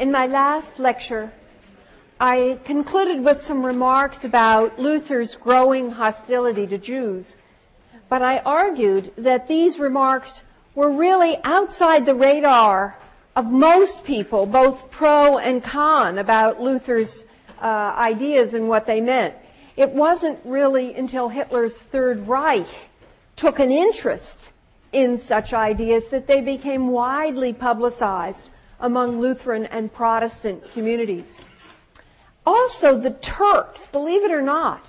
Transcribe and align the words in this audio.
In 0.00 0.10
my 0.10 0.26
last 0.26 0.78
lecture, 0.78 1.30
I 2.18 2.58
concluded 2.64 3.22
with 3.22 3.38
some 3.38 3.66
remarks 3.66 4.24
about 4.24 4.78
Luther's 4.78 5.36
growing 5.36 5.90
hostility 5.90 6.66
to 6.68 6.78
Jews, 6.78 7.36
but 8.08 8.22
I 8.22 8.38
argued 8.38 9.12
that 9.18 9.46
these 9.46 9.78
remarks 9.78 10.42
were 10.74 10.90
really 10.90 11.36
outside 11.44 12.06
the 12.06 12.14
radar 12.14 12.96
of 13.36 13.52
most 13.52 14.02
people, 14.02 14.46
both 14.46 14.90
pro 14.90 15.36
and 15.36 15.62
con, 15.62 16.16
about 16.16 16.62
Luther's 16.62 17.26
uh, 17.60 17.92
ideas 17.94 18.54
and 18.54 18.70
what 18.70 18.86
they 18.86 19.02
meant. 19.02 19.34
It 19.76 19.90
wasn't 19.90 20.38
really 20.46 20.94
until 20.94 21.28
Hitler's 21.28 21.78
Third 21.78 22.26
Reich 22.26 22.88
took 23.36 23.58
an 23.58 23.70
interest 23.70 24.48
in 24.92 25.18
such 25.18 25.52
ideas 25.52 26.06
that 26.06 26.26
they 26.26 26.40
became 26.40 26.88
widely 26.88 27.52
publicized 27.52 28.48
among 28.80 29.20
Lutheran 29.20 29.66
and 29.66 29.92
Protestant 29.92 30.72
communities. 30.72 31.44
Also, 32.46 32.98
the 32.98 33.10
Turks, 33.10 33.86
believe 33.86 34.24
it 34.24 34.32
or 34.32 34.42
not, 34.42 34.84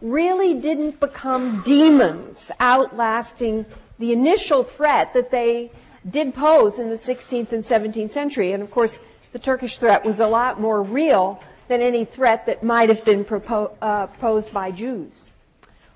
really 0.00 0.54
didn't 0.54 1.00
become 1.00 1.62
demons 1.62 2.50
outlasting 2.60 3.66
the 3.98 4.12
initial 4.12 4.64
threat 4.64 5.14
that 5.14 5.30
they 5.30 5.70
did 6.08 6.34
pose 6.34 6.78
in 6.78 6.90
the 6.90 6.96
16th 6.96 7.52
and 7.52 7.62
17th 7.62 8.10
century. 8.10 8.52
And 8.52 8.62
of 8.62 8.70
course, 8.70 9.02
the 9.32 9.38
Turkish 9.38 9.78
threat 9.78 10.04
was 10.04 10.20
a 10.20 10.26
lot 10.26 10.60
more 10.60 10.82
real 10.82 11.42
than 11.68 11.80
any 11.80 12.04
threat 12.04 12.46
that 12.46 12.62
might 12.62 12.88
have 12.88 13.04
been 13.04 13.24
propo- 13.24 13.72
uh, 13.80 14.06
posed 14.06 14.52
by 14.52 14.70
Jews. 14.70 15.30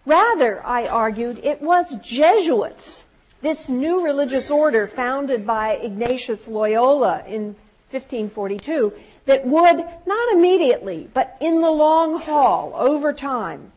Rather, 0.06 0.64
I 0.66 0.86
argued, 0.86 1.38
it 1.42 1.60
was 1.60 1.96
Jesuits, 1.96 3.04
this 3.40 3.68
new 3.68 4.04
religious 4.04 4.50
order 4.50 4.86
founded 4.86 5.46
by 5.46 5.74
Ignatius 5.74 6.48
Loyola 6.48 7.22
in 7.26 7.56
1542, 7.90 8.92
that 9.26 9.46
would, 9.46 9.84
not 10.06 10.32
immediately, 10.32 11.08
but 11.12 11.36
in 11.40 11.60
the 11.60 11.70
long 11.70 12.20
haul, 12.20 12.72
over 12.74 13.12
time, 13.12 13.72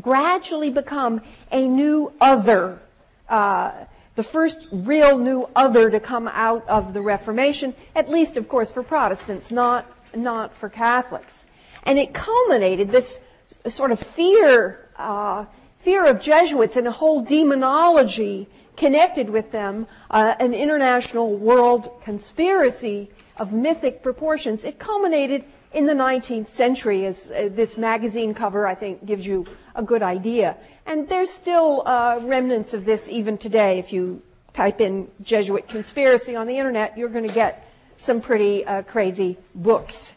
gradually 0.00 0.70
become 0.70 1.20
a 1.52 1.66
new 1.66 2.12
other, 2.20 2.80
uh, 3.28 3.72
the 4.16 4.22
first 4.22 4.68
real 4.72 5.18
new 5.18 5.48
other 5.54 5.90
to 5.90 6.00
come 6.00 6.28
out 6.28 6.66
of 6.68 6.94
the 6.94 7.00
Reformation, 7.02 7.74
at 7.94 8.08
least, 8.08 8.36
of 8.36 8.48
course, 8.48 8.72
for 8.72 8.82
Protestants, 8.82 9.50
not, 9.50 9.86
not 10.14 10.56
for 10.56 10.68
Catholics. 10.68 11.44
And 11.82 11.98
it 11.98 12.12
culminated 12.12 12.90
this 12.90 13.20
sort 13.68 13.92
of 13.92 14.00
fear, 14.00 14.88
uh, 14.96 15.44
fear 15.80 16.06
of 16.06 16.20
Jesuits 16.20 16.76
and 16.76 16.86
a 16.86 16.92
whole 16.92 17.22
demonology 17.22 18.48
connected 18.80 19.28
with 19.28 19.52
them, 19.52 19.86
uh, 20.10 20.34
an 20.40 20.54
international 20.54 21.36
world 21.36 21.90
conspiracy 22.02 23.10
of 23.36 23.52
mythic 23.52 24.02
proportions. 24.02 24.64
It 24.64 24.78
culminated 24.78 25.44
in 25.74 25.84
the 25.84 25.92
19th 25.92 26.48
century, 26.48 27.04
as 27.04 27.30
uh, 27.30 27.50
this 27.52 27.76
magazine 27.76 28.32
cover, 28.32 28.66
I 28.66 28.74
think, 28.74 29.04
gives 29.04 29.26
you 29.26 29.46
a 29.74 29.82
good 29.82 30.02
idea. 30.02 30.56
And 30.86 31.06
there's 31.10 31.28
still 31.28 31.82
uh, 31.84 32.20
remnants 32.22 32.72
of 32.72 32.86
this 32.86 33.10
even 33.10 33.36
today. 33.36 33.78
If 33.78 33.92
you 33.92 34.22
type 34.54 34.80
in 34.80 35.10
Jesuit 35.22 35.68
conspiracy 35.68 36.34
on 36.34 36.46
the 36.46 36.56
internet, 36.56 36.96
you're 36.96 37.10
going 37.10 37.28
to 37.28 37.34
get 37.34 37.70
some 37.98 38.22
pretty 38.22 38.64
uh, 38.64 38.80
crazy 38.84 39.36
books. 39.54 40.14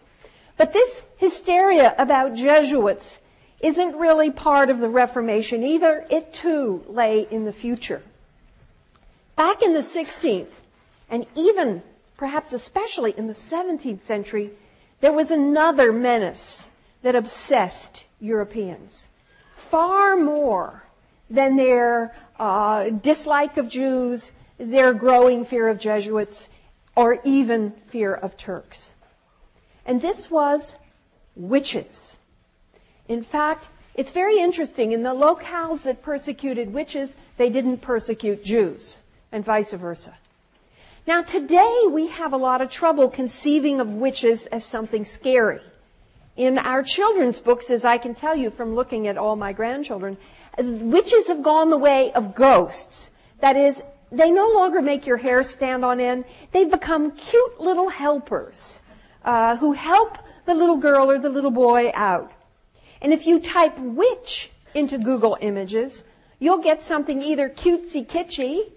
But 0.55 0.71
this 0.71 1.01
hysteria 1.17 1.95
about 1.97 2.33
Jesuits 2.33 3.19
isn't 3.59 3.97
really 3.97 4.31
part 4.31 4.69
of 4.69 4.79
the 4.79 4.87
Reformation 4.87 5.65
either. 5.65 6.05
It 6.09 6.33
too 6.33 6.85
lay 6.87 7.27
in 7.29 7.43
the 7.43 7.51
future. 7.51 8.03
Back 9.43 9.61
in 9.61 9.73
the 9.73 9.81
16th, 9.81 10.53
and 11.09 11.25
even 11.35 11.83
perhaps 12.15 12.53
especially 12.53 13.13
in 13.17 13.27
the 13.27 13.33
17th 13.33 14.01
century, 14.01 14.51
there 15.01 15.11
was 15.11 15.31
another 15.31 15.91
menace 15.91 16.69
that 17.01 17.13
obsessed 17.13 18.05
Europeans. 18.21 19.09
Far 19.53 20.15
more 20.15 20.85
than 21.29 21.57
their 21.57 22.15
uh, 22.39 22.89
dislike 22.91 23.57
of 23.57 23.67
Jews, 23.67 24.31
their 24.57 24.93
growing 24.93 25.43
fear 25.43 25.67
of 25.67 25.77
Jesuits, 25.77 26.47
or 26.95 27.19
even 27.25 27.73
fear 27.87 28.13
of 28.13 28.37
Turks. 28.37 28.93
And 29.85 30.01
this 30.01 30.31
was 30.31 30.77
witches. 31.35 32.15
In 33.09 33.21
fact, 33.21 33.67
it's 33.93 34.13
very 34.13 34.39
interesting. 34.39 34.93
In 34.93 35.03
the 35.03 35.13
locales 35.13 35.83
that 35.83 36.01
persecuted 36.01 36.71
witches, 36.71 37.17
they 37.35 37.49
didn't 37.49 37.79
persecute 37.79 38.45
Jews, 38.45 39.01
and 39.33 39.43
vice 39.43 39.73
versa. 39.73 40.13
Now 41.05 41.21
today 41.21 41.81
we 41.89 42.07
have 42.07 42.31
a 42.31 42.37
lot 42.37 42.61
of 42.61 42.69
trouble 42.69 43.09
conceiving 43.09 43.81
of 43.81 43.91
witches 43.91 44.45
as 44.45 44.63
something 44.63 45.03
scary. 45.03 45.59
In 46.37 46.57
our 46.57 46.81
children's 46.83 47.41
books, 47.41 47.69
as 47.69 47.83
I 47.83 47.97
can 47.97 48.15
tell 48.15 48.35
you 48.35 48.49
from 48.49 48.73
looking 48.73 49.07
at 49.07 49.17
all 49.17 49.35
my 49.35 49.51
grandchildren, 49.51 50.17
witches 50.57 51.27
have 51.27 51.43
gone 51.43 51.69
the 51.69 51.77
way 51.77 52.13
of 52.13 52.35
ghosts. 52.35 53.09
That 53.41 53.57
is, 53.57 53.83
they 54.11 54.31
no 54.31 54.47
longer 54.47 54.81
make 54.81 55.05
your 55.05 55.17
hair 55.17 55.43
stand 55.43 55.83
on 55.83 55.99
end. 55.99 56.25
They've 56.51 56.69
become 56.69 57.11
cute 57.11 57.59
little 57.59 57.89
helpers 57.89 58.81
uh, 59.25 59.57
who 59.57 59.73
help 59.73 60.17
the 60.45 60.55
little 60.55 60.77
girl 60.77 61.09
or 61.09 61.19
the 61.19 61.29
little 61.29 61.51
boy 61.51 61.91
out. 61.93 62.31
And 63.01 63.11
if 63.11 63.27
you 63.27 63.39
type 63.39 63.77
witch 63.77 64.51
into 64.73 64.97
Google 64.97 65.37
Images, 65.41 66.03
you'll 66.39 66.59
get 66.59 66.81
something 66.81 67.21
either 67.21 67.49
cutesy 67.49 68.05
kitschy 68.05 68.71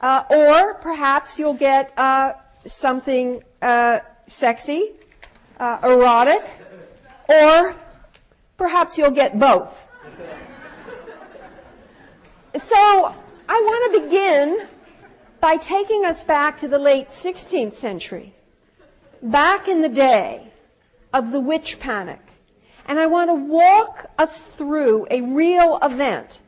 uh, 0.00 0.24
or 0.30 0.74
perhaps 0.74 1.38
you'll 1.38 1.54
get 1.54 1.92
uh, 1.98 2.32
something 2.64 3.42
uh, 3.62 4.00
sexy, 4.26 4.92
uh, 5.58 5.78
erotic, 5.82 6.42
or 7.28 7.76
perhaps 8.56 8.96
you'll 8.96 9.10
get 9.10 9.38
both. 9.38 9.80
So 12.56 12.76
I 12.76 13.14
want 13.48 13.94
to 13.94 14.00
begin 14.02 14.68
by 15.40 15.56
taking 15.56 16.04
us 16.04 16.24
back 16.24 16.60
to 16.60 16.68
the 16.68 16.78
late 16.78 17.08
16th 17.08 17.74
century, 17.74 18.34
back 19.22 19.68
in 19.68 19.82
the 19.82 19.88
day 19.88 20.52
of 21.12 21.32
the 21.32 21.40
witch 21.40 21.78
panic. 21.78 22.20
And 22.86 22.98
I 22.98 23.06
want 23.06 23.30
to 23.30 23.34
walk 23.34 24.06
us 24.18 24.48
through 24.48 25.06
a 25.10 25.20
real 25.20 25.78
event 25.80 26.40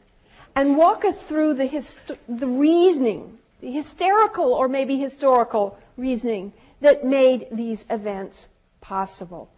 and 0.57 0.77
walk 0.77 1.05
us 1.05 1.23
through 1.23 1.55
the, 1.55 1.67
hist- 1.67 2.13
the 2.29 2.49
reasoning 2.49 3.39
hysterical 3.63 4.53
or 4.53 4.69
maybe 4.69 4.99
historical 4.99 5.79
reasoning 5.97 6.53
that 6.81 7.05
made 7.05 7.47
these 7.53 7.87
events 7.89 8.49
possible. 8.81 9.51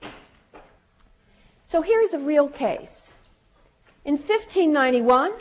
So 1.66 1.82
here's 1.82 2.12
a 2.12 2.18
real 2.18 2.48
case. 2.48 3.14
In 4.04 4.14
1591, 4.14 5.32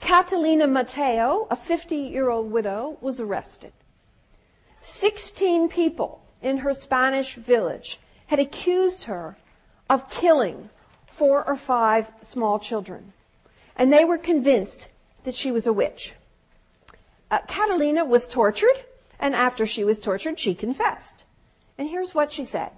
Catalina 0.00 0.66
Matheo, 0.66 1.46
a 1.50 1.56
50 1.56 1.96
year 1.96 2.30
old 2.30 2.50
widow, 2.50 2.96
was 3.00 3.20
arrested. 3.20 3.72
16 4.80 5.68
people 5.68 6.22
in 6.40 6.58
her 6.58 6.72
Spanish 6.72 7.34
village 7.34 8.00
had 8.28 8.38
accused 8.38 9.04
her 9.04 9.36
of 9.90 10.08
killing 10.08 10.70
four 11.06 11.46
or 11.46 11.56
five 11.56 12.10
small 12.22 12.58
children. 12.58 13.12
And 13.76 13.92
they 13.92 14.04
were 14.04 14.18
convinced 14.18 14.88
that 15.24 15.34
she 15.34 15.50
was 15.50 15.66
a 15.66 15.72
witch 15.72 16.14
uh, 17.30 17.40
Catalina 17.46 18.04
was 18.04 18.26
tortured, 18.26 18.84
and 19.18 19.34
after 19.34 19.66
she 19.66 19.84
was 19.84 19.98
tortured, 19.98 20.38
she 20.38 20.54
confessed. 20.54 21.24
And 21.76 21.88
here's 21.88 22.14
what 22.14 22.32
she 22.32 22.44
said. 22.44 22.72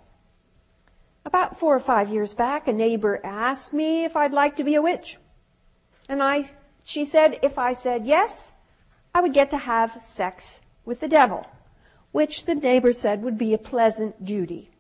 About 1.25 1.59
four 1.59 1.77
or 1.77 1.81
five 1.81 2.11
years 2.11 2.35
back, 2.35 2.67
a 2.67 2.73
neighbor 2.73 3.21
asked 3.23 3.73
me 3.73 4.05
if 4.05 4.17
I'd 4.17 4.33
like 4.33 4.57
to 4.57 4.65
be 4.65 4.75
a 4.75 4.83
witch. 4.83 5.19
And 6.09 6.23
I, 6.23 6.45
she 6.83 7.05
said, 7.05 7.39
if 7.43 7.59
I 7.59 7.73
said 7.73 8.07
yes, 8.07 8.53
I 9.15 9.21
would 9.21 9.35
get 9.35 9.51
to 9.51 9.59
have 9.59 10.03
sex 10.03 10.61
with 10.85 11.01
the 11.01 11.09
devil, 11.09 11.47
which 12.11 12.47
the 12.47 12.55
neighbor 12.55 12.93
said 12.93 13.23
would 13.23 13.39
be 13.39 13.55
a 13.55 13.59
pleasant 13.59 14.25
duty. 14.25 14.71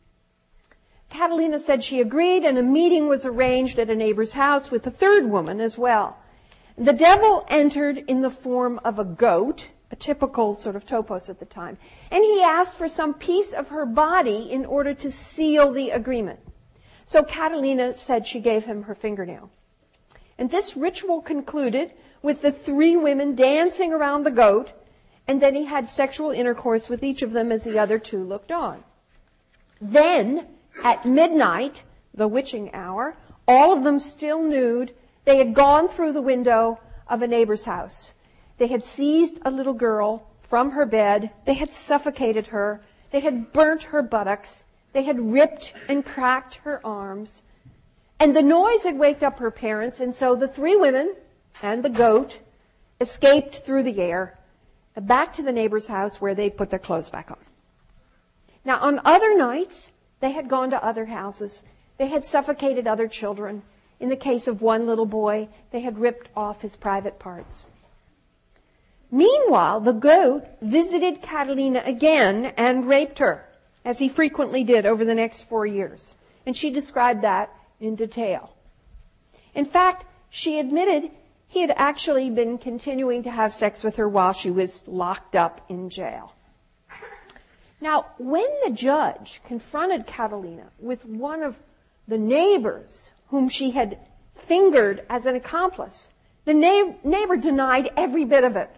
Catalina 1.10 1.58
said 1.58 1.82
she 1.82 2.00
agreed 2.00 2.44
and 2.44 2.56
a 2.56 2.62
meeting 2.62 3.08
was 3.08 3.24
arranged 3.24 3.78
at 3.78 3.90
a 3.90 3.96
neighbor's 3.96 4.34
house 4.34 4.70
with 4.70 4.86
a 4.86 4.90
third 4.90 5.26
woman 5.26 5.60
as 5.60 5.76
well. 5.76 6.16
The 6.80 6.94
devil 6.94 7.44
entered 7.48 7.98
in 8.08 8.22
the 8.22 8.30
form 8.30 8.80
of 8.86 8.98
a 8.98 9.04
goat, 9.04 9.68
a 9.90 9.96
typical 9.96 10.54
sort 10.54 10.76
of 10.76 10.86
topos 10.86 11.28
at 11.28 11.38
the 11.38 11.44
time, 11.44 11.76
and 12.10 12.24
he 12.24 12.40
asked 12.42 12.78
for 12.78 12.88
some 12.88 13.12
piece 13.12 13.52
of 13.52 13.68
her 13.68 13.84
body 13.84 14.50
in 14.50 14.64
order 14.64 14.94
to 14.94 15.10
seal 15.10 15.72
the 15.72 15.90
agreement. 15.90 16.40
So 17.04 17.22
Catalina 17.22 17.92
said 17.92 18.26
she 18.26 18.40
gave 18.40 18.64
him 18.64 18.84
her 18.84 18.94
fingernail. 18.94 19.50
And 20.38 20.50
this 20.50 20.74
ritual 20.74 21.20
concluded 21.20 21.92
with 22.22 22.40
the 22.40 22.50
three 22.50 22.96
women 22.96 23.34
dancing 23.34 23.92
around 23.92 24.24
the 24.24 24.30
goat, 24.30 24.72
and 25.28 25.42
then 25.42 25.54
he 25.54 25.66
had 25.66 25.86
sexual 25.86 26.30
intercourse 26.30 26.88
with 26.88 27.04
each 27.04 27.20
of 27.20 27.32
them 27.32 27.52
as 27.52 27.62
the 27.62 27.78
other 27.78 27.98
two 27.98 28.24
looked 28.24 28.50
on. 28.50 28.84
Then, 29.82 30.46
at 30.82 31.04
midnight, 31.04 31.82
the 32.14 32.26
witching 32.26 32.72
hour, 32.72 33.18
all 33.46 33.76
of 33.76 33.84
them 33.84 33.98
still 33.98 34.42
nude, 34.42 34.94
they 35.30 35.36
had 35.36 35.54
gone 35.54 35.86
through 35.86 36.12
the 36.12 36.20
window 36.20 36.80
of 37.06 37.22
a 37.22 37.26
neighbor's 37.28 37.64
house. 37.64 38.14
They 38.58 38.66
had 38.66 38.84
seized 38.84 39.38
a 39.44 39.50
little 39.52 39.74
girl 39.74 40.26
from 40.42 40.72
her 40.72 40.84
bed. 40.84 41.30
They 41.44 41.54
had 41.54 41.70
suffocated 41.70 42.48
her. 42.48 42.80
They 43.12 43.20
had 43.20 43.52
burnt 43.52 43.84
her 43.84 44.02
buttocks. 44.02 44.64
They 44.92 45.04
had 45.04 45.20
ripped 45.20 45.72
and 45.88 46.04
cracked 46.04 46.56
her 46.64 46.84
arms. 46.84 47.42
And 48.18 48.34
the 48.34 48.42
noise 48.42 48.82
had 48.82 48.98
waked 48.98 49.22
up 49.22 49.38
her 49.38 49.52
parents, 49.52 50.00
and 50.00 50.12
so 50.12 50.34
the 50.34 50.48
three 50.48 50.74
women 50.74 51.14
and 51.62 51.84
the 51.84 51.90
goat 51.90 52.40
escaped 53.00 53.58
through 53.58 53.84
the 53.84 54.00
air 54.00 54.36
back 54.96 55.36
to 55.36 55.44
the 55.44 55.52
neighbor's 55.52 55.86
house 55.86 56.20
where 56.20 56.34
they 56.34 56.50
put 56.50 56.70
their 56.70 56.80
clothes 56.80 57.08
back 57.08 57.30
on. 57.30 57.38
Now, 58.64 58.80
on 58.80 59.00
other 59.04 59.38
nights, 59.38 59.92
they 60.18 60.32
had 60.32 60.48
gone 60.48 60.70
to 60.70 60.84
other 60.84 61.06
houses. 61.06 61.62
They 61.98 62.08
had 62.08 62.26
suffocated 62.26 62.88
other 62.88 63.06
children. 63.06 63.62
In 64.00 64.08
the 64.08 64.16
case 64.16 64.48
of 64.48 64.62
one 64.62 64.86
little 64.86 65.06
boy, 65.06 65.48
they 65.70 65.80
had 65.80 65.98
ripped 65.98 66.30
off 66.34 66.62
his 66.62 66.74
private 66.74 67.18
parts. 67.18 67.70
Meanwhile, 69.10 69.80
the 69.80 69.92
goat 69.92 70.46
visited 70.62 71.20
Catalina 71.20 71.82
again 71.84 72.54
and 72.56 72.86
raped 72.86 73.18
her, 73.18 73.46
as 73.84 73.98
he 73.98 74.08
frequently 74.08 74.64
did 74.64 74.86
over 74.86 75.04
the 75.04 75.14
next 75.14 75.48
four 75.48 75.66
years. 75.66 76.16
And 76.46 76.56
she 76.56 76.70
described 76.70 77.22
that 77.22 77.54
in 77.78 77.94
detail. 77.94 78.54
In 79.54 79.66
fact, 79.66 80.06
she 80.30 80.58
admitted 80.58 81.10
he 81.48 81.60
had 81.60 81.72
actually 81.76 82.30
been 82.30 82.56
continuing 82.56 83.22
to 83.24 83.30
have 83.30 83.52
sex 83.52 83.82
with 83.82 83.96
her 83.96 84.08
while 84.08 84.32
she 84.32 84.50
was 84.50 84.86
locked 84.86 85.34
up 85.34 85.60
in 85.68 85.90
jail. 85.90 86.34
Now, 87.80 88.06
when 88.18 88.46
the 88.64 88.70
judge 88.70 89.40
confronted 89.44 90.06
Catalina 90.06 90.70
with 90.78 91.04
one 91.04 91.42
of 91.42 91.58
the 92.06 92.18
neighbors 92.18 93.10
whom 93.30 93.48
she 93.48 93.70
had 93.70 93.98
fingered 94.34 95.04
as 95.08 95.26
an 95.26 95.34
accomplice, 95.34 96.10
the 96.44 96.54
neighbor 96.54 97.36
denied 97.36 97.90
every 97.96 98.24
bit 98.24 98.44
of 98.44 98.56
it. 98.56 98.70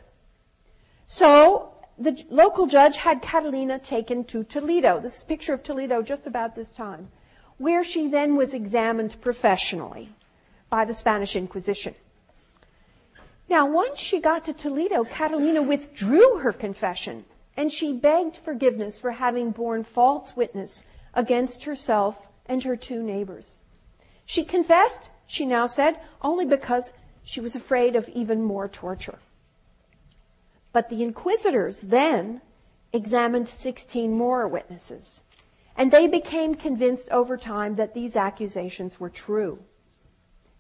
So 1.07 1.75
the 1.99 2.25
local 2.31 2.67
judge 2.67 2.97
had 2.99 3.23
Catalina 3.23 3.79
taken 3.79 4.25
to 4.25 4.45
Toledo. 4.45 5.01
This 5.01 5.19
is 5.19 5.23
a 5.23 5.27
picture 5.27 5.55
of 5.55 5.63
Toledo 5.63 6.03
just 6.03 6.27
about 6.27 6.55
this 6.55 6.73
time, 6.73 7.09
where 7.59 7.83
she 7.83 8.09
then 8.09 8.37
was 8.37 8.55
examined 8.55 9.21
professionally 9.21 10.11
by 10.69 10.85
the 10.85 10.95
Spanish 10.95 11.37
Inquisition. 11.37 11.95
Now, 13.49 13.67
once 13.67 13.99
she 13.99 14.21
got 14.21 14.45
to 14.47 14.53
Toledo, 14.53 15.05
Catalina 15.05 15.63
withdrew 15.63 16.39
her 16.39 16.53
confession 16.53 17.25
and 17.57 17.71
she 17.71 17.93
begged 17.93 18.37
forgiveness 18.37 18.99
for 18.99 19.13
having 19.13 19.51
borne 19.51 19.85
false 19.85 20.35
witness 20.37 20.85
against 21.15 21.65
herself 21.65 22.27
and 22.47 22.65
her 22.65 22.77
two 22.77 23.03
neighbors. 23.03 23.62
She 24.33 24.45
confessed, 24.45 25.11
she 25.27 25.45
now 25.45 25.67
said, 25.67 26.01
only 26.23 26.47
because 26.47 26.95
she 27.23 27.39
was 27.39 27.55
afraid 27.55 27.95
of 27.95 28.09
even 28.09 28.43
more 28.43 28.67
torture. 28.67 29.19
But 30.73 30.89
the 30.89 31.03
inquisitors 31.03 31.83
then 31.83 32.41
examined 32.95 33.51
16 33.51 34.11
more 34.11 34.49
witnesses, 34.49 35.23
and 35.77 35.91
they 35.93 36.07
became 36.07 36.55
convinced 36.55 37.11
over 37.11 37.37
time 37.37 37.75
that 37.75 37.93
these 37.93 38.17
accusations 38.17 38.99
were 38.99 39.11
true. 39.11 39.59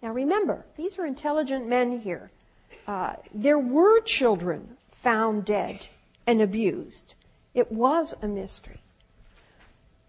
Now 0.02 0.10
remember, 0.10 0.66
these 0.76 0.98
are 0.98 1.06
intelligent 1.06 1.66
men 1.66 2.00
here. 2.00 2.30
Uh, 2.86 3.14
there 3.32 3.58
were 3.58 4.02
children 4.02 4.76
found 5.02 5.46
dead 5.46 5.88
and 6.26 6.42
abused. 6.42 7.14
It 7.54 7.72
was 7.72 8.14
a 8.20 8.28
mystery. 8.28 8.82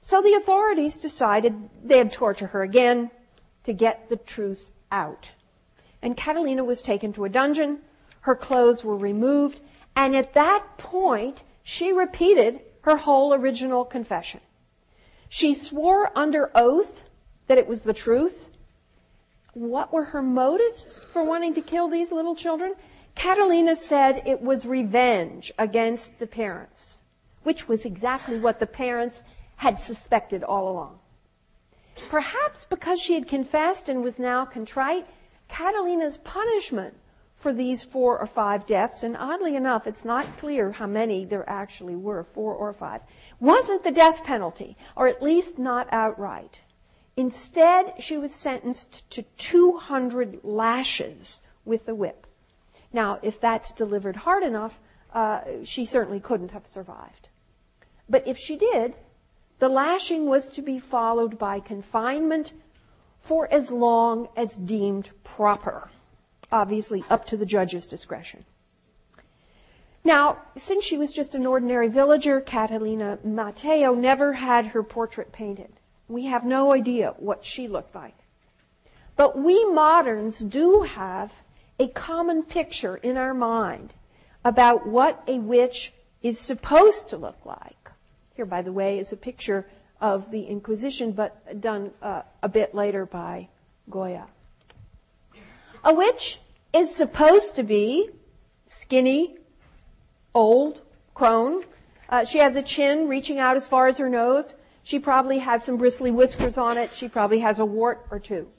So 0.02 0.22
the 0.22 0.34
authorities 0.34 0.98
decided 0.98 1.70
they'd 1.82 2.12
torture 2.12 2.48
her 2.48 2.62
again 2.62 3.10
to 3.64 3.74
get 3.74 4.10
the 4.10 4.16
truth 4.16 4.72
out. 4.92 5.32
And 6.02 6.18
Catalina 6.18 6.64
was 6.64 6.82
taken 6.82 7.14
to 7.14 7.26
a 7.26 7.30
dungeon. 7.30 7.80
Her 8.22 8.36
clothes 8.36 8.84
were 8.84 8.98
removed. 8.98 9.60
And 9.96 10.16
at 10.16 10.34
that 10.34 10.78
point, 10.78 11.44
she 11.64 11.92
repeated 11.92 12.62
her 12.82 12.98
whole 12.98 13.34
original 13.34 13.86
confession. 13.86 14.42
She 15.30 15.54
swore 15.54 16.12
under 16.16 16.52
oath 16.54 17.04
that 17.48 17.58
it 17.58 17.68
was 17.68 17.82
the 17.82 17.94
truth 17.94 18.50
what 19.54 19.94
were 19.94 20.06
her 20.06 20.22
motives 20.22 20.96
for 21.12 21.24
wanting 21.24 21.54
to 21.54 21.62
kill 21.62 21.88
these 21.88 22.12
little 22.12 22.36
children? 22.36 22.74
Catalina 23.16 23.76
said 23.76 24.24
it 24.26 24.42
was 24.42 24.66
revenge 24.66 25.52
against 25.60 26.18
the 26.18 26.26
parents, 26.26 27.02
which 27.44 27.68
was 27.68 27.86
exactly 27.86 28.40
what 28.40 28.60
the 28.60 28.66
parents 28.66 29.24
had 29.58 29.80
suspected 29.80 30.44
all 30.44 30.70
along. 30.70 31.00
Perhaps 32.10 32.66
because 32.66 33.00
she 33.00 33.14
had 33.14 33.28
confessed 33.28 33.90
and 33.90 34.04
was 34.04 34.20
now 34.20 34.46
contrite, 34.46 35.08
Catalina's 35.48 36.18
punishment 36.18 36.96
for 37.38 37.52
these 37.54 37.84
four 37.84 38.18
or 38.18 38.26
five 38.26 38.66
deaths, 38.66 39.04
and 39.04 39.18
oddly 39.18 39.56
enough, 39.56 39.86
it's 39.86 40.06
not 40.06 40.38
clear 40.38 40.72
how 40.72 40.88
many 40.88 41.26
there 41.26 41.48
actually 41.50 41.96
were, 41.96 42.24
four 42.24 42.54
or 42.54 42.72
five, 42.72 43.02
wasn't 43.40 43.84
the 43.84 43.92
death 43.92 44.24
penalty, 44.24 44.78
or 44.96 45.08
at 45.08 45.22
least 45.22 45.60
not 45.60 45.88
outright. 45.92 46.62
Instead, 47.18 47.94
she 48.00 48.18
was 48.18 48.34
sentenced 48.34 49.08
to 49.12 49.24
200 49.38 50.40
lashes 50.44 51.44
with 51.66 51.86
the 51.86 51.94
whip. 51.94 52.26
Now, 52.92 53.20
if 53.22 53.40
that's 53.40 53.74
delivered 53.74 54.18
hard 54.18 54.44
enough, 54.44 54.80
uh, 55.14 55.42
she 55.64 55.86
certainly 55.86 56.20
couldn't 56.20 56.52
have 56.52 56.66
survived. 56.66 57.28
But 58.10 58.28
if 58.28 58.38
she 58.38 58.56
did, 58.56 58.96
the 59.60 59.70
lashing 59.70 60.26
was 60.26 60.50
to 60.50 60.62
be 60.62 60.80
followed 60.80 61.38
by 61.38 61.60
confinement 61.60 62.54
for 63.20 63.52
as 63.52 63.72
long 63.72 64.28
as 64.36 64.58
deemed 64.58 65.10
proper, 65.24 65.90
obviously 66.52 67.04
up 67.10 67.26
to 67.26 67.38
the 67.38 67.46
judge's 67.46 67.88
discretion. 67.88 68.44
Now, 70.04 70.40
since 70.58 70.84
she 70.84 70.98
was 70.98 71.14
just 71.14 71.34
an 71.34 71.46
ordinary 71.46 71.88
villager, 71.88 72.42
Catalina 72.42 73.20
Matheo 73.26 73.98
never 73.98 74.34
had 74.34 74.68
her 74.68 74.84
portrait 74.84 75.32
painted. 75.32 75.80
We 76.10 76.26
have 76.26 76.44
no 76.44 76.74
idea 76.74 77.14
what 77.18 77.46
she 77.46 77.70
looked 77.70 77.96
like. 77.96 78.18
But 79.16 79.38
we 79.38 79.64
moderns 79.66 80.40
do 80.40 80.82
have 80.82 81.32
a 81.80 81.88
common 81.88 82.44
picture 82.44 82.98
in 82.98 83.16
our 83.16 83.34
mind 83.34 83.94
about 84.44 84.86
what 84.86 85.24
a 85.28 85.40
witch 85.40 85.94
is 86.22 86.40
supposed 86.40 87.10
to 87.10 87.18
look 87.18 87.46
like. 87.46 87.83
Here, 88.36 88.46
by 88.46 88.62
the 88.62 88.72
way, 88.72 88.98
is 88.98 89.14
a 89.14 89.18
picture 89.18 89.68
of 90.02 90.32
the 90.32 90.44
Inquisition, 90.44 91.12
but 91.12 91.62
done 91.62 91.92
uh, 92.02 92.24
a 92.42 92.50
bit 92.50 92.74
later 92.74 93.06
by 93.06 93.50
Goya. 93.90 94.28
A 95.84 95.94
witch 95.94 96.40
is 96.74 96.94
supposed 96.94 97.56
to 97.58 97.64
be 97.64 98.10
skinny, 98.66 99.38
old, 100.34 100.82
crone. 101.14 101.64
Uh, 102.10 102.26
she 102.26 102.40
has 102.40 102.56
a 102.56 102.62
chin 102.64 103.08
reaching 103.08 103.40
out 103.40 103.56
as 103.56 103.68
far 103.68 103.88
as 103.88 104.00
her 104.00 104.10
nose. 104.10 104.56
She 104.84 105.00
probably 105.00 105.40
has 105.40 105.64
some 105.64 105.78
bristly 105.78 106.12
whiskers 106.12 106.58
on 106.58 106.78
it. 106.78 106.94
She 106.94 107.08
probably 107.08 107.40
has 107.40 107.60
a 107.60 107.66
wart 107.66 108.06
or 108.10 108.20
two. 108.20 108.50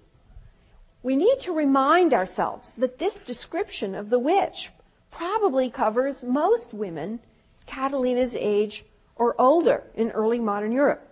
We 1.02 1.16
need 1.16 1.40
to 1.40 1.52
remind 1.52 2.14
ourselves 2.14 2.74
that 2.74 2.98
this 2.98 3.18
description 3.18 3.94
of 3.94 4.08
the 4.08 4.18
witch 4.18 4.70
probably 5.10 5.68
covers 5.68 6.22
most 6.22 6.72
women 6.72 7.20
Catalina's 7.66 8.36
age 8.36 8.84
or 9.16 9.40
older 9.40 9.84
in 9.94 10.10
early 10.10 10.38
modern 10.38 10.72
Europe. 10.72 11.08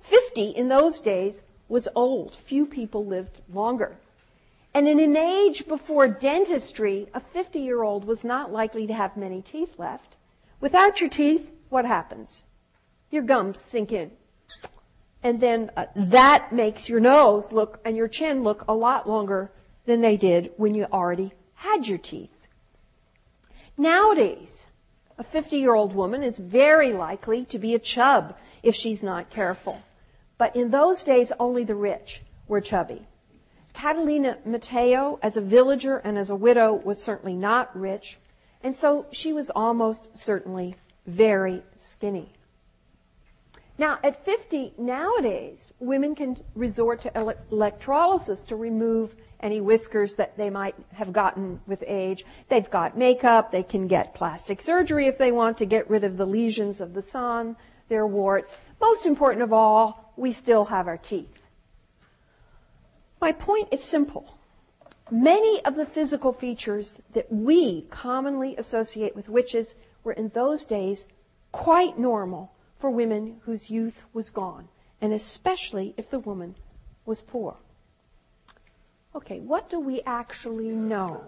50 0.00 0.50
in 0.50 0.68
those 0.68 1.00
days 1.00 1.42
was 1.68 1.88
old. 1.94 2.36
Few 2.36 2.66
people 2.66 3.04
lived 3.04 3.40
longer. 3.52 3.96
And 4.72 4.88
in 4.88 4.98
an 4.98 5.16
age 5.16 5.66
before 5.66 6.08
dentistry, 6.08 7.08
a 7.14 7.20
50 7.20 7.60
year 7.60 7.82
old 7.82 8.04
was 8.04 8.24
not 8.24 8.52
likely 8.52 8.86
to 8.86 8.94
have 8.94 9.16
many 9.16 9.40
teeth 9.40 9.78
left. 9.78 10.16
Without 10.60 11.00
your 11.00 11.10
teeth, 11.10 11.50
what 11.68 11.84
happens? 11.84 12.44
Your 13.10 13.22
gums 13.22 13.60
sink 13.60 13.92
in 13.92 14.10
and 15.24 15.40
then 15.40 15.70
uh, 15.74 15.86
that 15.96 16.52
makes 16.52 16.88
your 16.88 17.00
nose 17.00 17.50
look 17.50 17.80
and 17.84 17.96
your 17.96 18.06
chin 18.06 18.44
look 18.44 18.62
a 18.68 18.74
lot 18.74 19.08
longer 19.08 19.50
than 19.86 20.02
they 20.02 20.18
did 20.18 20.52
when 20.58 20.74
you 20.74 20.84
already 20.92 21.32
had 21.54 21.88
your 21.88 21.98
teeth. 21.98 22.46
Nowadays, 23.76 24.66
a 25.18 25.24
50 25.24 25.56
year 25.56 25.74
old 25.74 25.94
woman 25.94 26.22
is 26.22 26.38
very 26.38 26.92
likely 26.92 27.44
to 27.46 27.58
be 27.58 27.74
a 27.74 27.78
chub 27.78 28.36
if 28.62 28.74
she's 28.74 29.02
not 29.02 29.30
careful. 29.30 29.82
But 30.38 30.56
in 30.56 30.70
those 30.70 31.04
days, 31.04 31.32
only 31.38 31.64
the 31.64 31.74
rich 31.74 32.22
were 32.48 32.60
chubby. 32.60 33.06
Catalina 33.72 34.38
Matheo, 34.46 35.18
as 35.22 35.36
a 35.36 35.40
villager 35.40 35.98
and 35.98 36.16
as 36.16 36.30
a 36.30 36.36
widow, 36.36 36.72
was 36.74 37.02
certainly 37.02 37.34
not 37.34 37.76
rich, 37.76 38.18
and 38.62 38.76
so 38.76 39.06
she 39.10 39.32
was 39.32 39.50
almost 39.50 40.16
certainly 40.16 40.76
very 41.06 41.62
skinny. 41.76 42.32
Now, 43.76 43.98
at 44.04 44.24
50 44.24 44.74
nowadays, 44.78 45.72
women 45.80 46.14
can 46.14 46.36
resort 46.54 47.02
to 47.02 47.16
ele- 47.16 47.34
electrolysis 47.50 48.42
to 48.42 48.56
remove 48.56 49.16
any 49.44 49.60
whiskers 49.60 50.14
that 50.14 50.36
they 50.38 50.48
might 50.48 50.74
have 50.94 51.12
gotten 51.12 51.60
with 51.66 51.84
age. 51.86 52.24
They've 52.48 52.68
got 52.68 52.96
makeup. 52.96 53.52
They 53.52 53.62
can 53.62 53.86
get 53.86 54.14
plastic 54.14 54.60
surgery 54.62 55.06
if 55.06 55.18
they 55.18 55.30
want 55.30 55.58
to 55.58 55.66
get 55.66 55.88
rid 55.88 56.02
of 56.02 56.16
the 56.16 56.26
lesions 56.26 56.80
of 56.80 56.94
the 56.94 57.02
sun, 57.02 57.56
their 57.88 58.06
warts. 58.06 58.56
Most 58.80 59.04
important 59.04 59.42
of 59.42 59.52
all, 59.52 60.12
we 60.16 60.32
still 60.32 60.64
have 60.64 60.88
our 60.88 60.96
teeth. 60.96 61.42
My 63.20 63.32
point 63.32 63.68
is 63.70 63.82
simple. 63.82 64.38
Many 65.10 65.62
of 65.64 65.76
the 65.76 65.86
physical 65.86 66.32
features 66.32 66.96
that 67.12 67.30
we 67.30 67.82
commonly 67.90 68.56
associate 68.56 69.14
with 69.14 69.28
witches 69.28 69.76
were 70.02 70.12
in 70.12 70.30
those 70.30 70.64
days 70.64 71.04
quite 71.52 71.98
normal 71.98 72.52
for 72.78 72.90
women 72.90 73.40
whose 73.44 73.70
youth 73.70 74.00
was 74.14 74.30
gone, 74.30 74.68
and 75.00 75.12
especially 75.12 75.94
if 75.98 76.08
the 76.08 76.18
woman 76.18 76.56
was 77.04 77.20
poor. 77.20 77.58
Okay, 79.14 79.38
what 79.38 79.70
do 79.70 79.78
we 79.78 80.02
actually 80.02 80.68
know? 80.68 81.22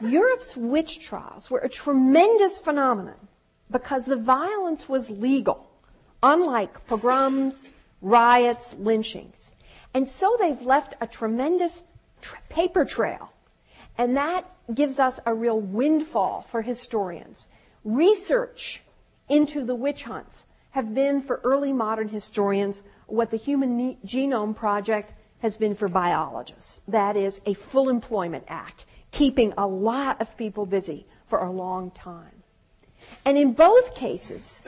Europe's 0.00 0.56
witch 0.56 1.00
trials 1.00 1.50
were 1.50 1.58
a 1.58 1.68
tremendous 1.68 2.58
phenomenon 2.58 3.28
because 3.70 4.04
the 4.04 4.16
violence 4.16 4.88
was 4.88 5.10
legal, 5.10 5.70
unlike 6.22 6.86
pogroms, 6.86 7.70
riots, 8.02 8.74
lynchings. 8.78 9.52
And 9.94 10.08
so 10.08 10.36
they've 10.40 10.60
left 10.62 10.94
a 11.00 11.06
tremendous 11.06 11.84
tra- 12.20 12.40
paper 12.48 12.84
trail. 12.84 13.32
And 13.98 14.16
that 14.16 14.44
gives 14.74 14.98
us 14.98 15.20
a 15.26 15.34
real 15.34 15.60
windfall 15.60 16.46
for 16.50 16.62
historians. 16.62 17.48
Research 17.84 18.82
into 19.28 19.64
the 19.64 19.74
witch 19.74 20.04
hunts 20.04 20.44
have 20.70 20.94
been 20.94 21.22
for 21.22 21.40
early 21.44 21.72
modern 21.72 22.08
historians 22.08 22.82
what 23.06 23.30
the 23.30 23.36
Human 23.36 23.96
Genome 24.06 24.54
Project 24.54 25.12
has 25.40 25.56
been 25.56 25.74
for 25.74 25.88
biologists. 25.88 26.82
That 26.86 27.16
is 27.16 27.40
a 27.46 27.54
full 27.54 27.88
employment 27.88 28.44
act, 28.48 28.86
keeping 29.10 29.52
a 29.56 29.66
lot 29.66 30.20
of 30.20 30.36
people 30.36 30.66
busy 30.66 31.06
for 31.26 31.38
a 31.40 31.50
long 31.50 31.90
time. 31.90 32.42
And 33.24 33.36
in 33.36 33.52
both 33.52 33.94
cases, 33.94 34.64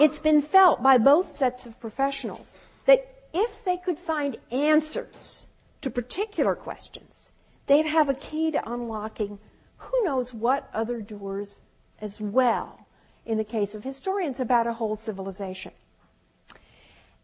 it's 0.00 0.18
been 0.18 0.40
felt 0.40 0.82
by 0.82 0.98
both 0.98 1.34
sets 1.34 1.66
of 1.66 1.78
professionals 1.80 2.58
that 2.86 3.24
if 3.32 3.64
they 3.64 3.76
could 3.76 3.98
find 3.98 4.36
answers 4.50 5.46
to 5.80 5.90
particular 5.90 6.54
questions, 6.54 7.30
they'd 7.66 7.86
have 7.86 8.08
a 8.08 8.14
key 8.14 8.50
to 8.52 8.70
unlocking 8.70 9.38
who 9.76 10.04
knows 10.04 10.32
what 10.32 10.70
other 10.72 11.00
doors 11.00 11.60
as 12.00 12.20
well 12.20 12.86
in 13.26 13.38
the 13.38 13.44
case 13.44 13.74
of 13.74 13.84
historians 13.84 14.40
about 14.40 14.66
a 14.66 14.74
whole 14.74 14.96
civilization. 14.96 15.72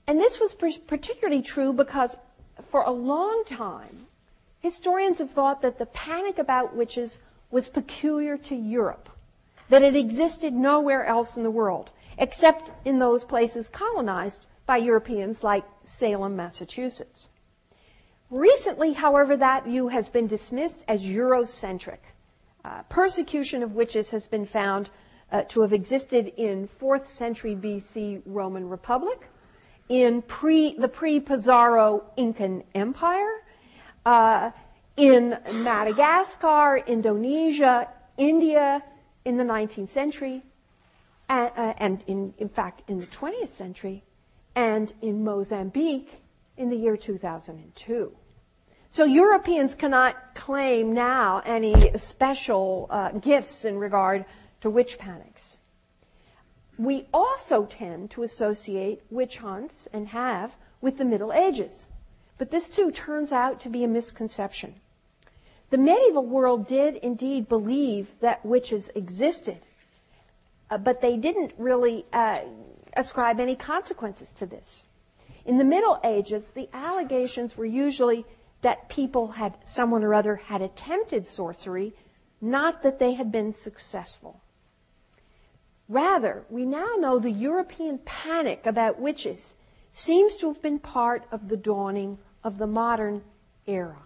And 0.06 0.18
this 0.18 0.40
was 0.40 0.54
particularly 0.54 1.42
true 1.42 1.72
because 1.72 2.18
for 2.70 2.82
a 2.82 2.90
long 2.90 3.44
time, 3.46 4.06
historians 4.60 5.18
have 5.18 5.30
thought 5.30 5.62
that 5.62 5.78
the 5.78 5.86
panic 5.86 6.38
about 6.38 6.76
witches 6.76 7.18
was 7.50 7.68
peculiar 7.68 8.36
to 8.36 8.54
Europe, 8.54 9.08
that 9.68 9.82
it 9.82 9.96
existed 9.96 10.52
nowhere 10.52 11.04
else 11.04 11.36
in 11.36 11.42
the 11.42 11.50
world, 11.50 11.90
except 12.18 12.70
in 12.84 12.98
those 12.98 13.24
places 13.24 13.68
colonized 13.68 14.46
by 14.66 14.76
Europeans 14.76 15.42
like 15.42 15.64
Salem, 15.82 16.36
Massachusetts. 16.36 17.30
Recently, 18.30 18.92
however, 18.92 19.36
that 19.36 19.64
view 19.64 19.88
has 19.88 20.08
been 20.08 20.28
dismissed 20.28 20.84
as 20.86 21.02
Eurocentric. 21.02 21.98
Uh, 22.64 22.82
persecution 22.88 23.62
of 23.62 23.74
witches 23.74 24.10
has 24.10 24.28
been 24.28 24.46
found 24.46 24.90
uh, 25.32 25.42
to 25.48 25.62
have 25.62 25.72
existed 25.72 26.32
in 26.36 26.68
4th 26.80 27.06
century 27.06 27.56
BC 27.56 28.22
Roman 28.26 28.68
Republic, 28.68 29.29
in 29.90 30.22
pre, 30.22 30.74
the 30.78 30.88
pre-Pizarro 30.88 32.04
Incan 32.16 32.62
Empire, 32.74 33.42
uh, 34.06 34.52
in 34.96 35.36
Madagascar, 35.52 36.78
Indonesia, 36.86 37.88
India 38.16 38.82
in 39.24 39.36
the 39.36 39.44
19th 39.44 39.88
century, 39.88 40.42
and, 41.28 41.50
uh, 41.56 41.74
and 41.78 42.02
in, 42.06 42.32
in 42.38 42.48
fact 42.48 42.82
in 42.88 43.00
the 43.00 43.06
20th 43.06 43.48
century, 43.48 44.02
and 44.54 44.92
in 45.02 45.24
Mozambique 45.24 46.22
in 46.56 46.70
the 46.70 46.76
year 46.76 46.96
2002. 46.96 48.12
So 48.90 49.04
Europeans 49.04 49.74
cannot 49.74 50.34
claim 50.34 50.92
now 50.92 51.42
any 51.44 51.96
special 51.96 52.86
uh, 52.90 53.12
gifts 53.12 53.64
in 53.64 53.78
regard 53.78 54.24
to 54.60 54.70
witch 54.70 54.98
panics. 54.98 55.59
We 56.80 57.08
also 57.12 57.66
tend 57.66 58.10
to 58.12 58.22
associate 58.22 59.02
witch 59.10 59.36
hunts 59.36 59.86
and 59.92 60.08
have 60.08 60.56
with 60.80 60.96
the 60.96 61.04
Middle 61.04 61.30
Ages. 61.30 61.88
But 62.38 62.50
this 62.50 62.70
too 62.70 62.90
turns 62.90 63.32
out 63.32 63.60
to 63.60 63.68
be 63.68 63.84
a 63.84 63.88
misconception. 63.88 64.76
The 65.68 65.76
medieval 65.76 66.24
world 66.24 66.66
did 66.66 66.96
indeed 66.96 67.50
believe 67.50 68.08
that 68.20 68.46
witches 68.46 68.88
existed, 68.94 69.58
uh, 70.70 70.78
but 70.78 71.02
they 71.02 71.18
didn't 71.18 71.52
really 71.58 72.06
uh, 72.14 72.38
ascribe 72.96 73.40
any 73.40 73.56
consequences 73.56 74.30
to 74.38 74.46
this. 74.46 74.86
In 75.44 75.58
the 75.58 75.64
Middle 75.64 76.00
Ages, 76.02 76.48
the 76.54 76.70
allegations 76.72 77.58
were 77.58 77.66
usually 77.66 78.24
that 78.62 78.88
people 78.88 79.32
had, 79.32 79.58
someone 79.64 80.02
or 80.02 80.14
other 80.14 80.36
had 80.36 80.62
attempted 80.62 81.26
sorcery, 81.26 81.92
not 82.40 82.82
that 82.82 82.98
they 82.98 83.12
had 83.12 83.30
been 83.30 83.52
successful. 83.52 84.40
Rather, 85.90 86.44
we 86.48 86.64
now 86.64 86.94
know 87.00 87.18
the 87.18 87.32
European 87.32 87.98
panic 88.04 88.64
about 88.64 89.00
witches 89.00 89.56
seems 89.90 90.36
to 90.36 90.46
have 90.46 90.62
been 90.62 90.78
part 90.78 91.24
of 91.32 91.48
the 91.48 91.56
dawning 91.56 92.16
of 92.44 92.58
the 92.58 92.66
modern 92.66 93.22
era. 93.66 93.98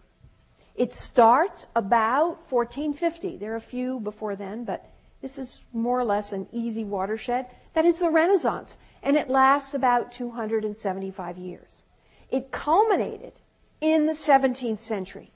It 0.74 0.94
starts 0.94 1.66
about 1.76 2.50
1450. 2.50 3.36
There 3.36 3.52
are 3.52 3.56
a 3.56 3.60
few 3.60 4.00
before 4.00 4.34
then, 4.34 4.64
but 4.64 4.90
this 5.20 5.38
is 5.38 5.60
more 5.74 6.00
or 6.00 6.06
less 6.06 6.32
an 6.32 6.48
easy 6.52 6.84
watershed. 6.84 7.48
That 7.74 7.84
is 7.84 7.98
the 7.98 8.08
Renaissance, 8.08 8.78
and 9.02 9.18
it 9.18 9.28
lasts 9.28 9.74
about 9.74 10.10
275 10.10 11.36
years. 11.36 11.82
It 12.30 12.50
culminated 12.50 13.34
in 13.82 14.06
the 14.06 14.14
17th 14.14 14.80
century, 14.80 15.32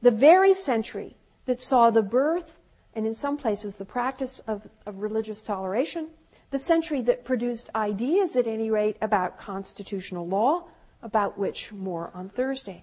the 0.00 0.10
very 0.10 0.54
century 0.54 1.18
that 1.44 1.60
saw 1.60 1.90
the 1.90 2.00
birth 2.00 2.57
and 2.98 3.06
in 3.06 3.14
some 3.14 3.36
places 3.36 3.76
the 3.76 3.84
practice 3.84 4.40
of, 4.40 4.66
of 4.84 5.00
religious 5.00 5.44
toleration, 5.44 6.08
the 6.50 6.58
century 6.58 7.00
that 7.02 7.24
produced 7.24 7.70
ideas, 7.76 8.34
at 8.34 8.48
any 8.48 8.72
rate, 8.72 8.96
about 9.00 9.38
constitutional 9.38 10.26
law, 10.26 10.64
about 11.00 11.38
which 11.38 11.70
more 11.70 12.10
on 12.12 12.28
Thursday. 12.28 12.82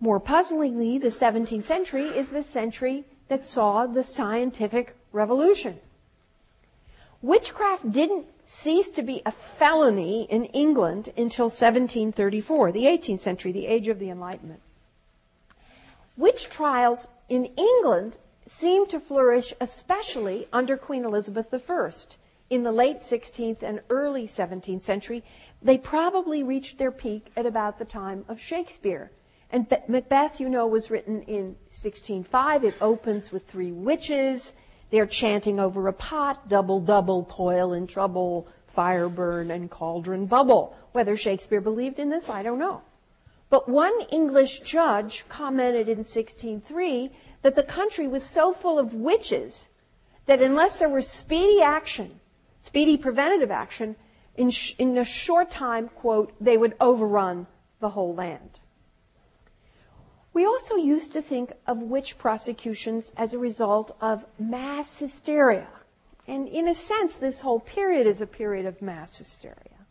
More 0.00 0.20
puzzlingly, 0.20 0.98
the 0.98 1.08
17th 1.08 1.64
century 1.64 2.08
is 2.08 2.28
the 2.28 2.42
century 2.42 3.06
that 3.28 3.46
saw 3.46 3.86
the 3.86 4.02
scientific 4.02 4.94
revolution. 5.12 5.80
Witchcraft 7.22 7.90
didn't 7.90 8.26
cease 8.44 8.90
to 8.90 9.02
be 9.02 9.22
a 9.24 9.30
felony 9.30 10.24
in 10.24 10.44
England 10.46 11.08
until 11.16 11.46
1734, 11.46 12.70
the 12.70 12.84
18th 12.84 13.20
century, 13.20 13.50
the 13.50 13.66
age 13.66 13.88
of 13.88 13.98
the 13.98 14.10
Enlightenment. 14.10 14.60
Witch 16.18 16.50
trials 16.50 17.08
in 17.30 17.46
England 17.56 18.16
seemed 18.48 18.88
to 18.90 19.00
flourish 19.00 19.52
especially 19.60 20.48
under 20.52 20.76
Queen 20.76 21.04
Elizabeth 21.04 21.52
I. 21.52 21.90
In 22.48 22.62
the 22.62 22.72
late 22.72 23.00
16th 23.00 23.62
and 23.62 23.80
early 23.90 24.26
17th 24.26 24.82
century, 24.82 25.24
they 25.60 25.78
probably 25.78 26.42
reached 26.42 26.78
their 26.78 26.92
peak 26.92 27.32
at 27.36 27.46
about 27.46 27.78
the 27.78 27.84
time 27.84 28.24
of 28.28 28.40
Shakespeare. 28.40 29.10
And 29.50 29.66
Macbeth, 29.88 30.40
you 30.40 30.48
know, 30.48 30.66
was 30.66 30.90
written 30.90 31.22
in 31.22 31.56
1605. 31.70 32.64
It 32.64 32.74
opens 32.80 33.32
with 33.32 33.46
three 33.46 33.72
witches. 33.72 34.52
They're 34.90 35.06
chanting 35.06 35.58
over 35.58 35.88
a 35.88 35.92
pot, 35.92 36.48
double, 36.48 36.80
double, 36.80 37.24
toil 37.24 37.72
and 37.72 37.88
trouble, 37.88 38.48
fire 38.66 39.08
burn 39.08 39.50
and 39.50 39.70
cauldron 39.70 40.26
bubble. 40.26 40.76
Whether 40.92 41.16
Shakespeare 41.16 41.60
believed 41.60 41.98
in 41.98 42.10
this, 42.10 42.28
I 42.28 42.42
don't 42.42 42.58
know. 42.58 42.82
But 43.48 43.68
one 43.68 44.00
English 44.10 44.60
judge 44.60 45.24
commented 45.28 45.88
in 45.88 45.98
1603 45.98 47.12
that 47.46 47.54
the 47.54 47.62
country 47.62 48.08
was 48.08 48.24
so 48.24 48.52
full 48.52 48.76
of 48.76 48.92
witches 48.92 49.68
that 50.24 50.42
unless 50.42 50.78
there 50.78 50.88
was 50.88 51.06
speedy 51.06 51.62
action, 51.62 52.18
speedy 52.60 52.96
preventative 52.96 53.52
action, 53.52 53.94
in, 54.36 54.50
sh- 54.50 54.74
in 54.78 54.98
a 54.98 55.04
short 55.04 55.48
time, 55.48 55.86
quote, 55.86 56.34
they 56.40 56.56
would 56.56 56.74
overrun 56.80 57.46
the 57.78 57.90
whole 57.90 58.12
land. 58.12 58.58
We 60.32 60.44
also 60.44 60.74
used 60.74 61.12
to 61.12 61.22
think 61.22 61.52
of 61.68 61.78
witch 61.78 62.18
prosecutions 62.18 63.12
as 63.16 63.32
a 63.32 63.38
result 63.38 63.96
of 64.00 64.24
mass 64.40 64.98
hysteria. 64.98 65.68
And 66.26 66.48
in 66.48 66.66
a 66.66 66.74
sense, 66.74 67.14
this 67.14 67.42
whole 67.42 67.60
period 67.60 68.08
is 68.08 68.20
a 68.20 68.26
period 68.26 68.66
of 68.66 68.82
mass 68.82 69.18
hysteria. 69.18 69.86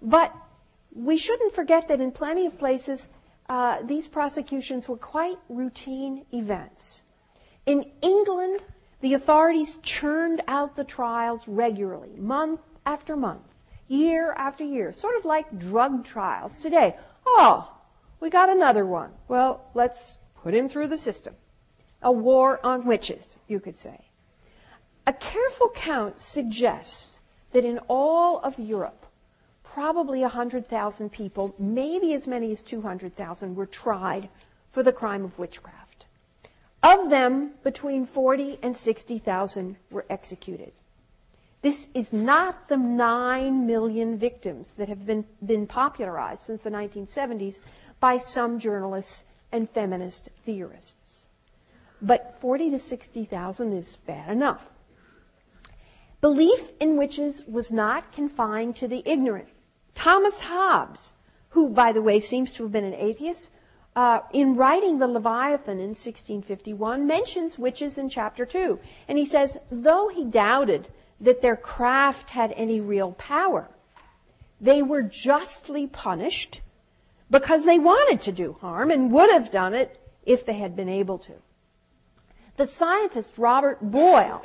But 0.00 0.34
we 0.94 1.18
shouldn't 1.18 1.54
forget 1.54 1.88
that 1.88 2.00
in 2.00 2.10
plenty 2.10 2.46
of 2.46 2.58
places, 2.58 3.08
uh, 3.48 3.82
these 3.82 4.08
prosecutions 4.08 4.88
were 4.88 4.96
quite 4.96 5.38
routine 5.48 6.26
events. 6.32 7.02
In 7.64 7.84
England, 8.02 8.60
the 9.00 9.14
authorities 9.14 9.78
churned 9.82 10.42
out 10.48 10.76
the 10.76 10.84
trials 10.84 11.46
regularly, 11.46 12.10
month 12.16 12.60
after 12.84 13.16
month, 13.16 13.42
year 13.88 14.32
after 14.32 14.64
year, 14.64 14.92
sort 14.92 15.16
of 15.16 15.24
like 15.24 15.58
drug 15.58 16.04
trials 16.04 16.58
today. 16.60 16.96
Oh, 17.26 17.72
we 18.20 18.30
got 18.30 18.48
another 18.48 18.86
one. 18.86 19.12
Well, 19.28 19.70
let's 19.74 20.18
put 20.42 20.54
him 20.54 20.68
through 20.68 20.88
the 20.88 20.98
system. 20.98 21.34
A 22.02 22.12
war 22.12 22.60
on 22.64 22.84
witches, 22.84 23.36
you 23.48 23.60
could 23.60 23.78
say. 23.78 24.06
A 25.06 25.12
careful 25.12 25.70
count 25.74 26.20
suggests 26.20 27.20
that 27.52 27.64
in 27.64 27.78
all 27.88 28.38
of 28.40 28.58
Europe, 28.58 29.05
probably 29.76 30.22
100,000 30.22 31.12
people, 31.12 31.54
maybe 31.58 32.14
as 32.14 32.26
many 32.26 32.50
as 32.50 32.62
200,000, 32.62 33.54
were 33.54 33.66
tried 33.66 34.26
for 34.72 34.82
the 34.82 34.90
crime 34.90 35.22
of 35.22 35.38
witchcraft. 35.38 36.06
Of 36.82 37.10
them, 37.10 37.50
between 37.62 38.06
40 38.06 38.58
and 38.62 38.74
60,000 38.74 39.76
were 39.90 40.06
executed. 40.08 40.72
This 41.60 41.88
is 41.92 42.10
not 42.10 42.70
the 42.70 42.78
9 42.78 43.66
million 43.66 44.16
victims 44.16 44.72
that 44.78 44.88
have 44.88 45.04
been, 45.04 45.26
been 45.44 45.66
popularized 45.66 46.44
since 46.44 46.62
the 46.62 46.70
1970s 46.70 47.60
by 48.00 48.16
some 48.16 48.58
journalists 48.58 49.24
and 49.52 49.68
feminist 49.68 50.30
theorists. 50.46 51.26
But 52.00 52.38
40 52.40 52.70
to 52.70 52.78
60,000 52.78 53.74
is 53.74 53.98
bad 54.06 54.30
enough. 54.30 54.70
Belief 56.22 56.70
in 56.80 56.96
witches 56.96 57.42
was 57.46 57.70
not 57.70 58.10
confined 58.10 58.74
to 58.76 58.88
the 58.88 59.02
ignorant. 59.04 59.48
Thomas 59.96 60.42
Hobbes, 60.42 61.14
who, 61.50 61.68
by 61.68 61.90
the 61.90 62.02
way, 62.02 62.20
seems 62.20 62.54
to 62.54 62.62
have 62.62 62.72
been 62.72 62.84
an 62.84 62.94
atheist, 62.94 63.50
uh, 63.96 64.20
in 64.32 64.54
writing 64.54 64.98
the 64.98 65.08
Leviathan 65.08 65.80
in 65.80 65.88
1651, 65.88 67.06
mentions 67.06 67.58
witches 67.58 67.96
in 67.96 68.08
chapter 68.08 68.44
2. 68.44 68.78
And 69.08 69.18
he 69.18 69.24
says, 69.24 69.56
though 69.70 70.08
he 70.08 70.24
doubted 70.24 70.88
that 71.18 71.40
their 71.40 71.56
craft 71.56 72.30
had 72.30 72.52
any 72.56 72.80
real 72.80 73.12
power, 73.12 73.70
they 74.60 74.82
were 74.82 75.02
justly 75.02 75.86
punished 75.86 76.60
because 77.30 77.64
they 77.64 77.78
wanted 77.78 78.20
to 78.20 78.32
do 78.32 78.56
harm 78.60 78.90
and 78.90 79.10
would 79.10 79.30
have 79.30 79.50
done 79.50 79.74
it 79.74 80.00
if 80.24 80.44
they 80.44 80.58
had 80.58 80.76
been 80.76 80.88
able 80.88 81.18
to. 81.18 81.32
The 82.56 82.66
scientist 82.66 83.38
Robert 83.38 83.78
Boyle, 83.80 84.42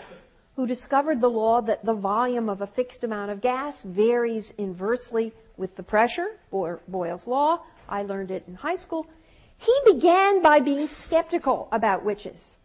who 0.55 0.65
discovered 0.65 1.22
the 1.22 1.29
law 1.29 1.62
that 1.62 1.86
the 1.86 1.93
volume 1.93 2.50
of 2.50 2.62
a 2.62 2.67
fixed 2.67 3.03
amount 3.03 3.31
of 3.31 3.41
gas 3.41 3.84
varies 3.84 4.53
inversely 4.58 5.34
with 5.58 5.75
the 5.75 5.84
pressure, 5.84 6.38
Boyle's 6.51 7.27
law, 7.27 7.62
I 7.88 8.03
learned 8.03 8.31
it 8.31 8.46
in 8.48 8.55
high 8.55 8.75
school, 8.75 9.08
he 9.58 9.74
began 9.86 10.41
by 10.41 10.60
being 10.60 10.88
skeptical 10.88 11.67
about 11.72 12.03
witches. 12.03 12.55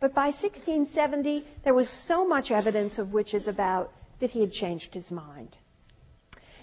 But 0.00 0.14
by 0.14 0.26
1670, 0.26 1.46
there 1.64 1.74
was 1.74 1.88
so 1.88 2.26
much 2.26 2.50
evidence 2.50 2.98
of 2.98 3.12
witches 3.12 3.48
about 3.48 3.92
that 4.20 4.30
he 4.32 4.40
had 4.40 4.52
changed 4.52 4.94
his 4.94 5.10
mind. 5.10 5.56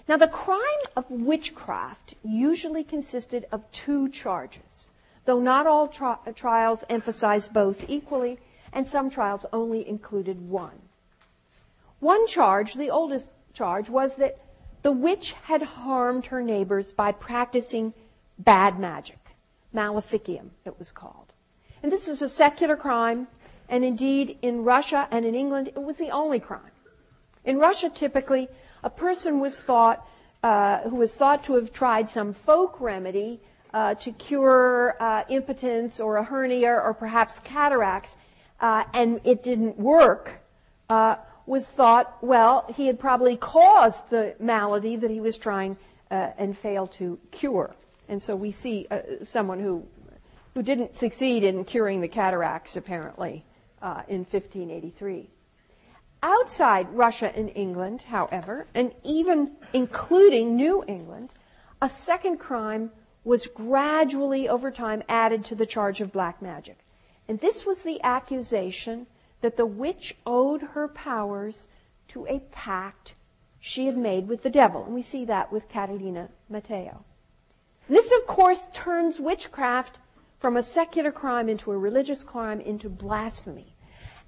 Now, 0.08 0.16
the 0.16 0.28
crime 0.28 0.60
of 0.96 1.10
witchcraft 1.10 2.14
usually 2.24 2.84
consisted 2.84 3.46
of 3.52 3.70
two 3.70 4.08
charges, 4.08 4.90
though 5.24 5.40
not 5.40 5.66
all 5.66 5.88
tri- 5.88 6.18
uh, 6.26 6.32
trials 6.32 6.84
emphasized 6.88 7.52
both 7.52 7.84
equally, 7.88 8.38
and 8.72 8.86
some 8.86 9.10
trials 9.10 9.46
only 9.52 9.86
included 9.86 10.48
one. 10.48 10.80
One 12.00 12.26
charge, 12.26 12.74
the 12.74 12.90
oldest 12.90 13.30
charge, 13.52 13.88
was 13.88 14.16
that 14.16 14.38
the 14.82 14.92
witch 14.92 15.34
had 15.44 15.62
harmed 15.62 16.26
her 16.26 16.42
neighbors 16.42 16.92
by 16.92 17.12
practicing 17.12 17.94
bad 18.38 18.78
magic. 18.78 19.18
Maleficium, 19.74 20.50
it 20.64 20.78
was 20.78 20.90
called. 20.92 21.32
And 21.82 21.90
this 21.90 22.06
was 22.06 22.22
a 22.22 22.28
secular 22.28 22.76
crime, 22.76 23.28
and 23.68 23.84
indeed 23.84 24.38
in 24.42 24.64
Russia 24.64 25.08
and 25.10 25.24
in 25.24 25.34
England, 25.34 25.68
it 25.68 25.82
was 25.82 25.96
the 25.96 26.10
only 26.10 26.40
crime. 26.40 26.70
In 27.44 27.58
Russia, 27.58 27.90
typically, 27.90 28.48
a 28.84 28.90
person 28.90 29.40
was 29.40 29.60
thought, 29.60 30.06
uh, 30.42 30.80
who 30.88 30.96
was 30.96 31.14
thought 31.14 31.44
to 31.44 31.54
have 31.54 31.72
tried 31.72 32.08
some 32.08 32.32
folk 32.32 32.80
remedy 32.80 33.40
uh, 33.72 33.94
to 33.94 34.12
cure 34.12 34.96
uh, 35.00 35.24
impotence 35.28 35.98
or 35.98 36.16
a 36.18 36.24
hernia 36.24 36.72
or 36.72 36.94
perhaps 36.94 37.38
cataracts, 37.38 38.16
uh, 38.60 38.84
and 38.92 39.20
it 39.24 39.42
didn't 39.42 39.78
work, 39.78 40.42
uh, 40.88 41.16
was 41.46 41.68
thought, 41.68 42.18
well, 42.22 42.72
he 42.74 42.86
had 42.86 42.98
probably 42.98 43.36
caused 43.36 44.10
the 44.10 44.34
malady 44.38 44.96
that 44.96 45.10
he 45.10 45.20
was 45.20 45.38
trying 45.38 45.76
uh, 46.10 46.30
and 46.38 46.56
failed 46.56 46.92
to 46.92 47.18
cure. 47.30 47.74
And 48.08 48.22
so 48.22 48.36
we 48.36 48.52
see 48.52 48.86
uh, 48.90 49.00
someone 49.24 49.60
who, 49.60 49.86
who 50.54 50.62
didn't 50.62 50.94
succeed 50.94 51.44
in 51.44 51.64
curing 51.64 52.00
the 52.00 52.08
cataracts, 52.08 52.76
apparently, 52.76 53.44
uh, 53.80 54.02
in 54.08 54.20
1583. 54.20 55.30
Outside 56.22 56.88
Russia 56.92 57.32
and 57.34 57.50
England, 57.54 58.02
however, 58.02 58.66
and 58.74 58.92
even 59.02 59.52
including 59.72 60.54
New 60.54 60.84
England, 60.86 61.30
a 61.80 61.88
second 61.88 62.38
crime 62.38 62.92
was 63.24 63.46
gradually 63.46 64.48
over 64.48 64.70
time 64.70 65.02
added 65.08 65.44
to 65.46 65.54
the 65.54 65.66
charge 65.66 66.00
of 66.00 66.12
black 66.12 66.40
magic. 66.40 66.78
And 67.28 67.40
this 67.40 67.64
was 67.64 67.82
the 67.82 68.00
accusation 68.02 69.06
that 69.42 69.56
the 69.56 69.66
witch 69.66 70.16
owed 70.24 70.62
her 70.62 70.88
powers 70.88 71.66
to 72.08 72.26
a 72.26 72.40
pact 72.50 73.14
she 73.60 73.86
had 73.86 73.96
made 73.96 74.26
with 74.26 74.42
the 74.42 74.50
devil. 74.50 74.84
And 74.84 74.94
we 74.94 75.02
see 75.02 75.24
that 75.26 75.52
with 75.52 75.68
Catalina 75.68 76.30
Matheo. 76.50 77.04
This, 77.88 78.12
of 78.12 78.26
course, 78.26 78.66
turns 78.72 79.20
witchcraft 79.20 79.98
from 80.40 80.56
a 80.56 80.62
secular 80.62 81.12
crime 81.12 81.48
into 81.48 81.70
a 81.70 81.78
religious 81.78 82.24
crime 82.24 82.60
into 82.60 82.88
blasphemy. 82.88 83.74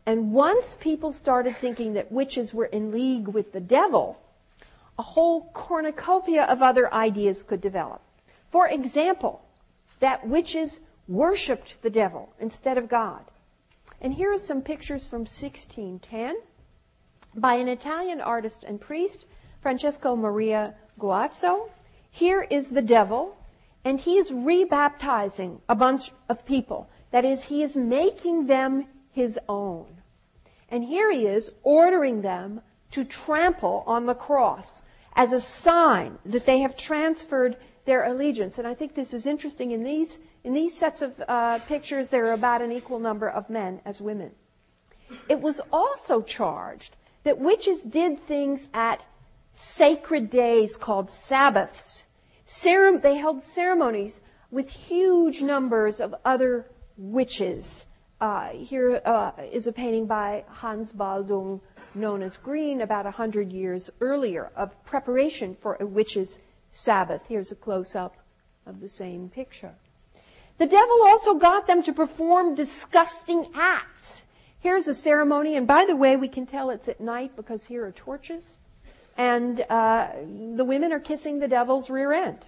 And 0.06 0.32
once 0.32 0.76
people 0.80 1.12
started 1.12 1.56
thinking 1.56 1.94
that 1.94 2.12
witches 2.12 2.52
were 2.52 2.66
in 2.66 2.92
league 2.92 3.28
with 3.28 3.52
the 3.52 3.60
devil, 3.60 4.20
a 4.98 5.02
whole 5.02 5.50
cornucopia 5.52 6.44
of 6.44 6.62
other 6.62 6.92
ideas 6.92 7.42
could 7.42 7.60
develop. 7.60 8.02
For 8.50 8.68
example, 8.68 9.42
that 10.00 10.26
witches 10.26 10.80
worshipped 11.08 11.82
the 11.82 11.90
devil 11.90 12.32
instead 12.38 12.78
of 12.78 12.88
God. 12.88 13.24
And 14.04 14.12
here 14.12 14.30
are 14.30 14.38
some 14.38 14.60
pictures 14.60 15.06
from 15.06 15.20
1610 15.20 16.36
by 17.34 17.54
an 17.54 17.68
Italian 17.68 18.20
artist 18.20 18.62
and 18.62 18.78
priest, 18.78 19.24
Francesco 19.62 20.14
Maria 20.14 20.74
Guazzo. 21.00 21.70
Here 22.10 22.46
is 22.50 22.68
the 22.68 22.82
devil 22.82 23.38
and 23.82 23.98
he 23.98 24.18
is 24.18 24.30
rebaptizing 24.30 25.60
a 25.70 25.74
bunch 25.74 26.12
of 26.28 26.44
people. 26.44 26.90
That 27.12 27.24
is, 27.24 27.44
he 27.44 27.62
is 27.62 27.78
making 27.78 28.46
them 28.46 28.84
his 29.10 29.38
own. 29.48 30.02
And 30.68 30.84
here 30.84 31.10
he 31.10 31.26
is 31.26 31.52
ordering 31.62 32.20
them 32.20 32.60
to 32.90 33.04
trample 33.04 33.84
on 33.86 34.04
the 34.04 34.14
cross 34.14 34.82
as 35.16 35.32
a 35.32 35.40
sign 35.40 36.18
that 36.26 36.44
they 36.44 36.58
have 36.58 36.76
transferred 36.76 37.56
their 37.86 38.04
allegiance. 38.04 38.58
And 38.58 38.68
I 38.68 38.74
think 38.74 38.94
this 38.94 39.14
is 39.14 39.24
interesting. 39.24 39.70
In 39.70 39.82
these, 39.82 40.18
in 40.44 40.52
these 40.52 40.76
sets 40.76 41.02
of 41.02 41.20
uh, 41.26 41.58
pictures, 41.60 42.10
there 42.10 42.26
are 42.26 42.32
about 42.32 42.62
an 42.62 42.70
equal 42.70 42.98
number 42.98 43.28
of 43.28 43.50
men 43.50 43.80
as 43.84 44.00
women. 44.00 44.32
It 45.28 45.40
was 45.40 45.60
also 45.72 46.22
charged 46.22 46.96
that 47.24 47.38
witches 47.38 47.82
did 47.82 48.26
things 48.26 48.68
at 48.72 49.04
sacred 49.54 50.30
days 50.30 50.76
called 50.76 51.10
Sabbaths 51.10 52.04
they 53.02 53.16
held 53.16 53.42
ceremonies 53.42 54.20
with 54.50 54.70
huge 54.70 55.40
numbers 55.40 56.00
of 56.00 56.14
other 56.24 56.66
witches. 56.96 57.86
Uh, 58.20 58.50
here 58.50 59.00
uh, 59.04 59.32
is 59.52 59.66
a 59.66 59.72
painting 59.72 60.06
by 60.06 60.44
Hans 60.48 60.92
Baldung 60.92 61.60
known 61.94 62.22
as 62.22 62.36
Grien 62.36 62.82
about 62.82 63.06
a 63.06 63.10
hundred 63.10 63.52
years 63.52 63.90
earlier 64.00 64.50
of 64.56 64.82
preparation 64.84 65.56
for 65.60 65.76
a 65.80 65.86
witch's 65.86 66.40
Sabbath. 66.70 67.22
Here's 67.28 67.52
a 67.52 67.56
close 67.56 67.94
up 67.94 68.16
of 68.66 68.80
the 68.80 68.88
same 68.88 69.28
picture. 69.28 69.74
The 70.58 70.66
devil 70.66 71.02
also 71.02 71.34
got 71.34 71.66
them 71.66 71.82
to 71.82 71.92
perform 71.92 72.54
disgusting 72.54 73.48
acts. 73.54 74.24
Here's 74.60 74.88
a 74.88 74.94
ceremony, 74.94 75.56
and 75.56 75.66
by 75.66 75.84
the 75.84 75.96
way, 75.96 76.16
we 76.16 76.28
can 76.28 76.46
tell 76.46 76.70
it's 76.70 76.88
at 76.88 77.00
night 77.00 77.36
because 77.36 77.66
here 77.66 77.84
are 77.84 77.92
torches 77.92 78.56
and 79.16 79.60
uh, 79.70 80.08
the 80.56 80.64
women 80.64 80.92
are 80.92 81.00
kissing 81.00 81.38
the 81.38 81.48
devil's 81.48 81.90
rear 81.90 82.12
end. 82.12 82.38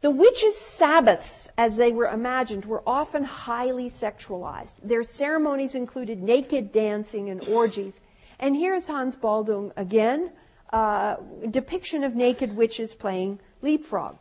The 0.00 0.10
witches' 0.10 0.56
Sabbaths, 0.56 1.50
as 1.58 1.76
they 1.76 1.90
were 1.90 2.06
imagined, 2.06 2.64
were 2.64 2.82
often 2.86 3.24
highly 3.24 3.90
sexualized. 3.90 4.74
Their 4.82 5.02
ceremonies 5.02 5.74
included 5.74 6.22
naked 6.22 6.70
dancing 6.70 7.30
and 7.30 7.42
orgies. 7.48 8.00
And 8.38 8.54
here's 8.54 8.86
Hans 8.86 9.16
Baldung 9.16 9.72
again, 9.76 10.30
uh, 10.72 11.16
depiction 11.50 12.04
of 12.04 12.14
naked 12.14 12.54
witches 12.54 12.94
playing 12.94 13.40
leapfrog. 13.60 14.18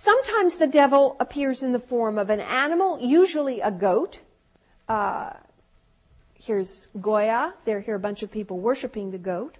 Sometimes 0.00 0.58
the 0.58 0.68
devil 0.68 1.16
appears 1.18 1.60
in 1.60 1.72
the 1.72 1.80
form 1.80 2.18
of 2.18 2.30
an 2.30 2.38
animal, 2.38 3.00
usually 3.00 3.60
a 3.60 3.72
goat. 3.72 4.20
Uh, 4.88 5.30
here's 6.34 6.86
Goya. 7.00 7.54
There, 7.64 7.80
here 7.80 7.96
a 7.96 7.98
bunch 7.98 8.22
of 8.22 8.30
people 8.30 8.60
worshiping 8.60 9.10
the 9.10 9.18
goat. 9.18 9.56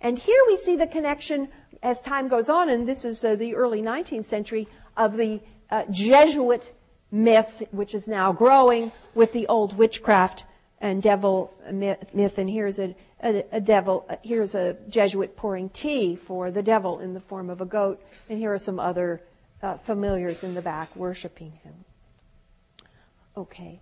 And 0.00 0.20
here 0.20 0.40
we 0.46 0.56
see 0.56 0.76
the 0.76 0.86
connection 0.86 1.48
as 1.82 2.00
time 2.00 2.28
goes 2.28 2.48
on, 2.48 2.68
and 2.68 2.86
this 2.86 3.04
is 3.04 3.24
uh, 3.24 3.34
the 3.34 3.56
early 3.56 3.82
19th 3.82 4.26
century, 4.26 4.68
of 4.96 5.16
the 5.16 5.40
uh, 5.68 5.82
Jesuit 5.90 6.72
myth, 7.10 7.64
which 7.72 7.92
is 7.92 8.06
now 8.06 8.32
growing, 8.32 8.92
with 9.16 9.32
the 9.32 9.48
old 9.48 9.76
witchcraft 9.76 10.44
and 10.80 11.02
devil 11.02 11.52
myth. 11.72 12.38
And 12.38 12.48
here's 12.48 12.78
a, 12.78 12.94
a, 13.20 13.44
a 13.50 13.60
devil, 13.60 14.06
uh, 14.08 14.14
here's 14.22 14.54
a 14.54 14.76
Jesuit 14.88 15.36
pouring 15.36 15.70
tea 15.70 16.14
for 16.14 16.52
the 16.52 16.62
devil 16.62 17.00
in 17.00 17.14
the 17.14 17.20
form 17.20 17.50
of 17.50 17.60
a 17.60 17.66
goat, 17.66 18.00
and 18.28 18.38
here 18.38 18.54
are 18.54 18.60
some 18.60 18.78
other 18.78 19.22
uh, 19.62 19.76
familiars 19.78 20.44
in 20.44 20.54
the 20.54 20.62
back 20.62 20.94
worshiping 20.96 21.52
him. 21.62 21.84
Okay. 23.36 23.80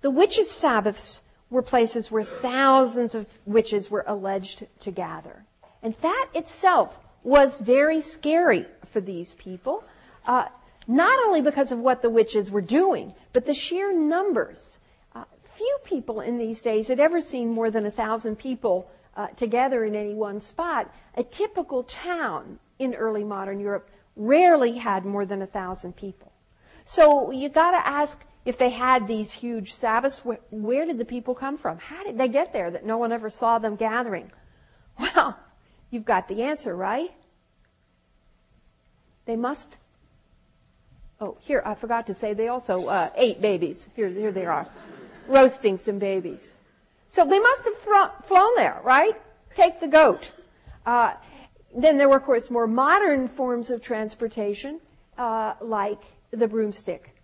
The 0.00 0.10
witches' 0.10 0.50
Sabbaths 0.50 1.22
were 1.50 1.62
places 1.62 2.10
where 2.10 2.24
thousands 2.24 3.14
of 3.14 3.26
witches 3.46 3.90
were 3.90 4.04
alleged 4.06 4.66
to 4.80 4.90
gather. 4.90 5.44
And 5.82 5.94
that 6.02 6.28
itself 6.34 6.98
was 7.22 7.58
very 7.58 8.00
scary 8.00 8.66
for 8.92 9.00
these 9.00 9.34
people, 9.34 9.84
uh, 10.26 10.46
not 10.86 11.18
only 11.26 11.40
because 11.40 11.72
of 11.72 11.78
what 11.78 12.02
the 12.02 12.10
witches 12.10 12.50
were 12.50 12.60
doing, 12.60 13.14
but 13.32 13.46
the 13.46 13.54
sheer 13.54 13.92
numbers. 13.92 14.78
Uh, 15.14 15.24
few 15.54 15.78
people 15.84 16.20
in 16.20 16.38
these 16.38 16.62
days 16.62 16.88
had 16.88 17.00
ever 17.00 17.20
seen 17.20 17.50
more 17.50 17.70
than 17.70 17.86
a 17.86 17.90
thousand 17.90 18.36
people 18.36 18.90
uh, 19.16 19.26
together 19.28 19.84
in 19.84 19.94
any 19.94 20.14
one 20.14 20.40
spot. 20.40 20.92
A 21.16 21.24
typical 21.24 21.82
town 21.82 22.58
in 22.78 22.94
early 22.94 23.24
modern 23.24 23.58
Europe 23.58 23.90
rarely 24.18 24.76
had 24.76 25.06
more 25.06 25.24
than 25.24 25.40
a 25.40 25.46
thousand 25.46 25.96
people. 25.96 26.32
So 26.84 27.30
you 27.30 27.48
got 27.48 27.70
to 27.70 27.86
ask 27.86 28.18
if 28.44 28.58
they 28.58 28.70
had 28.70 29.06
these 29.06 29.32
huge 29.32 29.74
Sabbaths, 29.74 30.24
where, 30.24 30.40
where 30.50 30.84
did 30.84 30.98
the 30.98 31.04
people 31.04 31.34
come 31.34 31.56
from? 31.56 31.78
How 31.78 32.02
did 32.02 32.18
they 32.18 32.28
get 32.28 32.52
there 32.52 32.70
that 32.70 32.84
no 32.84 32.98
one 32.98 33.12
ever 33.12 33.30
saw 33.30 33.58
them 33.58 33.76
gathering? 33.76 34.30
Well, 34.98 35.38
you've 35.90 36.04
got 36.04 36.26
the 36.26 36.42
answer, 36.42 36.74
right? 36.74 37.12
They 39.26 39.36
must. 39.36 39.76
Oh, 41.20 41.36
here, 41.40 41.62
I 41.64 41.76
forgot 41.76 42.08
to 42.08 42.14
say 42.14 42.34
they 42.34 42.48
also 42.48 42.88
uh, 42.88 43.10
ate 43.14 43.40
babies. 43.40 43.88
Here, 43.94 44.08
here 44.08 44.32
they 44.32 44.44
are, 44.44 44.66
roasting 45.28 45.76
some 45.76 46.00
babies. 46.00 46.52
So 47.06 47.24
they 47.24 47.38
must 47.38 47.62
have 47.64 48.24
flown 48.26 48.56
there, 48.56 48.80
right? 48.82 49.14
Take 49.54 49.78
the 49.78 49.86
goat. 49.86 50.32
Uh, 50.84 51.12
then 51.82 51.98
there 51.98 52.08
were, 52.08 52.16
of 52.16 52.24
course, 52.24 52.50
more 52.50 52.66
modern 52.66 53.28
forms 53.28 53.70
of 53.70 53.82
transportation, 53.82 54.80
uh, 55.16 55.54
like 55.60 56.02
the 56.30 56.48
broomstick. 56.48 57.14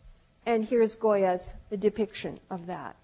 And 0.47 0.65
here's 0.65 0.97
Goya's 0.97 1.55
depiction 1.79 2.39
of 2.51 2.67
that. 2.67 2.97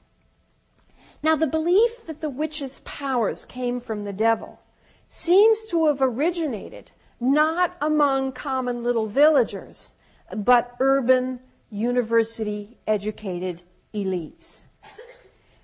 Now, 1.22 1.36
the 1.36 1.46
belief 1.46 2.06
that 2.06 2.20
the 2.20 2.30
witch's 2.30 2.80
powers 2.80 3.44
came 3.44 3.80
from 3.80 4.04
the 4.04 4.12
devil 4.12 4.60
seems 5.08 5.66
to 5.66 5.86
have 5.86 6.00
originated 6.00 6.90
not 7.18 7.76
among 7.80 8.32
common 8.32 8.82
little 8.82 9.06
villagers, 9.06 9.92
but 10.34 10.74
urban, 10.80 11.40
university 11.70 12.78
educated 12.86 13.62
elites. 13.92 14.62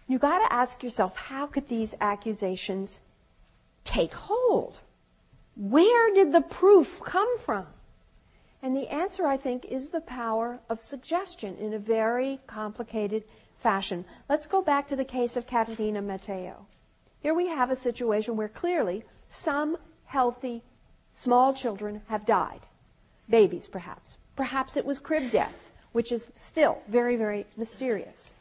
You've 0.07 0.21
gotta 0.21 0.53
ask 0.53 0.83
yourself, 0.83 1.17
how 1.17 1.47
could 1.47 1.69
these 1.69 1.95
accusations 2.01 3.01
take 3.85 4.13
hold? 4.13 4.81
Where 5.57 6.13
did 6.13 6.33
the 6.33 6.43
proof 6.43 7.01
come 7.03 7.39
from? 7.39 7.67
And 8.63 8.77
the 8.77 8.89
answer, 8.89 9.27
I 9.27 9.37
think, 9.37 9.65
is 9.65 9.89
the 9.89 10.01
power 10.01 10.61
of 10.69 10.81
suggestion 10.81 11.57
in 11.57 11.73
a 11.73 11.79
very 11.79 12.41
complicated 12.47 13.25
fashion. 13.59 14.05
Let's 14.29 14.47
go 14.47 14.61
back 14.63 14.87
to 14.89 14.97
the 14.97 15.05
case 15.05 15.37
of 15.37 15.47
Catalina 15.47 16.03
Matheo. 16.03 16.67
Here 17.21 17.35
we 17.35 17.49
have 17.49 17.71
a 17.71 17.77
situation 17.77 18.37
where 18.37 18.49
clearly 18.49 19.05
some 19.29 19.79
healthy 20.05 20.63
small 21.15 21.55
children 21.55 22.03
have 22.09 22.27
died. 22.27 22.61
Babies, 23.29 23.67
perhaps. 23.67 24.19
Perhaps 24.37 24.77
it 24.77 24.85
was 24.85 24.99
crib 24.99 25.33
death, 25.33 25.73
which 25.93 26.13
is 26.13 26.27
still 26.37 26.83
very, 26.87 27.17
very 27.17 27.47
mysterious. 27.57 28.36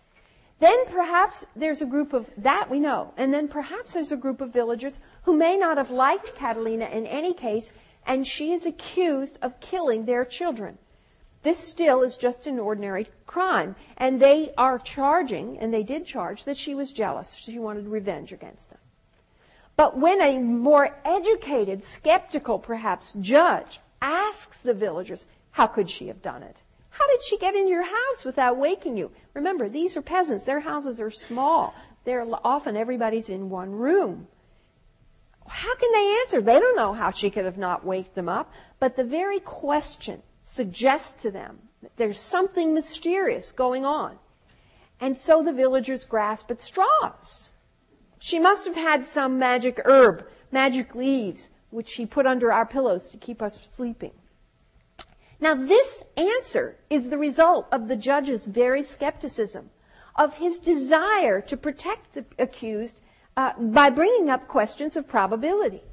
Then 0.59 0.85
perhaps 0.85 1.45
there's 1.55 1.81
a 1.81 1.85
group 1.85 2.13
of, 2.13 2.29
that 2.37 2.69
we 2.69 2.79
know, 2.79 3.13
and 3.17 3.33
then 3.33 3.47
perhaps 3.47 3.93
there's 3.93 4.11
a 4.11 4.17
group 4.17 4.39
of 4.39 4.53
villagers 4.53 4.99
who 5.23 5.35
may 5.35 5.57
not 5.57 5.77
have 5.77 5.89
liked 5.89 6.35
Catalina 6.35 6.85
in 6.85 7.05
any 7.05 7.33
case 7.33 7.73
and 8.05 8.25
she 8.25 8.51
is 8.51 8.65
accused 8.65 9.39
of 9.41 9.59
killing 9.59 10.05
their 10.05 10.23
children. 10.23 10.77
This 11.43 11.59
still 11.59 12.01
is 12.01 12.17
just 12.17 12.47
an 12.47 12.59
ordinary 12.59 13.07
crime. 13.25 13.75
And 13.97 14.19
they 14.19 14.51
are 14.57 14.79
charging, 14.79 15.59
and 15.59 15.73
they 15.73 15.83
did 15.83 16.05
charge, 16.05 16.43
that 16.45 16.57
she 16.57 16.73
was 16.73 16.93
jealous. 16.93 17.35
She 17.35 17.59
wanted 17.59 17.87
revenge 17.87 18.31
against 18.31 18.69
them. 18.69 18.79
But 19.75 19.97
when 19.97 20.21
a 20.21 20.39
more 20.39 20.97
educated, 21.03 21.83
skeptical 21.83 22.59
perhaps, 22.59 23.13
judge 23.19 23.79
asks 24.01 24.57
the 24.57 24.73
villagers, 24.73 25.25
how 25.51 25.67
could 25.67 25.89
she 25.89 26.07
have 26.07 26.21
done 26.21 26.43
it? 26.43 26.57
How 26.97 27.07
did 27.07 27.23
she 27.23 27.37
get 27.37 27.55
in 27.55 27.67
your 27.67 27.83
house 27.83 28.23
without 28.23 28.57
waking 28.57 28.97
you? 28.97 29.11
Remember, 29.33 29.69
these 29.69 29.97
are 29.97 30.01
peasants. 30.01 30.45
Their 30.45 30.61
houses 30.61 30.99
are 30.99 31.11
small. 31.11 31.73
They're 32.03 32.25
often 32.43 32.77
everybody's 32.77 33.29
in 33.29 33.49
one 33.49 33.71
room 33.71 34.27
how 35.47 35.75
can 35.75 35.91
they 35.91 36.17
answer? 36.21 36.41
They 36.41 36.59
don't 36.59 36.75
know 36.75 36.93
how 36.93 37.11
she 37.11 37.29
could 37.29 37.45
have 37.45 37.57
not 37.57 37.85
waked 37.85 38.15
them 38.15 38.29
up. 38.29 38.51
But 38.79 38.95
the 38.95 39.03
very 39.03 39.39
question 39.39 40.23
suggests 40.43 41.21
to 41.21 41.31
them 41.31 41.59
that 41.81 41.95
there's 41.97 42.19
something 42.19 42.73
mysterious 42.73 43.51
going 43.51 43.85
on. 43.85 44.17
And 44.99 45.17
so 45.17 45.43
the 45.43 45.53
villagers 45.53 46.03
grasp 46.03 46.49
at 46.51 46.61
straws. 46.61 47.51
She 48.19 48.39
must 48.39 48.65
have 48.65 48.75
had 48.75 49.05
some 49.05 49.37
magic 49.37 49.79
herb, 49.85 50.27
magic 50.51 50.95
leaves, 50.95 51.49
which 51.69 51.89
she 51.89 52.05
put 52.05 52.25
under 52.25 52.51
our 52.51 52.65
pillows 52.65 53.09
to 53.09 53.17
keep 53.17 53.41
us 53.41 53.69
sleeping. 53.75 54.13
Now 55.39 55.53
this 55.55 56.03
answer 56.15 56.77
is 56.89 57.09
the 57.09 57.17
result 57.17 57.67
of 57.71 57.87
the 57.87 57.95
judge's 57.95 58.45
very 58.45 58.83
skepticism, 58.83 59.69
of 60.15 60.35
his 60.35 60.59
desire 60.59 61.41
to 61.41 61.57
protect 61.57 62.13
the 62.13 62.25
accused 62.39 62.99
uh, 63.37 63.51
by 63.59 63.89
bringing 63.89 64.29
up 64.29 64.47
questions 64.47 64.95
of 64.95 65.07
probability. 65.07 65.83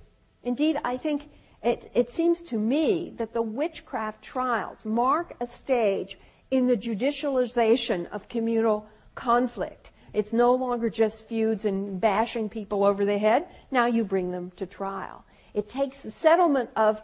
Indeed, 0.44 0.78
I 0.84 0.96
think 0.96 1.28
it, 1.62 1.90
it 1.94 2.10
seems 2.10 2.42
to 2.42 2.58
me 2.58 3.12
that 3.16 3.32
the 3.32 3.42
witchcraft 3.42 4.22
trials 4.22 4.84
mark 4.84 5.34
a 5.40 5.46
stage 5.46 6.18
in 6.50 6.66
the 6.66 6.76
judicialization 6.76 8.10
of 8.10 8.28
communal 8.28 8.86
conflict. 9.14 9.90
It's 10.12 10.32
no 10.32 10.54
longer 10.54 10.90
just 10.90 11.28
feuds 11.28 11.64
and 11.64 12.00
bashing 12.00 12.48
people 12.48 12.84
over 12.84 13.04
the 13.04 13.18
head. 13.18 13.46
Now 13.70 13.86
you 13.86 14.04
bring 14.04 14.30
them 14.30 14.52
to 14.56 14.66
trial. 14.66 15.24
It 15.54 15.68
takes 15.68 16.02
the 16.02 16.10
settlement 16.10 16.70
of 16.76 17.02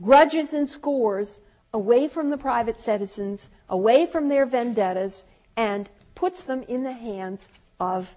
grudges 0.00 0.52
and 0.52 0.68
scores 0.68 1.40
away 1.72 2.08
from 2.08 2.30
the 2.30 2.36
private 2.36 2.80
citizens, 2.80 3.48
away 3.68 4.06
from 4.06 4.28
their 4.28 4.46
vendettas, 4.46 5.26
and 5.56 5.88
puts 6.14 6.42
them 6.42 6.62
in 6.68 6.82
the 6.82 6.92
hands 6.92 7.48
of 7.80 8.16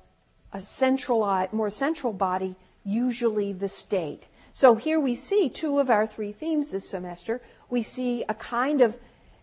a 0.54 0.62
centralized, 0.62 1.54
more 1.54 1.70
central 1.70 2.14
body, 2.14 2.56
usually 2.84 3.52
the 3.52 3.70
state. 3.70 4.24
So 4.54 4.76
here 4.76 5.00
we 5.00 5.16
see 5.16 5.50
two 5.50 5.80
of 5.80 5.90
our 5.90 6.08
three 6.08 6.32
themes 6.32 6.70
this 6.70 6.90
semester. 6.90 7.42
We 7.70 7.84
see 7.84 8.24
a 8.30 8.34
kind 8.34 8.82
of 8.82 8.96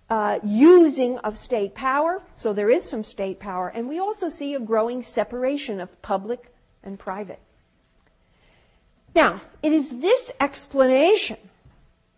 uh, 0.09 0.39
using 0.45 1.19
of 1.19 1.37
state 1.37 1.75
power, 1.75 2.23
so 2.35 2.53
there 2.53 2.71
is 2.71 2.89
some 2.89 3.05
state 3.05 3.41
power, 3.41 3.69
and 3.69 3.89
we 3.89 3.99
also 3.99 4.29
see 4.29 4.55
a 4.55 4.61
growing 4.61 5.03
separation 5.03 5.81
of 5.81 6.01
public 6.03 6.53
and 6.83 6.99
private. 6.99 7.41
Now, 9.15 9.43
it 9.63 9.73
is 9.73 10.01
this 10.01 10.33
explanation 10.41 11.39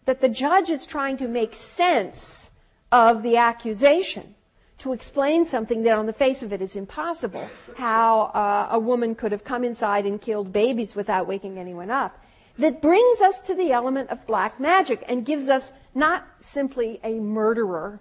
that 0.07 0.21
the 0.21 0.29
judge 0.29 0.71
is 0.71 0.87
trying 0.87 1.17
to 1.19 1.29
make 1.29 1.55
sense 1.55 2.51
of 2.93 3.23
the 3.23 3.37
accusation 3.37 4.35
to 4.79 4.93
explain 4.93 5.45
something 5.45 5.83
that 5.83 5.97
on 5.97 6.07
the 6.07 6.12
face 6.12 6.43
of 6.43 6.53
it 6.53 6.61
is 6.61 6.77
impossible, 6.77 7.49
how 7.77 8.23
uh, 8.35 8.69
a 8.71 8.79
woman 8.79 9.14
could 9.14 9.33
have 9.33 9.45
come 9.45 9.64
inside 9.64 10.05
and 10.05 10.21
killed 10.21 10.53
babies 10.53 10.95
without 10.95 11.27
waking 11.27 11.59
anyone 11.59 11.90
up, 11.90 12.23
that 12.59 12.83
brings 12.83 13.21
us 13.21 13.40
to 13.40 13.55
the 13.55 13.73
element 13.73 14.11
of 14.11 14.27
black 14.27 14.61
magic 14.61 15.03
and 15.09 15.25
gives 15.25 15.49
us 15.49 15.73
not 15.95 16.27
simply 16.40 17.01
a 17.03 17.14
murderer, 17.14 18.01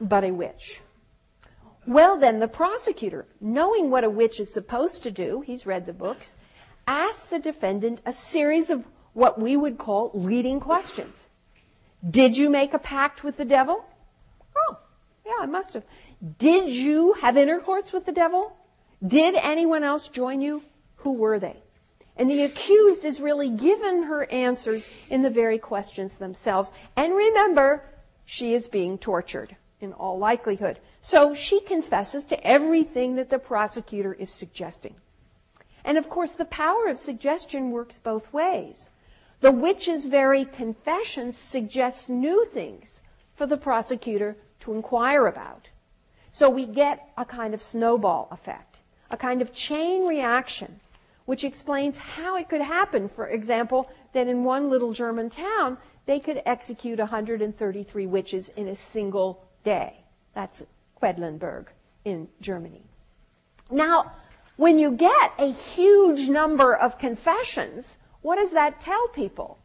but 0.00 0.24
a 0.24 0.30
witch. 0.30 0.80
Well 1.86 2.18
then, 2.18 2.38
the 2.38 2.48
prosecutor, 2.48 3.26
knowing 3.40 3.90
what 3.90 4.04
a 4.04 4.10
witch 4.10 4.38
is 4.38 4.52
supposed 4.52 5.02
to 5.02 5.10
do, 5.10 5.40
he's 5.40 5.66
read 5.66 5.86
the 5.86 5.92
books, 5.92 6.34
asks 6.86 7.30
the 7.30 7.38
defendant 7.38 8.00
a 8.06 8.12
series 8.12 8.70
of 8.70 8.84
what 9.12 9.40
we 9.40 9.56
would 9.56 9.78
call 9.78 10.10
leading 10.14 10.60
questions. 10.60 11.26
Did 12.08 12.36
you 12.36 12.48
make 12.48 12.72
a 12.72 12.78
pact 12.78 13.22
with 13.22 13.36
the 13.36 13.44
devil? 13.44 13.84
Oh, 14.56 14.78
yeah, 15.24 15.34
I 15.40 15.46
must 15.46 15.74
have. 15.74 15.84
Did 16.38 16.68
you 16.68 17.14
have 17.14 17.36
intercourse 17.36 17.92
with 17.92 18.06
the 18.06 18.12
devil? 18.12 18.56
Did 19.06 19.34
anyone 19.34 19.84
else 19.84 20.08
join 20.08 20.40
you? 20.40 20.62
Who 20.96 21.12
were 21.12 21.38
they? 21.38 21.56
And 22.16 22.30
the 22.30 22.42
accused 22.42 23.04
is 23.04 23.20
really 23.20 23.48
given 23.48 24.04
her 24.04 24.30
answers 24.30 24.88
in 25.08 25.22
the 25.22 25.30
very 25.30 25.58
questions 25.58 26.16
themselves. 26.16 26.70
And 26.96 27.14
remember, 27.14 27.82
she 28.26 28.52
is 28.52 28.68
being 28.68 28.98
tortured 28.98 29.56
in 29.80 29.94
all 29.94 30.18
likelihood. 30.18 30.78
So 31.00 31.34
she 31.34 31.60
confesses 31.60 32.24
to 32.24 32.46
everything 32.46 33.16
that 33.16 33.30
the 33.30 33.38
prosecutor 33.38 34.12
is 34.12 34.30
suggesting. 34.30 34.96
And 35.82 35.96
of 35.96 36.10
course, 36.10 36.32
the 36.32 36.44
power 36.44 36.88
of 36.88 36.98
suggestion 36.98 37.70
works 37.70 37.98
both 37.98 38.32
ways. 38.32 38.90
The 39.40 39.52
witch's 39.52 40.06
very 40.06 40.44
confession 40.44 41.32
suggests 41.32 42.08
new 42.08 42.44
things 42.46 43.00
for 43.34 43.46
the 43.46 43.56
prosecutor 43.56 44.36
to 44.60 44.74
inquire 44.74 45.26
about. 45.26 45.68
So 46.30 46.50
we 46.50 46.66
get 46.66 47.08
a 47.16 47.24
kind 47.24 47.54
of 47.54 47.62
snowball 47.62 48.28
effect, 48.30 48.76
a 49.10 49.16
kind 49.16 49.40
of 49.40 49.52
chain 49.52 50.06
reaction, 50.06 50.80
which 51.24 51.42
explains 51.42 51.96
how 51.96 52.36
it 52.36 52.48
could 52.48 52.60
happen, 52.60 53.08
for 53.08 53.26
example, 53.26 53.90
that 54.12 54.28
in 54.28 54.44
one 54.44 54.68
little 54.68 54.92
German 54.92 55.30
town, 55.30 55.78
they 56.06 56.18
could 56.18 56.42
execute 56.44 56.98
133 56.98 58.06
witches 58.06 58.50
in 58.56 58.68
a 58.68 58.76
single 58.76 59.44
day. 59.64 60.04
That's 60.34 60.64
Quedlinburg 61.00 61.66
in 62.04 62.28
Germany. 62.40 62.82
Now, 63.70 64.12
when 64.56 64.78
you 64.78 64.92
get 64.92 65.32
a 65.38 65.52
huge 65.52 66.28
number 66.28 66.74
of 66.74 66.98
confessions, 66.98 67.96
what 68.22 68.36
does 68.36 68.52
that 68.52 68.80
tell 68.80 69.08
people? 69.08 69.58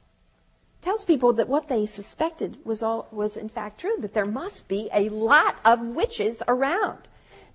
tells 0.85 1.03
people 1.03 1.33
that 1.33 1.49
what 1.49 1.67
they 1.67 1.87
suspected 1.87 2.57
was 2.63 2.83
all, 2.83 3.07
was 3.11 3.35
in 3.35 3.49
fact 3.49 3.81
true, 3.81 3.95
that 3.99 4.13
there 4.13 4.25
must 4.25 4.67
be 4.67 4.87
a 4.93 5.09
lot 5.09 5.55
of 5.65 5.81
witches 5.81 6.43
around. 6.47 6.99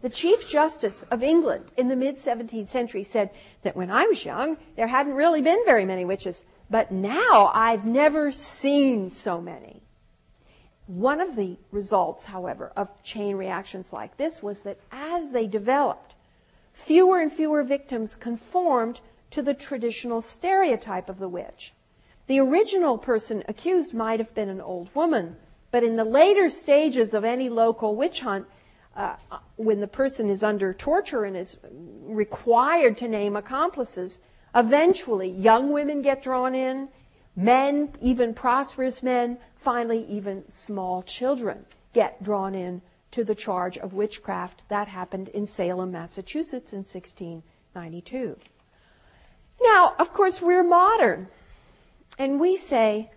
The 0.03 0.11
Chief 0.11 0.49
Justice 0.49 1.05
of 1.13 1.23
England 1.23 1.67
in 1.77 1.89
the 1.89 1.95
mid 1.95 2.19
17th 2.19 2.69
century 2.69 3.05
said 3.05 3.31
that 3.63 3.77
when 3.77 3.91
I 3.91 4.07
was 4.07 4.25
young, 4.25 4.57
there 4.75 4.89
hadn't 4.89 5.15
really 5.15 5.43
been 5.43 5.63
very 5.65 5.85
many 5.85 6.05
witches, 6.05 6.45
but 6.69 6.91
now 6.91 7.53
I've 7.55 7.85
never 7.85 8.33
seen 8.33 9.11
so 9.11 9.41
many. 9.41 9.83
One 10.87 11.21
of 11.21 11.37
the 11.37 11.57
results, 11.71 12.25
however, 12.25 12.73
of 12.77 13.01
chain 13.05 13.37
reactions 13.37 13.93
like 13.93 14.17
this 14.17 14.43
was 14.43 14.63
that 14.63 14.81
as 14.91 15.31
they 15.31 15.47
developed, 15.47 16.15
fewer 16.73 17.21
and 17.21 17.33
fewer 17.33 17.63
victims 17.63 18.17
conformed 18.17 19.01
to 19.31 19.43
the 19.43 19.55
traditional 19.55 20.21
stereotype 20.21 21.09
of 21.09 21.19
the 21.19 21.29
witch. 21.29 21.73
The 22.27 22.40
original 22.40 22.99
person 22.99 23.43
accused 23.49 23.95
might 23.95 24.21
have 24.21 24.35
been 24.35 24.49
an 24.49 24.61
old 24.61 24.95
woman, 24.95 25.37
but 25.71 25.83
in 25.83 25.97
the 25.97 26.05
later 26.05 26.49
stages 26.49 27.14
of 27.14 27.25
any 27.25 27.49
local 27.49 27.97
witch 27.97 28.21
hunt, 28.21 28.47
uh, 28.97 29.16
when 29.57 29.81
the 29.81 29.87
person 29.87 30.29
is 30.29 30.43
under 30.43 30.75
torture 30.75 31.25
and 31.25 31.37
is 31.37 31.57
required 32.03 32.97
to 32.99 33.09
name 33.09 33.37
accomplices, 33.37 34.19
eventually 34.55 35.31
young 35.31 35.73
women 35.73 36.03
get 36.03 36.23
drawn 36.23 36.55
in, 36.55 36.88
men, 37.37 37.93
even 38.01 38.35
prosperous 38.35 39.03
men, 39.03 39.38
finally 39.57 40.05
even 40.07 40.45
small 40.51 41.03
children 41.03 41.64
get 41.93 42.23
drawn 42.23 42.55
in 42.55 42.83
to 43.11 43.25
the 43.25 43.35
charge 43.35 43.77
of 43.79 43.93
witchcraft. 43.93 44.62
That 44.69 44.88
happened 44.88 45.29
in 45.29 45.47
Salem, 45.47 45.93
Massachusetts 45.93 46.73
in 46.73 46.79
1692. 46.79 48.37
Now, 49.62 49.94
of 49.99 50.12
course, 50.12 50.40
we're 50.40 50.64
modern. 50.64 51.29
And 52.18 52.40
we 52.40 52.57
say, 52.57 53.11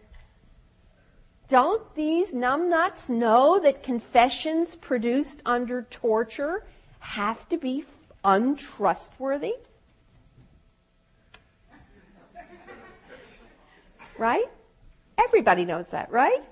don't 1.50 1.94
these 1.96 2.32
numbnuts 2.32 3.10
know 3.10 3.60
that 3.60 3.84
confessions 3.84 4.76
produced 4.76 5.42
under 5.46 5.84
torture 5.84 6.64
have 7.00 7.48
to 7.50 7.58
be 7.58 7.86
untrustworthy? 8.24 9.54
Right? 14.18 14.46
Everybody 15.18 15.66
knows 15.66 15.90
that, 15.90 16.12
right? 16.12 16.44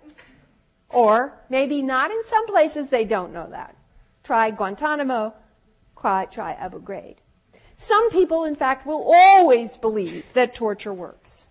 Or 0.90 1.34
maybe 1.50 1.82
not 1.82 2.12
in 2.12 2.24
some 2.26 2.48
places 2.48 2.88
they 2.88 3.06
don't 3.06 3.34
know 3.34 3.48
that. 3.50 3.76
Try 4.24 4.52
Guantanamo, 4.52 5.34
try, 5.98 6.26
try 6.26 6.52
Abu 6.54 6.82
Ghraib. 6.82 7.16
Some 7.82 8.12
people, 8.12 8.44
in 8.44 8.56
fact, 8.56 8.86
will 8.86 9.12
always 9.12 9.76
believe 9.76 10.24
that 10.34 10.54
torture 10.54 10.94
works. 10.94 11.48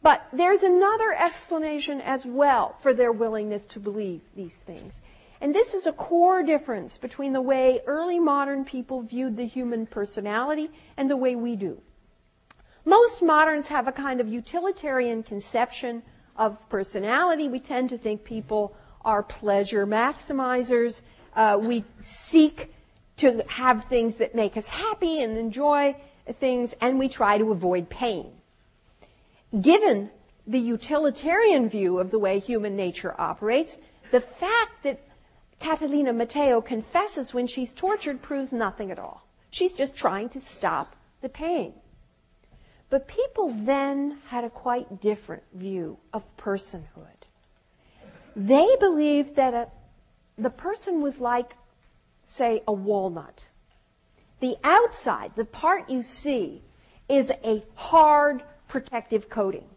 But 0.00 0.24
there's 0.32 0.62
another 0.62 1.12
explanation 1.12 2.00
as 2.00 2.24
well 2.24 2.76
for 2.80 2.94
their 2.94 3.10
willingness 3.10 3.64
to 3.64 3.80
believe 3.80 4.20
these 4.36 4.58
things. 4.58 5.00
And 5.40 5.52
this 5.52 5.74
is 5.74 5.88
a 5.88 5.92
core 5.92 6.44
difference 6.44 6.98
between 6.98 7.32
the 7.32 7.42
way 7.42 7.80
early 7.84 8.20
modern 8.20 8.64
people 8.64 9.02
viewed 9.02 9.36
the 9.36 9.46
human 9.48 9.86
personality 9.86 10.70
and 10.96 11.10
the 11.10 11.16
way 11.16 11.34
we 11.34 11.56
do. 11.56 11.82
Most 12.84 13.20
moderns 13.20 13.66
have 13.66 13.88
a 13.88 13.92
kind 13.92 14.20
of 14.20 14.28
utilitarian 14.28 15.24
conception 15.24 16.04
of 16.36 16.56
personality. 16.68 17.48
We 17.48 17.58
tend 17.58 17.90
to 17.90 17.98
think 17.98 18.22
people 18.22 18.76
are 19.04 19.24
pleasure 19.24 19.84
maximizers. 19.84 21.00
Uh, 21.34 21.58
we 21.60 21.82
seek 21.98 22.72
to 23.18 23.42
have 23.48 23.86
things 23.86 24.16
that 24.16 24.34
make 24.34 24.56
us 24.56 24.68
happy 24.68 25.20
and 25.20 25.38
enjoy 25.38 25.96
things, 26.38 26.74
and 26.80 26.98
we 26.98 27.08
try 27.08 27.38
to 27.38 27.50
avoid 27.50 27.88
pain. 27.88 28.32
Given 29.58 30.10
the 30.46 30.58
utilitarian 30.58 31.68
view 31.68 31.98
of 31.98 32.10
the 32.10 32.18
way 32.18 32.38
human 32.38 32.76
nature 32.76 33.14
operates, 33.18 33.78
the 34.10 34.20
fact 34.20 34.82
that 34.82 35.00
Catalina 35.58 36.12
Matheo 36.12 36.64
confesses 36.64 37.32
when 37.32 37.46
she's 37.46 37.72
tortured 37.72 38.22
proves 38.22 38.52
nothing 38.52 38.90
at 38.90 38.98
all. 38.98 39.26
She's 39.50 39.72
just 39.72 39.96
trying 39.96 40.28
to 40.30 40.40
stop 40.40 40.94
the 41.22 41.28
pain. 41.28 41.74
But 42.90 43.08
people 43.08 43.48
then 43.50 44.18
had 44.28 44.44
a 44.44 44.50
quite 44.50 45.00
different 45.00 45.42
view 45.52 45.98
of 46.12 46.36
personhood. 46.36 47.24
They 48.36 48.76
believed 48.78 49.34
that 49.36 49.54
a, 49.54 49.68
the 50.36 50.50
person 50.50 51.00
was 51.00 51.18
like 51.18 51.54
say, 52.26 52.62
a 52.66 52.72
walnut. 52.72 53.46
The 54.40 54.56
outside, 54.62 55.32
the 55.36 55.44
part 55.44 55.88
you 55.88 56.02
see, 56.02 56.62
is 57.08 57.32
a 57.42 57.64
hard 57.74 58.42
protective 58.68 59.30
coating. 59.30 59.68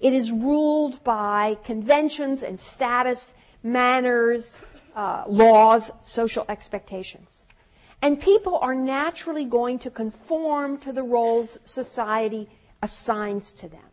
It 0.00 0.12
is 0.12 0.32
ruled 0.32 1.04
by 1.04 1.58
conventions 1.62 2.42
and 2.42 2.58
status, 2.58 3.34
manners, 3.62 4.62
uh, 4.96 5.24
laws, 5.28 5.92
social 6.02 6.46
expectations. 6.48 7.44
And 8.02 8.18
people 8.18 8.56
are 8.56 8.74
naturally 8.74 9.44
going 9.44 9.78
to 9.80 9.90
conform 9.90 10.78
to 10.78 10.92
the 10.92 11.02
roles 11.02 11.58
society 11.64 12.48
assigns 12.82 13.52
to 13.52 13.68
them. 13.68 13.84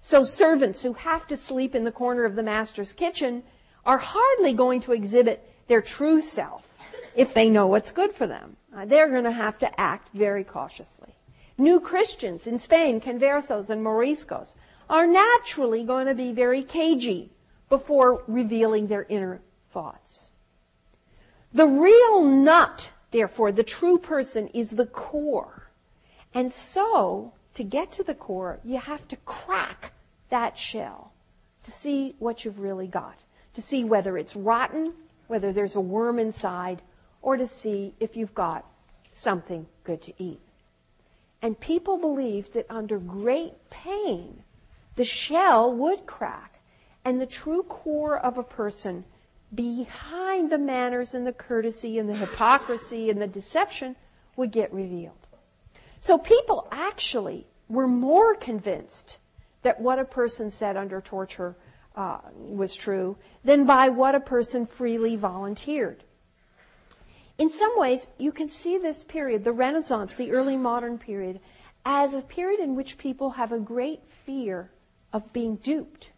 So 0.00 0.24
servants 0.24 0.82
who 0.82 0.94
have 0.94 1.26
to 1.26 1.36
sleep 1.36 1.74
in 1.74 1.84
the 1.84 1.92
corner 1.92 2.24
of 2.24 2.36
the 2.36 2.42
master's 2.42 2.94
kitchen 2.94 3.42
are 3.84 3.98
hardly 3.98 4.54
going 4.54 4.80
to 4.82 4.92
exhibit 4.92 5.50
their 5.68 5.82
true 5.82 6.20
self 6.20 6.63
if 7.14 7.34
they 7.34 7.48
know 7.48 7.66
what's 7.66 7.92
good 7.92 8.12
for 8.12 8.26
them. 8.26 8.56
Uh, 8.74 8.84
they're 8.84 9.10
going 9.10 9.24
to 9.24 9.30
have 9.30 9.58
to 9.58 9.80
act 9.80 10.08
very 10.14 10.44
cautiously. 10.44 11.14
New 11.56 11.78
Christians 11.80 12.46
in 12.46 12.58
Spain, 12.58 13.00
conversos 13.00 13.70
and 13.70 13.84
moriscos, 13.84 14.54
are 14.90 15.06
naturally 15.06 15.84
going 15.84 16.06
to 16.06 16.14
be 16.14 16.32
very 16.32 16.62
cagey 16.62 17.30
before 17.68 18.22
revealing 18.26 18.88
their 18.88 19.06
inner 19.08 19.40
thoughts. 19.70 20.32
The 21.52 21.66
real 21.66 22.24
nut, 22.24 22.90
therefore, 23.12 23.52
the 23.52 23.62
true 23.62 23.98
person 23.98 24.48
is 24.48 24.70
the 24.70 24.86
core. 24.86 25.70
And 26.34 26.52
so, 26.52 27.32
to 27.54 27.62
get 27.62 27.92
to 27.92 28.02
the 28.02 28.14
core, 28.14 28.58
you 28.64 28.78
have 28.78 29.06
to 29.08 29.16
crack 29.18 29.92
that 30.30 30.58
shell 30.58 31.12
to 31.64 31.70
see 31.70 32.16
what 32.18 32.44
you've 32.44 32.58
really 32.58 32.88
got, 32.88 33.18
to 33.54 33.62
see 33.62 33.84
whether 33.84 34.18
it's 34.18 34.34
rotten, 34.34 34.92
whether 35.28 35.52
there's 35.52 35.76
a 35.76 35.80
worm 35.80 36.18
inside, 36.18 36.82
or 37.24 37.38
to 37.38 37.46
see 37.46 37.94
if 37.98 38.16
you've 38.16 38.34
got 38.34 38.66
something 39.12 39.66
good 39.82 40.02
to 40.02 40.12
eat. 40.22 40.40
And 41.40 41.58
people 41.58 41.96
believed 41.96 42.52
that 42.52 42.66
under 42.68 42.98
great 42.98 43.54
pain, 43.70 44.44
the 44.96 45.04
shell 45.04 45.72
would 45.72 46.06
crack 46.06 46.60
and 47.02 47.20
the 47.20 47.26
true 47.26 47.62
core 47.62 48.18
of 48.18 48.36
a 48.36 48.42
person 48.42 49.04
behind 49.54 50.50
the 50.50 50.58
manners 50.58 51.14
and 51.14 51.26
the 51.26 51.32
courtesy 51.32 51.98
and 51.98 52.08
the 52.10 52.16
hypocrisy 52.16 53.08
and 53.08 53.20
the 53.20 53.26
deception 53.26 53.96
would 54.36 54.50
get 54.50 54.72
revealed. 54.72 55.26
So 56.00 56.18
people 56.18 56.68
actually 56.70 57.46
were 57.70 57.88
more 57.88 58.34
convinced 58.34 59.16
that 59.62 59.80
what 59.80 59.98
a 59.98 60.04
person 60.04 60.50
said 60.50 60.76
under 60.76 61.00
torture 61.00 61.56
uh, 61.96 62.18
was 62.36 62.76
true 62.76 63.16
than 63.44 63.64
by 63.64 63.88
what 63.88 64.14
a 64.14 64.20
person 64.20 64.66
freely 64.66 65.16
volunteered. 65.16 66.03
In 67.38 67.50
some 67.50 67.72
ways, 67.76 68.08
you 68.18 68.30
can 68.30 68.48
see 68.48 68.78
this 68.78 69.02
period, 69.02 69.44
the 69.44 69.52
Renaissance, 69.52 70.14
the 70.14 70.30
early 70.30 70.56
modern 70.56 70.98
period, 70.98 71.40
as 71.84 72.14
a 72.14 72.22
period 72.22 72.60
in 72.60 72.76
which 72.76 72.98
people 72.98 73.30
have 73.30 73.52
a 73.52 73.58
great 73.58 74.00
fear 74.08 74.70
of 75.12 75.32
being 75.32 75.56
duped, 75.56 76.10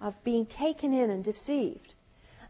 of 0.00 0.22
being 0.24 0.46
taken 0.46 0.94
in 0.94 1.10
and 1.10 1.22
deceived. 1.22 1.94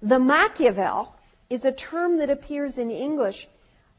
The 0.00 0.18
Machiavel 0.18 1.16
is 1.50 1.64
a 1.64 1.72
term 1.72 2.18
that 2.18 2.30
appears 2.30 2.78
in 2.78 2.90
English 2.90 3.48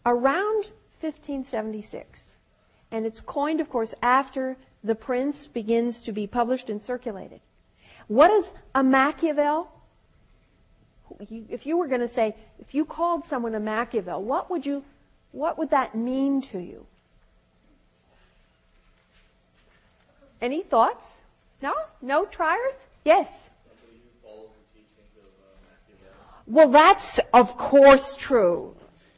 around 0.05 0.67
1576. 0.99 2.37
And 2.91 3.05
it's 3.05 3.21
coined, 3.21 3.59
of 3.59 3.69
course, 3.69 3.93
after 4.01 4.57
The 4.83 4.95
Prince 4.95 5.47
begins 5.47 6.01
to 6.01 6.11
be 6.11 6.27
published 6.27 6.69
and 6.69 6.81
circulated. 6.81 7.41
What 8.07 8.31
is 8.31 8.53
a 8.73 8.83
Machiavel? 8.83 9.69
If 11.19 11.65
you 11.65 11.77
were 11.77 11.87
going 11.87 12.01
to 12.01 12.07
say, 12.07 12.35
if 12.59 12.75
you 12.75 12.85
called 12.85 13.25
someone 13.25 13.55
a 13.55 13.59
Machiavel, 13.59 14.21
what 14.21 14.49
would 14.49 14.65
you, 14.65 14.83
what 15.31 15.57
would 15.57 15.71
that 15.71 15.95
mean 15.95 16.41
to 16.43 16.59
you? 16.59 16.85
Any 20.41 20.61
thoughts? 20.61 21.17
No? 21.61 21.73
No 22.01 22.25
triers? 22.25 22.75
Yes. 23.03 23.49
Well, 26.45 26.69
that's 26.69 27.19
of 27.33 27.57
course 27.57 28.15
true. 28.15 28.75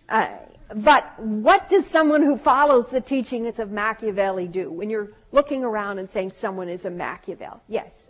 Uh, 0.07 0.29
but 0.73 1.19
what 1.19 1.69
does 1.69 1.85
someone 1.85 2.23
who 2.23 2.37
follows 2.37 2.89
the 2.89 3.01
teachings 3.01 3.59
of 3.59 3.71
Machiavelli 3.71 4.47
do 4.47 4.71
when 4.71 4.89
you're 4.89 5.09
looking 5.31 5.63
around 5.63 5.99
and 5.99 6.09
saying 6.09 6.31
someone 6.35 6.69
is 6.69 6.85
a 6.85 6.89
Machiavel? 6.89 7.61
Yes 7.67 8.08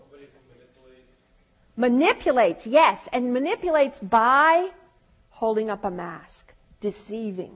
manipulates, 1.79 2.67
yes, 2.67 3.07
and 3.13 3.33
manipulates 3.33 3.99
by 3.99 4.69
holding 5.29 5.69
up 5.69 5.85
a 5.85 5.89
mask, 5.89 6.53
deceiving. 6.81 7.55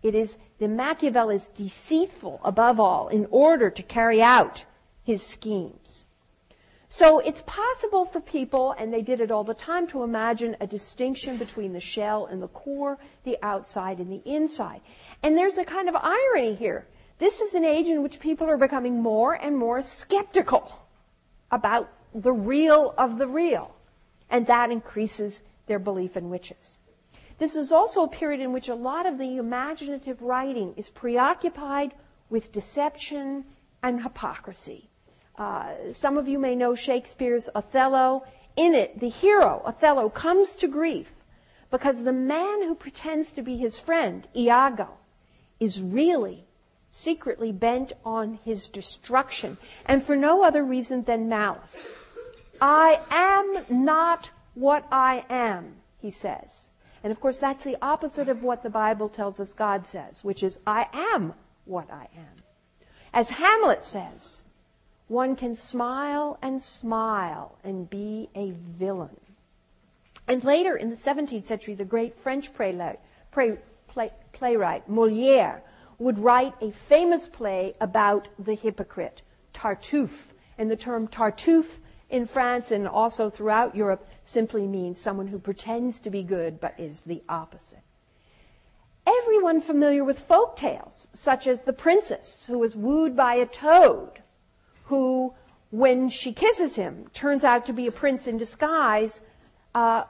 It 0.00 0.14
is, 0.14 0.38
the 0.58 0.68
Machiavel 0.68 1.30
is 1.30 1.48
deceitful 1.48 2.40
above 2.44 2.78
all 2.78 3.08
in 3.08 3.26
order 3.32 3.70
to 3.70 3.82
carry 3.82 4.22
out 4.22 4.64
his 5.02 5.26
schemes. 5.26 6.06
So 6.86 7.18
it's 7.18 7.42
possible 7.44 8.04
for 8.04 8.20
people, 8.20 8.76
and 8.78 8.94
they 8.94 9.02
did 9.02 9.18
it 9.18 9.32
all 9.32 9.42
the 9.42 9.54
time, 9.54 9.88
to 9.88 10.04
imagine 10.04 10.56
a 10.60 10.68
distinction 10.68 11.36
between 11.36 11.72
the 11.72 11.80
shell 11.80 12.26
and 12.26 12.40
the 12.40 12.46
core, 12.46 12.98
the 13.24 13.36
outside 13.42 13.98
and 13.98 14.12
the 14.12 14.22
inside. 14.24 14.82
And 15.20 15.36
there's 15.36 15.58
a 15.58 15.64
kind 15.64 15.88
of 15.88 15.96
irony 15.96 16.54
here. 16.54 16.86
This 17.18 17.40
is 17.40 17.54
an 17.54 17.64
age 17.64 17.88
in 17.88 18.04
which 18.04 18.20
people 18.20 18.48
are 18.48 18.56
becoming 18.56 19.02
more 19.02 19.34
and 19.34 19.56
more 19.56 19.82
skeptical 19.82 20.86
about 21.50 21.90
the 22.14 22.32
real 22.32 22.94
of 22.96 23.18
the 23.18 23.26
real. 23.26 23.74
And 24.30 24.46
that 24.46 24.70
increases 24.70 25.42
their 25.66 25.78
belief 25.78 26.16
in 26.16 26.30
witches. 26.30 26.78
This 27.38 27.56
is 27.56 27.72
also 27.72 28.04
a 28.04 28.08
period 28.08 28.40
in 28.40 28.52
which 28.52 28.68
a 28.68 28.74
lot 28.74 29.06
of 29.06 29.18
the 29.18 29.36
imaginative 29.36 30.22
writing 30.22 30.74
is 30.76 30.88
preoccupied 30.88 31.92
with 32.30 32.52
deception 32.52 33.44
and 33.82 34.02
hypocrisy. 34.02 34.88
Uh, 35.36 35.72
some 35.92 36.16
of 36.16 36.28
you 36.28 36.38
may 36.38 36.54
know 36.54 36.74
Shakespeare's 36.74 37.50
Othello. 37.54 38.24
In 38.56 38.74
it, 38.74 39.00
the 39.00 39.08
hero, 39.08 39.62
Othello, 39.64 40.08
comes 40.08 40.54
to 40.56 40.68
grief 40.68 41.10
because 41.70 42.04
the 42.04 42.12
man 42.12 42.62
who 42.62 42.76
pretends 42.76 43.32
to 43.32 43.42
be 43.42 43.56
his 43.56 43.80
friend, 43.80 44.28
Iago, 44.36 44.90
is 45.58 45.80
really 45.80 46.44
secretly 46.88 47.50
bent 47.50 47.92
on 48.04 48.38
his 48.44 48.68
destruction, 48.68 49.58
and 49.84 50.00
for 50.00 50.14
no 50.14 50.44
other 50.44 50.62
reason 50.62 51.02
than 51.02 51.28
malice. 51.28 51.94
I 52.60 53.00
am 53.10 53.84
not 53.84 54.30
what 54.54 54.86
I 54.90 55.24
am, 55.28 55.76
he 55.98 56.10
says. 56.10 56.70
And 57.02 57.10
of 57.10 57.20
course, 57.20 57.38
that's 57.38 57.64
the 57.64 57.76
opposite 57.82 58.28
of 58.28 58.42
what 58.42 58.62
the 58.62 58.70
Bible 58.70 59.08
tells 59.08 59.38
us 59.38 59.52
God 59.52 59.86
says, 59.86 60.24
which 60.24 60.42
is, 60.42 60.60
I 60.66 60.86
am 60.92 61.34
what 61.64 61.90
I 61.90 62.08
am. 62.16 62.42
As 63.12 63.30
Hamlet 63.30 63.84
says, 63.84 64.44
one 65.08 65.36
can 65.36 65.54
smile 65.54 66.38
and 66.40 66.60
smile 66.60 67.58
and 67.62 67.90
be 67.90 68.30
a 68.34 68.52
villain. 68.52 69.20
And 70.26 70.42
later 70.42 70.74
in 70.76 70.88
the 70.88 70.96
17th 70.96 71.44
century, 71.44 71.74
the 71.74 71.84
great 71.84 72.18
French 72.18 72.54
playwright, 72.54 73.00
play, 73.30 73.58
play, 73.86 74.10
playwright 74.32 74.88
Moliere 74.88 75.62
would 75.98 76.18
write 76.18 76.54
a 76.60 76.70
famous 76.70 77.28
play 77.28 77.74
about 77.80 78.28
the 78.38 78.54
hypocrite, 78.54 79.22
Tartuffe. 79.52 80.32
And 80.56 80.70
the 80.70 80.76
term 80.76 81.08
Tartuffe 81.08 81.78
in 82.14 82.28
France 82.28 82.70
and 82.70 82.86
also 82.86 83.28
throughout 83.28 83.74
Europe 83.74 84.08
simply 84.22 84.68
means 84.68 85.00
someone 85.00 85.26
who 85.26 85.38
pretends 85.38 85.98
to 85.98 86.10
be 86.10 86.22
good 86.22 86.60
but 86.60 86.78
is 86.78 87.00
the 87.00 87.20
opposite. 87.28 87.82
Everyone 89.04 89.60
familiar 89.60 90.04
with 90.04 90.20
folk 90.20 90.56
tales, 90.56 91.08
such 91.12 91.48
as 91.48 91.62
the 91.62 91.72
princess 91.72 92.44
who 92.46 92.56
was 92.56 92.76
wooed 92.76 93.16
by 93.16 93.34
a 93.34 93.46
toad, 93.46 94.22
who, 94.84 95.34
when 95.72 96.08
she 96.08 96.32
kisses 96.32 96.76
him, 96.76 97.06
turns 97.12 97.42
out 97.42 97.66
to 97.66 97.72
be 97.72 97.88
a 97.88 97.92
prince 97.92 98.28
in 98.28 98.36
disguise, 98.36 99.20
uh, 99.74 100.04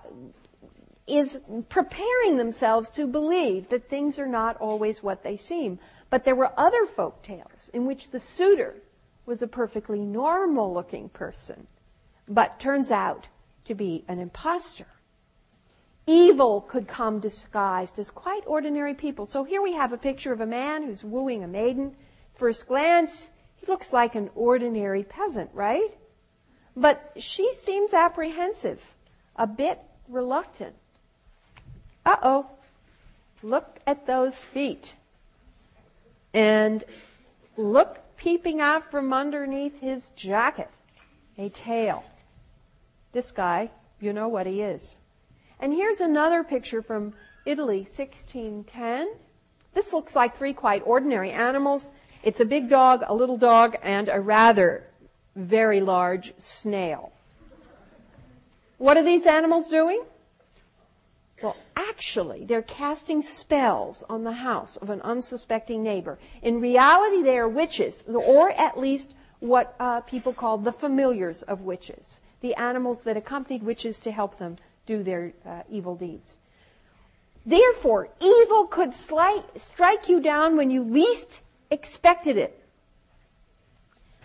is 1.06 1.40
preparing 1.70 2.36
themselves 2.36 2.90
to 2.90 3.06
believe 3.06 3.70
that 3.70 3.88
things 3.88 4.18
are 4.18 4.26
not 4.26 4.58
always 4.58 5.02
what 5.02 5.22
they 5.22 5.38
seem. 5.38 5.78
But 6.10 6.24
there 6.24 6.36
were 6.36 6.52
other 6.58 6.84
folk 6.84 7.22
tales 7.22 7.70
in 7.72 7.86
which 7.86 8.10
the 8.10 8.20
suitor 8.20 8.74
was 9.24 9.40
a 9.40 9.46
perfectly 9.46 10.00
normal 10.00 10.72
looking 10.72 11.08
person, 11.08 11.66
but 12.28 12.58
turns 12.58 12.90
out 12.90 13.28
to 13.64 13.74
be 13.74 14.04
an 14.08 14.18
impostor. 14.18 14.86
Evil 16.06 16.60
could 16.60 16.86
come 16.86 17.18
disguised 17.18 17.98
as 17.98 18.10
quite 18.10 18.42
ordinary 18.46 18.94
people. 18.94 19.24
So 19.24 19.44
here 19.44 19.62
we 19.62 19.72
have 19.72 19.92
a 19.92 19.98
picture 19.98 20.32
of 20.32 20.40
a 20.40 20.46
man 20.46 20.82
who's 20.82 21.02
wooing 21.02 21.42
a 21.42 21.48
maiden. 21.48 21.96
First 22.34 22.68
glance, 22.68 23.30
he 23.56 23.66
looks 23.66 23.92
like 23.92 24.14
an 24.14 24.30
ordinary 24.34 25.02
peasant, 25.02 25.50
right? 25.54 25.96
But 26.76 27.12
she 27.16 27.54
seems 27.54 27.94
apprehensive, 27.94 28.94
a 29.36 29.46
bit 29.46 29.80
reluctant. 30.08 30.74
Uh 32.04 32.16
oh, 32.22 32.50
look 33.42 33.80
at 33.86 34.06
those 34.06 34.42
feet. 34.42 34.94
And 36.34 36.84
look 37.56 38.00
peeping 38.16 38.60
out 38.60 38.90
from 38.90 39.12
underneath 39.12 39.80
his 39.80 40.10
jacket, 40.10 40.70
a 41.38 41.48
tail. 41.48 42.04
This 43.14 43.30
guy, 43.30 43.70
you 44.00 44.12
know 44.12 44.26
what 44.26 44.46
he 44.46 44.60
is. 44.60 44.98
And 45.60 45.72
here's 45.72 46.00
another 46.00 46.42
picture 46.42 46.82
from 46.82 47.14
Italy, 47.46 47.78
1610. 47.78 49.14
This 49.72 49.92
looks 49.92 50.16
like 50.16 50.36
three 50.36 50.52
quite 50.52 50.82
ordinary 50.84 51.30
animals. 51.30 51.92
It's 52.24 52.40
a 52.40 52.44
big 52.44 52.68
dog, 52.68 53.04
a 53.06 53.14
little 53.14 53.36
dog, 53.36 53.76
and 53.82 54.08
a 54.08 54.20
rather 54.20 54.88
very 55.36 55.80
large 55.80 56.34
snail. 56.38 57.12
What 58.78 58.96
are 58.96 59.04
these 59.04 59.26
animals 59.26 59.70
doing? 59.70 60.02
Well, 61.40 61.56
actually, 61.76 62.44
they're 62.44 62.62
casting 62.62 63.22
spells 63.22 64.02
on 64.08 64.24
the 64.24 64.32
house 64.32 64.76
of 64.76 64.90
an 64.90 65.00
unsuspecting 65.02 65.84
neighbor. 65.84 66.18
In 66.42 66.60
reality, 66.60 67.22
they 67.22 67.38
are 67.38 67.48
witches, 67.48 68.02
or 68.08 68.50
at 68.50 68.76
least 68.76 69.14
what 69.38 69.76
uh, 69.78 70.00
people 70.00 70.32
call 70.32 70.58
the 70.58 70.72
familiars 70.72 71.42
of 71.42 71.60
witches, 71.60 72.20
the 72.44 72.54
animals 72.56 73.00
that 73.04 73.16
accompanied 73.16 73.62
witches 73.62 73.98
to 73.98 74.12
help 74.12 74.38
them 74.38 74.58
do 74.84 75.02
their 75.02 75.32
uh, 75.46 75.62
evil 75.70 75.96
deeds. 75.96 76.36
Therefore, 77.46 78.10
evil 78.20 78.66
could 78.66 78.92
strike 78.94 80.08
you 80.10 80.20
down 80.20 80.54
when 80.54 80.70
you 80.70 80.84
least 80.84 81.40
expected 81.70 82.36
it. 82.36 82.62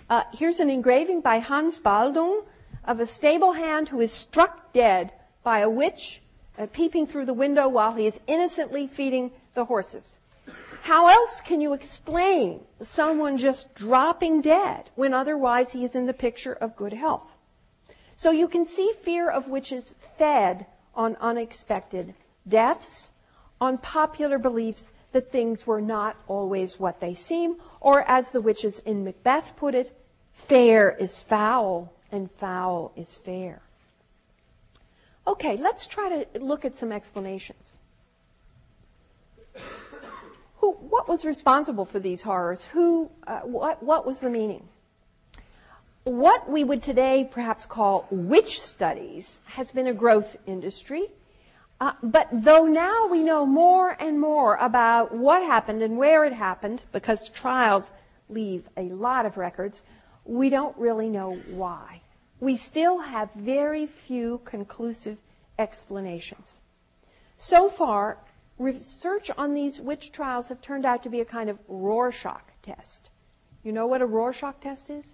Uh, 0.10 0.24
here's 0.34 0.60
an 0.60 0.70
engraving 0.70 1.22
by 1.22 1.40
Hans 1.40 1.80
Baldung 1.80 2.44
of 2.84 3.00
a 3.00 3.06
stable 3.06 3.54
hand 3.54 3.88
who 3.88 4.02
is 4.02 4.12
struck 4.12 4.74
dead 4.74 5.14
by 5.42 5.60
a 5.60 5.70
witch 5.70 6.20
uh, 6.58 6.68
peeping 6.74 7.08
through 7.08 7.26
the 7.26 7.34
window 7.34 7.70
while 7.70 7.94
he 7.94 8.06
is 8.06 8.20
innocently 8.28 8.86
feeding 8.86 9.32
the 9.54 9.64
horses. 9.64 10.20
How 10.82 11.08
else 11.08 11.40
can 11.40 11.62
you 11.62 11.72
explain 11.72 12.66
someone 12.82 13.38
just 13.38 13.74
dropping 13.76 14.42
dead 14.42 14.90
when 14.96 15.14
otherwise 15.14 15.72
he 15.72 15.86
is 15.86 15.96
in 15.96 16.06
the 16.06 16.14
picture 16.14 16.54
of 16.54 16.76
good 16.76 16.92
health? 16.92 17.32
So 18.20 18.32
you 18.32 18.50
can 18.50 18.66
see 18.66 18.92
fear 19.02 19.30
of 19.30 19.48
witches 19.48 19.96
fed 20.18 20.66
on 20.94 21.16
unexpected 21.22 22.16
deaths, 22.46 23.12
on 23.62 23.78
popular 23.78 24.38
beliefs 24.38 24.90
that 25.14 25.32
things 25.32 25.66
were 25.66 25.80
not 25.80 26.18
always 26.28 26.78
what 26.78 27.00
they 27.00 27.14
seem, 27.14 27.56
or 27.80 28.04
as 28.10 28.32
the 28.32 28.42
witches 28.42 28.80
in 28.80 29.06
Macbeth 29.06 29.56
put 29.56 29.74
it, 29.74 29.98
fair 30.34 30.92
is 31.00 31.22
foul 31.22 31.94
and 32.12 32.30
foul 32.30 32.92
is 32.98 33.18
fair. 33.18 33.62
Okay, 35.26 35.56
let's 35.56 35.88
try 35.88 36.10
to 36.10 36.40
look 36.42 36.66
at 36.66 36.76
some 36.76 36.92
explanations. 36.92 37.78
Who, 40.58 40.74
what 40.74 41.08
was 41.08 41.24
responsible 41.24 41.86
for 41.86 42.02
these 42.02 42.24
horrors? 42.24 42.66
Who, 42.74 43.12
uh, 43.26 43.40
what, 43.44 43.82
what 43.82 44.06
was 44.06 44.20
the 44.20 44.30
meaning? 44.30 44.68
What 46.04 46.50
we 46.50 46.64
would 46.64 46.82
today 46.82 47.28
perhaps 47.30 47.66
call 47.66 48.08
witch 48.10 48.62
studies 48.62 49.40
has 49.46 49.72
been 49.72 49.88
a 49.88 49.94
growth 49.94 50.36
industry. 50.46 51.08
Uh, 51.82 51.94
but 52.04 52.28
though 52.32 52.66
now 52.66 53.08
we 53.08 53.24
know 53.24 53.46
more 53.46 53.96
and 54.00 54.20
more 54.20 54.56
about 54.56 55.14
what 55.14 55.42
happened 55.44 55.82
and 55.82 55.98
where 55.98 56.26
it 56.26 56.34
happened, 56.34 56.82
because 56.92 57.30
trials 57.30 57.92
leave 58.30 58.68
a 58.76 58.84
lot 58.84 59.26
of 59.26 59.38
records, 59.38 59.84
we 60.26 60.50
don't 60.50 60.78
really 60.78 61.10
know 61.10 61.34
why. 61.48 62.02
We 62.40 62.58
still 62.58 63.00
have 63.00 63.30
very 63.34 63.88
few 63.88 64.42
conclusive 64.46 65.18
explanations. 65.58 66.62
So 67.38 67.70
far, 67.70 68.18
research 68.58 69.32
on 69.38 69.54
these 69.54 69.80
witch 69.80 70.12
trials 70.12 70.48
have 70.48 70.62
turned 70.62 70.86
out 70.86 71.04
to 71.04 71.10
be 71.10 71.22
a 71.22 71.26
kind 71.26 71.50
of 71.50 71.60
Rorschach 71.68 72.44
test. 72.62 73.10
You 73.64 73.72
know 73.72 73.88
what 73.88 74.02
a 74.02 74.06
Rorschach 74.06 74.60
test 74.62 74.90
is? 74.90 75.14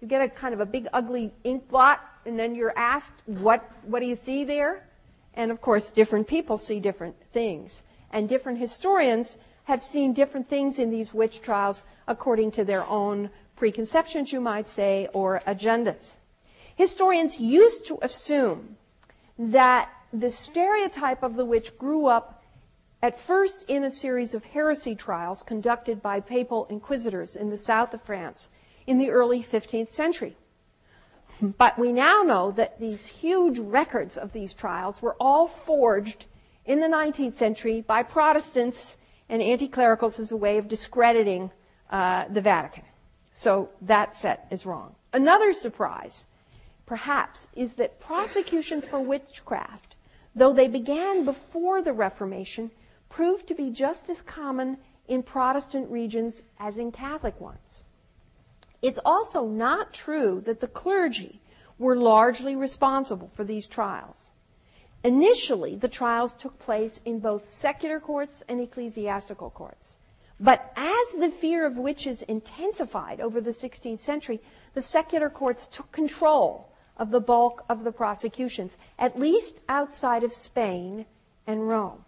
You 0.00 0.08
get 0.08 0.22
a 0.22 0.28
kind 0.28 0.52
of 0.54 0.60
a 0.60 0.66
big 0.66 0.88
ugly 0.92 1.32
ink 1.44 1.68
blot 1.68 2.00
and 2.24 2.38
then 2.38 2.54
you're 2.54 2.76
asked, 2.76 3.14
what, 3.26 3.70
what 3.84 4.00
do 4.00 4.06
you 4.06 4.16
see 4.16 4.44
there? 4.44 4.86
And 5.34 5.50
of 5.50 5.60
course, 5.60 5.90
different 5.90 6.26
people 6.26 6.58
see 6.58 6.80
different 6.80 7.16
things. 7.32 7.82
And 8.10 8.28
different 8.28 8.58
historians 8.58 9.38
have 9.64 9.82
seen 9.82 10.12
different 10.12 10.48
things 10.48 10.78
in 10.78 10.90
these 10.90 11.12
witch 11.14 11.40
trials 11.40 11.84
according 12.06 12.52
to 12.52 12.64
their 12.64 12.84
own 12.86 13.30
preconceptions, 13.56 14.32
you 14.32 14.40
might 14.40 14.68
say, 14.68 15.08
or 15.12 15.42
agendas. 15.46 16.16
Historians 16.74 17.40
used 17.40 17.86
to 17.86 17.98
assume 18.02 18.76
that 19.38 19.90
the 20.12 20.30
stereotype 20.30 21.22
of 21.22 21.36
the 21.36 21.44
witch 21.44 21.76
grew 21.78 22.06
up 22.06 22.44
at 23.02 23.18
first 23.18 23.64
in 23.68 23.84
a 23.84 23.90
series 23.90 24.34
of 24.34 24.44
heresy 24.44 24.94
trials 24.94 25.42
conducted 25.42 26.02
by 26.02 26.20
papal 26.20 26.66
inquisitors 26.70 27.36
in 27.36 27.50
the 27.50 27.58
south 27.58 27.92
of 27.92 28.02
France 28.02 28.48
in 28.86 28.98
the 28.98 29.10
early 29.10 29.42
15th 29.42 29.90
century. 29.90 30.36
But 31.40 31.78
we 31.78 31.92
now 31.92 32.22
know 32.22 32.50
that 32.52 32.80
these 32.80 33.06
huge 33.06 33.58
records 33.58 34.16
of 34.16 34.32
these 34.32 34.54
trials 34.54 35.02
were 35.02 35.16
all 35.20 35.46
forged 35.46 36.24
in 36.64 36.80
the 36.80 36.86
19th 36.86 37.36
century 37.36 37.82
by 37.82 38.02
Protestants 38.02 38.96
and 39.28 39.42
anti-clericals 39.42 40.18
as 40.18 40.32
a 40.32 40.36
way 40.36 40.56
of 40.56 40.68
discrediting 40.68 41.50
uh, 41.90 42.26
the 42.28 42.40
Vatican. 42.40 42.84
So 43.32 43.68
that 43.82 44.16
set 44.16 44.46
is 44.50 44.64
wrong. 44.64 44.94
Another 45.12 45.52
surprise, 45.52 46.26
perhaps, 46.86 47.48
is 47.54 47.74
that 47.74 48.00
prosecutions 48.00 48.86
for 48.86 48.98
witchcraft, 48.98 49.94
though 50.34 50.52
they 50.52 50.68
began 50.68 51.24
before 51.24 51.82
the 51.82 51.92
Reformation, 51.92 52.70
proved 53.08 53.46
to 53.48 53.54
be 53.54 53.70
just 53.70 54.08
as 54.08 54.22
common 54.22 54.78
in 55.06 55.22
Protestant 55.22 55.90
regions 55.90 56.42
as 56.58 56.78
in 56.78 56.90
Catholic 56.92 57.40
ones. 57.40 57.84
It's 58.82 58.98
also 59.04 59.46
not 59.46 59.92
true 59.92 60.40
that 60.42 60.60
the 60.60 60.68
clergy 60.68 61.40
were 61.78 61.96
largely 61.96 62.56
responsible 62.56 63.30
for 63.34 63.44
these 63.44 63.66
trials. 63.66 64.30
Initially, 65.04 65.76
the 65.76 65.88
trials 65.88 66.34
took 66.34 66.58
place 66.58 67.00
in 67.04 67.20
both 67.20 67.48
secular 67.48 68.00
courts 68.00 68.42
and 68.48 68.60
ecclesiastical 68.60 69.50
courts. 69.50 69.98
But 70.38 70.72
as 70.76 71.12
the 71.12 71.30
fear 71.30 71.64
of 71.64 71.78
witches 71.78 72.22
intensified 72.22 73.20
over 73.20 73.40
the 73.40 73.52
16th 73.52 74.00
century, 74.00 74.40
the 74.74 74.82
secular 74.82 75.30
courts 75.30 75.68
took 75.68 75.90
control 75.92 76.72
of 76.96 77.10
the 77.10 77.20
bulk 77.20 77.64
of 77.68 77.84
the 77.84 77.92
prosecutions, 77.92 78.76
at 78.98 79.18
least 79.18 79.58
outside 79.68 80.24
of 80.24 80.32
Spain 80.32 81.06
and 81.46 81.68
Rome. 81.68 82.04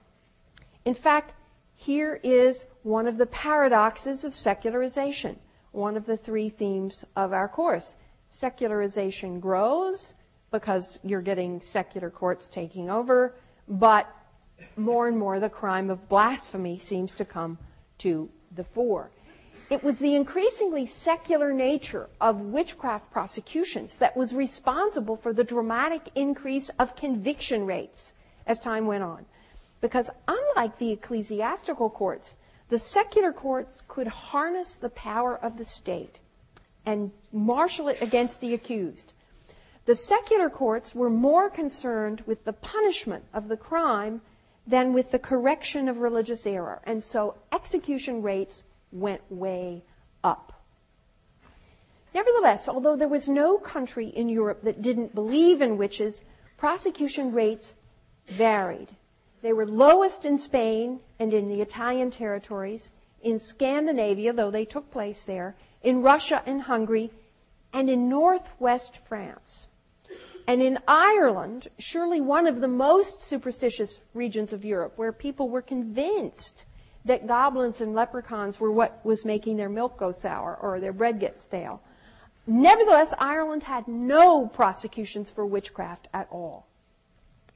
In 0.85 0.95
fact, 0.95 1.33
here 1.77 2.21
is 2.23 2.67
one 2.83 3.07
of 3.07 3.19
the 3.19 3.27
paradoxes 3.27 4.25
of 4.25 4.35
secularization, 4.35 5.39
one 5.73 5.97
of 5.97 6.07
the 6.07 6.17
three 6.17 6.49
themes 6.49 7.05
of 7.17 7.33
our 7.33 7.49
course. 7.49 7.97
Secularization 8.31 9.41
grows 9.41 10.15
because 10.51 11.01
you're 11.03 11.23
getting 11.23 11.61
secular 11.61 12.11
courts 12.11 12.49
taking 12.49 12.91
over, 12.91 13.35
but 13.69 14.13
more 14.77 15.09
and 15.09 15.19
more 15.19 15.41
the 15.41 15.49
crime 15.49 15.91
of 15.91 16.09
blasphemy 16.09 16.79
seems 16.79 17.15
to 17.15 17.25
come 17.25 17.59
to 17.99 18.29
the 18.55 18.65
fore. 18.65 19.11
It 19.71 19.85
was 19.85 19.99
the 19.99 20.15
increasingly 20.15 20.87
secular 20.87 21.53
nature 21.53 22.09
of 22.21 22.41
witchcraft 22.41 23.11
prosecutions 23.11 23.99
that 23.99 24.17
was 24.17 24.35
responsible 24.35 25.17
for 25.17 25.35
the 25.35 25.45
dramatic 25.45 26.09
increase 26.15 26.71
of 26.79 26.97
conviction 26.97 27.67
rates 27.67 28.15
as 28.47 28.59
time 28.59 28.87
went 28.87 29.05
on. 29.05 29.27
Because 29.83 30.11
unlike 30.27 30.79
the 30.79 30.93
ecclesiastical 30.93 31.91
courts, 31.91 32.37
the 32.69 32.79
secular 32.79 33.33
courts 33.33 33.83
could 33.89 34.07
harness 34.07 34.75
the 34.75 34.91
power 34.91 35.37
of 35.37 35.57
the 35.57 35.65
state 35.65 36.19
and 36.85 37.11
marshal 37.33 37.89
it 37.89 38.01
against 38.01 38.41
the 38.41 38.55
accused. 38.55 39.13
The 39.87 39.97
secular 39.97 40.51
courts 40.51 40.95
were 40.95 41.11
more 41.11 41.49
concerned 41.49 42.23
with 42.27 42.45
the 42.45 42.53
punishment 42.53 43.25
of 43.33 43.49
the 43.49 43.57
crime 43.57 44.21
than 44.67 44.93
with 44.93 45.11
the 45.11 45.19
correction 45.19 45.89
of 45.89 45.99
religious 45.99 46.47
error, 46.47 46.81
and 46.85 47.03
so 47.03 47.37
execution 47.53 48.21
rates 48.21 48.63
went 48.93 49.23
way 49.31 49.83
up. 50.23 50.63
Nevertheless, 52.15 52.69
although 52.69 52.97
there 52.97 53.09
was 53.09 53.29
no 53.29 53.59
country 53.59 54.09
in 54.09 54.29
Europe 54.29 54.63
that 54.63 54.83
didn't 54.83 55.15
believe 55.15 55.63
in 55.63 55.79
witches, 55.79 56.23
prosecution 56.59 57.33
rates 57.33 57.75
varied. 58.29 58.89
They 59.43 59.53
were 59.53 59.67
lowest 59.67 60.25
in 60.25 60.39
Spain 60.39 61.01
and 61.19 61.33
in 61.33 61.49
the 61.49 61.61
Italian 61.61 62.11
territories, 62.11 62.91
in 63.23 63.39
Scandinavia, 63.39 64.33
though 64.33 64.51
they 64.51 64.65
took 64.65 64.91
place 64.91 65.23
there, 65.25 65.57
in 65.83 66.03
Russia 66.03 66.43
and 66.47 66.63
Hungary, 66.63 67.11
and 67.73 67.89
in 67.89 68.09
northwest 68.09 68.99
France. 69.07 69.69
And 70.47 70.63
in 70.63 70.79
Ireland, 70.89 71.69
surely 71.79 72.21
one 72.21 72.47
of 72.47 72.61
the 72.61 72.69
most 72.69 73.23
superstitious 73.23 74.01
regions 74.15 74.53
of 74.53 74.65
Europe, 74.65 74.95
where 74.97 75.13
people 75.13 75.49
were 75.49 75.63
convinced 75.63 76.65
that 77.05 77.27
goblins 77.27 77.81
and 77.81 77.95
leprechauns 77.95 78.59
were 78.59 78.73
what 78.73 79.05
was 79.05 79.25
making 79.25 79.57
their 79.57 79.69
milk 79.69 79.99
go 79.99 80.11
sour 80.11 80.57
or 80.61 80.81
their 80.81 80.93
bread 80.93 81.21
get 81.21 81.41
stale. 81.41 81.83
Nevertheless, 82.47 83.13
Ireland 83.19 83.65
had 83.65 83.87
no 83.87 84.47
prosecutions 84.47 85.31
for 85.31 85.45
witchcraft 85.45 86.09
at 86.15 86.29
all. 86.31 86.67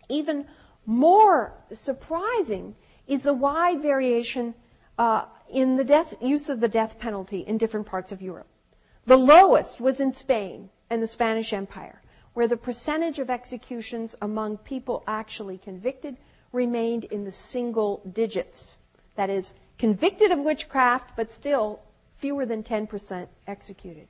Even 0.08 0.46
more 0.86 1.54
surprising 1.72 2.74
is 3.06 3.22
the 3.22 3.34
wide 3.34 3.80
variation 3.82 4.54
uh, 4.98 5.24
in 5.50 5.76
the 5.76 5.84
death, 5.84 6.14
use 6.20 6.48
of 6.48 6.60
the 6.60 6.68
death 6.68 6.98
penalty 6.98 7.40
in 7.40 7.58
different 7.58 7.86
parts 7.86 8.12
of 8.12 8.22
Europe. 8.22 8.46
The 9.06 9.16
lowest 9.16 9.80
was 9.80 10.00
in 10.00 10.14
Spain 10.14 10.70
and 10.88 11.02
the 11.02 11.06
Spanish 11.06 11.52
Empire, 11.52 12.00
where 12.34 12.48
the 12.48 12.56
percentage 12.56 13.18
of 13.18 13.30
executions 13.30 14.14
among 14.22 14.58
people 14.58 15.02
actually 15.06 15.58
convicted 15.58 16.16
remained 16.52 17.04
in 17.04 17.24
the 17.24 17.32
single 17.32 18.02
digits. 18.12 18.76
That 19.16 19.30
is, 19.30 19.54
convicted 19.78 20.30
of 20.30 20.38
witchcraft, 20.38 21.16
but 21.16 21.32
still 21.32 21.80
fewer 22.18 22.46
than 22.46 22.62
10% 22.62 23.26
executed. 23.46 24.08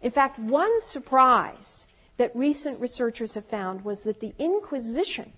In 0.00 0.10
fact, 0.10 0.38
one 0.38 0.80
surprise 0.80 1.86
that 2.16 2.34
recent 2.34 2.80
researchers 2.80 3.34
have 3.34 3.46
found 3.46 3.84
was 3.84 4.02
that 4.02 4.20
the 4.20 4.34
Inquisition 4.38 5.32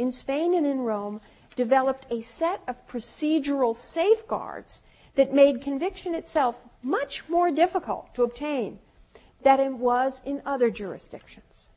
in 0.00 0.10
Spain 0.10 0.54
and 0.54 0.66
in 0.66 0.80
Rome 0.80 1.20
developed 1.56 2.06
a 2.10 2.22
set 2.22 2.62
of 2.66 2.88
procedural 2.88 3.76
safeguards 3.76 4.80
that 5.14 5.34
made 5.34 5.60
conviction 5.60 6.14
itself 6.14 6.56
much 6.82 7.28
more 7.28 7.50
difficult 7.50 8.14
to 8.14 8.22
obtain 8.22 8.78
than 9.42 9.60
it 9.60 9.74
was 9.74 10.22
in 10.24 10.40
other 10.46 10.70
jurisdictions. 10.70 11.68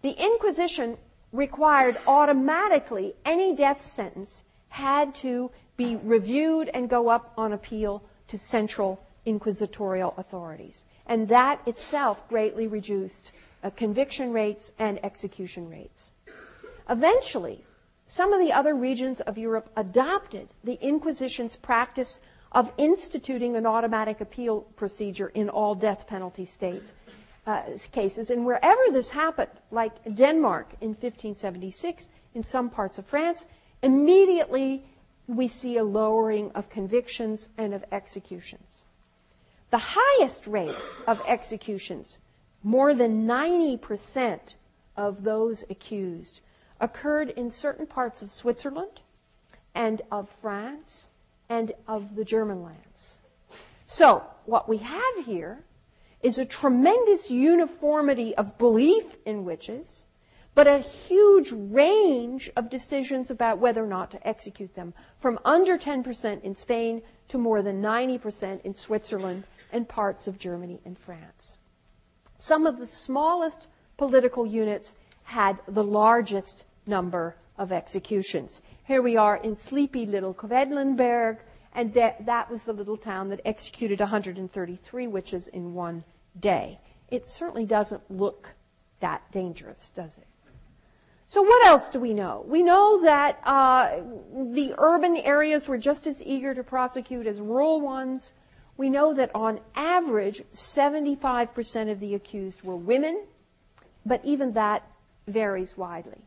The 0.00 0.12
Inquisition 0.12 0.96
required 1.32 1.98
automatically 2.06 3.14
any 3.26 3.54
death 3.54 3.84
sentence 3.84 4.44
had 4.70 5.14
to 5.16 5.50
be 5.76 5.96
reviewed 5.96 6.70
and 6.72 6.88
go 6.88 7.08
up 7.08 7.34
on 7.36 7.52
appeal 7.52 8.02
to 8.28 8.38
central 8.38 8.98
inquisitorial 9.26 10.14
authorities. 10.16 10.86
And 11.06 11.28
that 11.28 11.60
itself 11.66 12.26
greatly 12.28 12.66
reduced 12.66 13.32
uh, 13.62 13.68
conviction 13.68 14.32
rates 14.32 14.72
and 14.78 15.04
execution 15.04 15.68
rates. 15.68 16.12
Eventually, 16.88 17.64
some 18.06 18.32
of 18.32 18.40
the 18.40 18.52
other 18.52 18.74
regions 18.74 19.20
of 19.20 19.36
Europe 19.36 19.70
adopted 19.76 20.48
the 20.62 20.78
Inquisition's 20.80 21.56
practice 21.56 22.20
of 22.52 22.72
instituting 22.78 23.56
an 23.56 23.66
automatic 23.66 24.20
appeal 24.20 24.62
procedure 24.76 25.28
in 25.28 25.48
all 25.48 25.74
death 25.74 26.06
penalty 26.06 26.44
states 26.44 26.92
uh, 27.46 27.62
cases. 27.92 28.30
And 28.30 28.46
wherever 28.46 28.80
this 28.92 29.10
happened, 29.10 29.50
like 29.70 29.92
Denmark 30.14 30.74
in 30.80 30.90
1576, 30.90 32.08
in 32.34 32.42
some 32.42 32.70
parts 32.70 32.98
of 32.98 33.06
France, 33.06 33.46
immediately 33.82 34.84
we 35.26 35.48
see 35.48 35.76
a 35.76 35.84
lowering 35.84 36.52
of 36.52 36.68
convictions 36.70 37.48
and 37.58 37.74
of 37.74 37.84
executions. 37.90 38.84
The 39.70 39.80
highest 39.82 40.46
rate 40.46 40.76
of 41.06 41.20
executions, 41.26 42.18
more 42.62 42.94
than 42.94 43.26
90% 43.26 44.40
of 44.96 45.24
those 45.24 45.64
accused, 45.68 46.40
occurred 46.80 47.30
in 47.30 47.50
certain 47.50 47.86
parts 47.86 48.22
of 48.22 48.30
Switzerland 48.30 49.00
and 49.74 50.02
of 50.10 50.28
France 50.40 51.10
and 51.48 51.72
of 51.86 52.16
the 52.16 52.24
German 52.24 52.62
lands. 52.62 53.18
So, 53.86 54.24
what 54.46 54.68
we 54.68 54.78
have 54.78 55.24
here 55.24 55.64
is 56.22 56.38
a 56.38 56.44
tremendous 56.44 57.30
uniformity 57.30 58.34
of 58.34 58.58
belief 58.58 59.16
in 59.24 59.44
witches, 59.44 60.06
but 60.54 60.66
a 60.66 60.78
huge 60.78 61.52
range 61.52 62.50
of 62.56 62.70
decisions 62.70 63.30
about 63.30 63.58
whether 63.58 63.84
or 63.84 63.86
not 63.86 64.10
to 64.10 64.26
execute 64.26 64.74
them, 64.74 64.94
from 65.20 65.38
under 65.44 65.78
10% 65.78 66.42
in 66.42 66.54
Spain 66.54 67.02
to 67.28 67.38
more 67.38 67.62
than 67.62 67.82
90% 67.82 68.62
in 68.62 68.74
Switzerland 68.74 69.44
and 69.72 69.88
parts 69.88 70.26
of 70.26 70.38
Germany 70.38 70.80
and 70.84 70.98
France. 70.98 71.58
Some 72.38 72.66
of 72.66 72.78
the 72.78 72.86
smallest 72.86 73.66
political 73.96 74.46
units 74.46 74.94
had 75.26 75.58
the 75.66 75.82
largest 75.82 76.64
number 76.86 77.34
of 77.58 77.72
executions. 77.72 78.60
Here 78.84 79.02
we 79.02 79.16
are 79.16 79.36
in 79.36 79.56
sleepy 79.56 80.06
little 80.06 80.32
Quedlinburg, 80.32 81.38
and 81.74 81.92
that, 81.94 82.24
that 82.26 82.48
was 82.48 82.62
the 82.62 82.72
little 82.72 82.96
town 82.96 83.28
that 83.30 83.40
executed 83.44 83.98
133 83.98 85.06
witches 85.08 85.48
in 85.48 85.74
one 85.74 86.04
day. 86.38 86.78
It 87.08 87.28
certainly 87.28 87.66
doesn't 87.66 88.08
look 88.08 88.54
that 89.00 89.20
dangerous, 89.32 89.90
does 89.90 90.16
it? 90.16 90.26
So 91.26 91.42
what 91.42 91.66
else 91.66 91.90
do 91.90 91.98
we 91.98 92.14
know? 92.14 92.44
We 92.46 92.62
know 92.62 93.02
that 93.02 93.40
uh, 93.42 93.98
the 94.52 94.74
urban 94.78 95.16
areas 95.16 95.66
were 95.66 95.76
just 95.76 96.06
as 96.06 96.22
eager 96.22 96.54
to 96.54 96.62
prosecute 96.62 97.26
as 97.26 97.40
rural 97.40 97.80
ones. 97.80 98.32
We 98.76 98.90
know 98.90 99.12
that 99.14 99.32
on 99.34 99.58
average, 99.74 100.44
75% 100.52 101.90
of 101.90 101.98
the 101.98 102.14
accused 102.14 102.62
were 102.62 102.76
women, 102.76 103.24
but 104.04 104.24
even 104.24 104.52
that 104.52 104.88
varies 105.26 105.76
widely. 105.76 106.22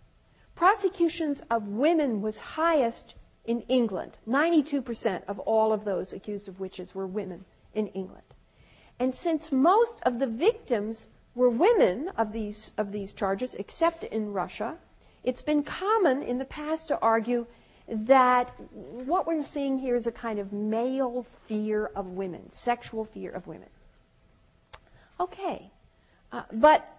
Prosecutions 0.55 1.41
of 1.49 1.69
women 1.69 2.21
was 2.21 2.39
highest 2.39 3.15
in 3.45 3.61
England. 3.61 4.17
92% 4.27 5.23
of 5.27 5.39
all 5.39 5.71
of 5.71 5.85
those 5.85 6.13
accused 6.13 6.47
of 6.47 6.59
witches 6.59 6.93
were 6.93 7.07
women 7.07 7.45
in 7.73 7.87
England. 7.87 8.23
And 8.99 9.15
since 9.15 9.51
most 9.51 10.01
of 10.03 10.19
the 10.19 10.27
victims 10.27 11.07
were 11.33 11.49
women 11.49 12.09
of 12.17 12.33
these, 12.33 12.73
of 12.77 12.91
these 12.91 13.13
charges, 13.13 13.55
except 13.55 14.03
in 14.03 14.33
Russia, 14.33 14.77
it's 15.23 15.41
been 15.41 15.63
common 15.63 16.21
in 16.21 16.37
the 16.37 16.45
past 16.45 16.89
to 16.89 16.99
argue 16.99 17.47
that 17.87 18.53
what 18.69 19.25
we're 19.25 19.41
seeing 19.41 19.79
here 19.79 19.95
is 19.95 20.05
a 20.05 20.11
kind 20.11 20.37
of 20.37 20.53
male 20.53 21.25
fear 21.47 21.87
of 21.95 22.07
women, 22.07 22.51
sexual 22.51 23.05
fear 23.05 23.31
of 23.31 23.47
women. 23.47 23.69
Okay, 25.19 25.71
Uh, 26.31 26.43
but 26.53 26.98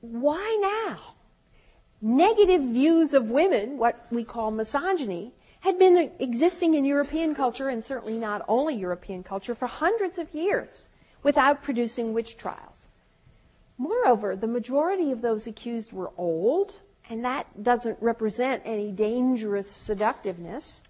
why 0.00 0.58
now? 0.60 1.14
Negative 2.00 2.62
views 2.62 3.12
of 3.14 3.30
women, 3.30 3.78
what 3.78 4.06
we 4.10 4.22
call 4.22 4.50
misogyny, 4.50 5.32
had 5.60 5.78
been 5.78 6.12
existing 6.20 6.74
in 6.74 6.84
European 6.84 7.34
culture, 7.34 7.68
and 7.68 7.84
certainly 7.84 8.16
not 8.16 8.44
only 8.46 8.76
European 8.76 9.24
culture, 9.24 9.54
for 9.54 9.66
hundreds 9.66 10.18
of 10.18 10.32
years 10.32 10.86
without 11.22 11.62
producing 11.62 12.14
witch 12.14 12.36
trials. 12.36 12.88
Moreover, 13.76 14.36
the 14.36 14.46
majority 14.46 15.10
of 15.10 15.20
those 15.20 15.46
accused 15.46 15.92
were 15.92 16.12
old, 16.16 16.76
and 17.10 17.24
that 17.24 17.62
doesn't 17.62 17.98
represent 18.00 18.62
any 18.64 18.92
dangerous 18.92 19.70
seductiveness. 19.70 20.82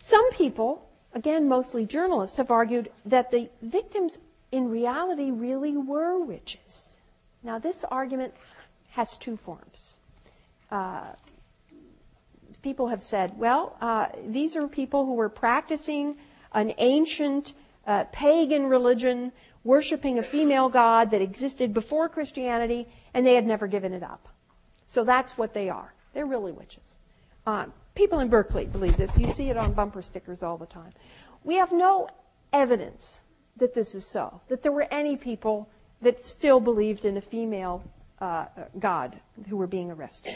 Some 0.00 0.32
people, 0.32 0.88
again, 1.12 1.48
mostly 1.48 1.86
journalists, 1.86 2.36
have 2.38 2.50
argued 2.50 2.90
that 3.04 3.30
the 3.30 3.50
victims 3.62 4.18
in 4.50 4.68
reality 4.68 5.30
really 5.30 5.76
were 5.76 6.18
witches. 6.18 6.89
Now, 7.42 7.58
this 7.58 7.84
argument 7.90 8.34
has 8.90 9.16
two 9.16 9.36
forms. 9.36 9.98
Uh, 10.70 11.12
people 12.62 12.88
have 12.88 13.02
said, 13.02 13.36
well, 13.38 13.76
uh, 13.80 14.06
these 14.26 14.56
are 14.56 14.68
people 14.68 15.06
who 15.06 15.14
were 15.14 15.28
practicing 15.28 16.16
an 16.52 16.74
ancient 16.78 17.54
uh, 17.86 18.04
pagan 18.12 18.66
religion, 18.66 19.32
worshiping 19.64 20.18
a 20.18 20.22
female 20.22 20.68
god 20.68 21.10
that 21.10 21.22
existed 21.22 21.72
before 21.72 22.08
Christianity, 22.08 22.88
and 23.14 23.26
they 23.26 23.34
had 23.34 23.46
never 23.46 23.66
given 23.66 23.92
it 23.92 24.02
up. 24.02 24.28
So 24.86 25.04
that's 25.04 25.38
what 25.38 25.54
they 25.54 25.68
are. 25.68 25.94
They're 26.12 26.26
really 26.26 26.52
witches. 26.52 26.96
Um, 27.46 27.72
people 27.94 28.20
in 28.20 28.28
Berkeley 28.28 28.66
believe 28.66 28.96
this. 28.96 29.16
You 29.16 29.28
see 29.28 29.48
it 29.50 29.56
on 29.56 29.72
bumper 29.72 30.02
stickers 30.02 30.42
all 30.42 30.58
the 30.58 30.66
time. 30.66 30.92
We 31.44 31.54
have 31.56 31.72
no 31.72 32.08
evidence 32.52 33.22
that 33.56 33.74
this 33.74 33.94
is 33.94 34.06
so, 34.06 34.40
that 34.48 34.62
there 34.62 34.72
were 34.72 34.88
any 34.90 35.16
people 35.16 35.68
that 36.02 36.24
still 36.24 36.60
believed 36.60 37.04
in 37.04 37.16
a 37.16 37.20
female 37.20 37.82
uh, 38.20 38.46
god 38.78 39.18
who 39.48 39.56
were 39.56 39.66
being 39.66 39.90
arrested. 39.90 40.34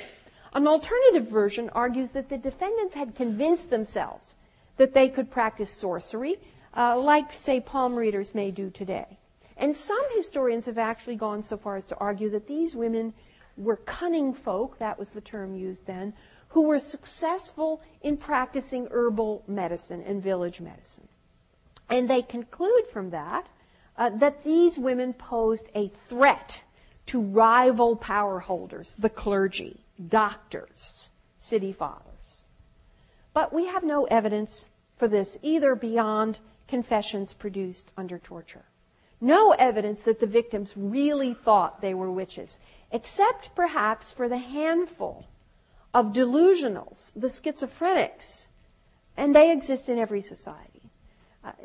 An 0.54 0.68
alternative 0.68 1.28
version 1.28 1.68
argues 1.70 2.10
that 2.12 2.28
the 2.28 2.38
defendants 2.38 2.94
had 2.94 3.14
convinced 3.14 3.70
themselves 3.70 4.34
that 4.76 4.94
they 4.94 5.08
could 5.08 5.30
practice 5.30 5.70
sorcery, 5.70 6.36
uh, 6.76 6.98
like, 6.98 7.32
say, 7.32 7.60
palm 7.60 7.94
readers 7.94 8.34
may 8.34 8.50
do 8.50 8.70
today. 8.70 9.18
And 9.56 9.74
some 9.74 10.04
historians 10.16 10.66
have 10.66 10.78
actually 10.78 11.16
gone 11.16 11.42
so 11.42 11.56
far 11.56 11.76
as 11.76 11.84
to 11.86 11.96
argue 11.96 12.30
that 12.30 12.48
these 12.48 12.74
women 12.74 13.14
were 13.56 13.76
cunning 13.76 14.34
folk, 14.34 14.78
that 14.78 14.98
was 14.98 15.10
the 15.10 15.20
term 15.20 15.54
used 15.54 15.86
then, 15.86 16.12
who 16.48 16.66
were 16.66 16.78
successful 16.78 17.80
in 18.02 18.16
practicing 18.16 18.88
herbal 18.90 19.44
medicine 19.46 20.02
and 20.06 20.22
village 20.22 20.60
medicine. 20.60 21.08
And 21.88 22.08
they 22.08 22.22
conclude 22.22 22.86
from 22.92 23.10
that 23.10 23.46
uh, 23.96 24.10
that 24.10 24.44
these 24.44 24.78
women 24.78 25.12
posed 25.12 25.68
a 25.74 25.90
threat 26.08 26.62
to 27.06 27.20
rival 27.20 27.96
power 27.96 28.40
holders, 28.40 28.96
the 28.98 29.10
clergy 29.10 29.80
doctors, 30.08 31.10
city 31.38 31.72
fathers. 31.72 32.46
But 33.32 33.52
we 33.52 33.66
have 33.66 33.84
no 33.84 34.04
evidence 34.04 34.66
for 34.96 35.08
this 35.08 35.38
either 35.42 35.74
beyond 35.74 36.38
confessions 36.68 37.34
produced 37.34 37.92
under 37.96 38.18
torture. 38.18 38.64
No 39.20 39.52
evidence 39.52 40.04
that 40.04 40.20
the 40.20 40.26
victims 40.26 40.72
really 40.76 41.34
thought 41.34 41.80
they 41.80 41.94
were 41.94 42.10
witches, 42.10 42.58
except 42.90 43.54
perhaps 43.54 44.12
for 44.12 44.28
the 44.28 44.38
handful 44.38 45.26
of 45.92 46.12
delusionals, 46.12 47.12
the 47.14 47.28
schizophrenics, 47.28 48.48
and 49.16 49.34
they 49.34 49.52
exist 49.52 49.88
in 49.88 49.98
every 49.98 50.22
society. 50.22 50.73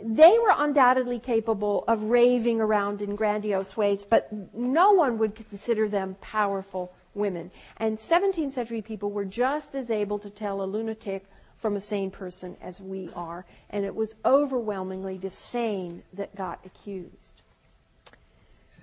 They 0.03 0.37
were 0.39 0.53
undoubtedly 0.57 1.19
capable 1.19 1.85
of 1.87 2.03
raving 2.03 2.59
around 2.59 3.01
in 3.01 3.15
grandiose 3.15 3.77
ways, 3.77 4.03
but 4.03 4.29
no 4.53 4.91
one 4.91 5.17
would 5.17 5.35
consider 5.35 5.87
them 5.87 6.17
powerful 6.19 6.93
women. 7.13 7.51
And 7.77 7.97
17th 7.97 8.51
century 8.51 8.81
people 8.81 9.11
were 9.11 9.25
just 9.25 9.75
as 9.75 9.89
able 9.89 10.19
to 10.19 10.29
tell 10.29 10.61
a 10.61 10.65
lunatic 10.65 11.25
from 11.57 11.75
a 11.75 11.81
sane 11.81 12.11
person 12.11 12.57
as 12.61 12.79
we 12.79 13.09
are, 13.15 13.45
and 13.69 13.85
it 13.85 13.95
was 13.95 14.15
overwhelmingly 14.25 15.17
the 15.17 15.29
sane 15.29 16.03
that 16.13 16.35
got 16.35 16.59
accused. 16.65 17.41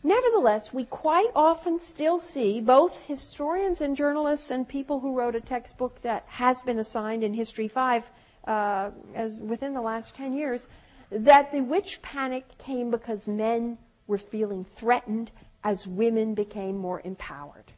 Nevertheless, 0.02 0.72
we 0.72 0.84
quite 0.84 1.30
often 1.34 1.80
still 1.80 2.18
see 2.18 2.60
both 2.60 3.00
historians 3.06 3.80
and 3.80 3.96
journalists 3.96 4.50
and 4.50 4.68
people 4.68 5.00
who 5.00 5.14
wrote 5.14 5.34
a 5.34 5.40
textbook 5.40 6.00
that 6.02 6.24
has 6.28 6.62
been 6.62 6.78
assigned 6.78 7.24
in 7.24 7.34
History 7.34 7.66
5 7.66 8.04
uh, 8.46 8.90
as 9.14 9.34
within 9.36 9.74
the 9.74 9.80
last 9.80 10.14
10 10.14 10.34
years 10.34 10.68
that 11.10 11.52
the 11.52 11.60
witch 11.60 12.02
panic 12.02 12.58
came 12.58 12.90
because 12.90 13.28
men 13.28 13.78
were 14.06 14.18
feeling 14.18 14.64
threatened 14.64 15.30
as 15.64 15.86
women 15.86 16.34
became 16.34 16.76
more 16.76 17.00
empowered. 17.04 17.72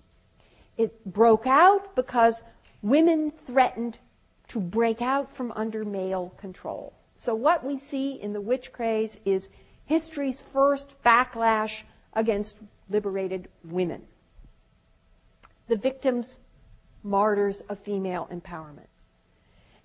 It 0.77 1.05
broke 1.05 1.47
out 1.47 1.95
because 1.95 2.45
women 2.83 3.33
threatened 3.47 3.99
to 4.49 4.61
break 4.61 5.03
out 5.03 5.35
from 5.35 5.53
under 5.53 5.85
male 5.85 6.33
control. 6.39 6.93
So 7.17 7.35
what 7.35 7.65
we 7.65 7.79
see 7.79 8.13
in 8.13 8.33
the 8.33 8.41
witch 8.41 8.73
craze 8.73 9.19
is 9.25 9.51
history's 9.87 10.41
first 10.41 11.03
backlash 11.03 11.83
against 12.13 12.57
liberated 12.89 13.49
women. 13.65 14.03
The 15.67 15.77
victims, 15.77 16.39
martyrs 17.03 17.61
of 17.69 17.79
female 17.81 18.29
empowerment. 18.33 18.87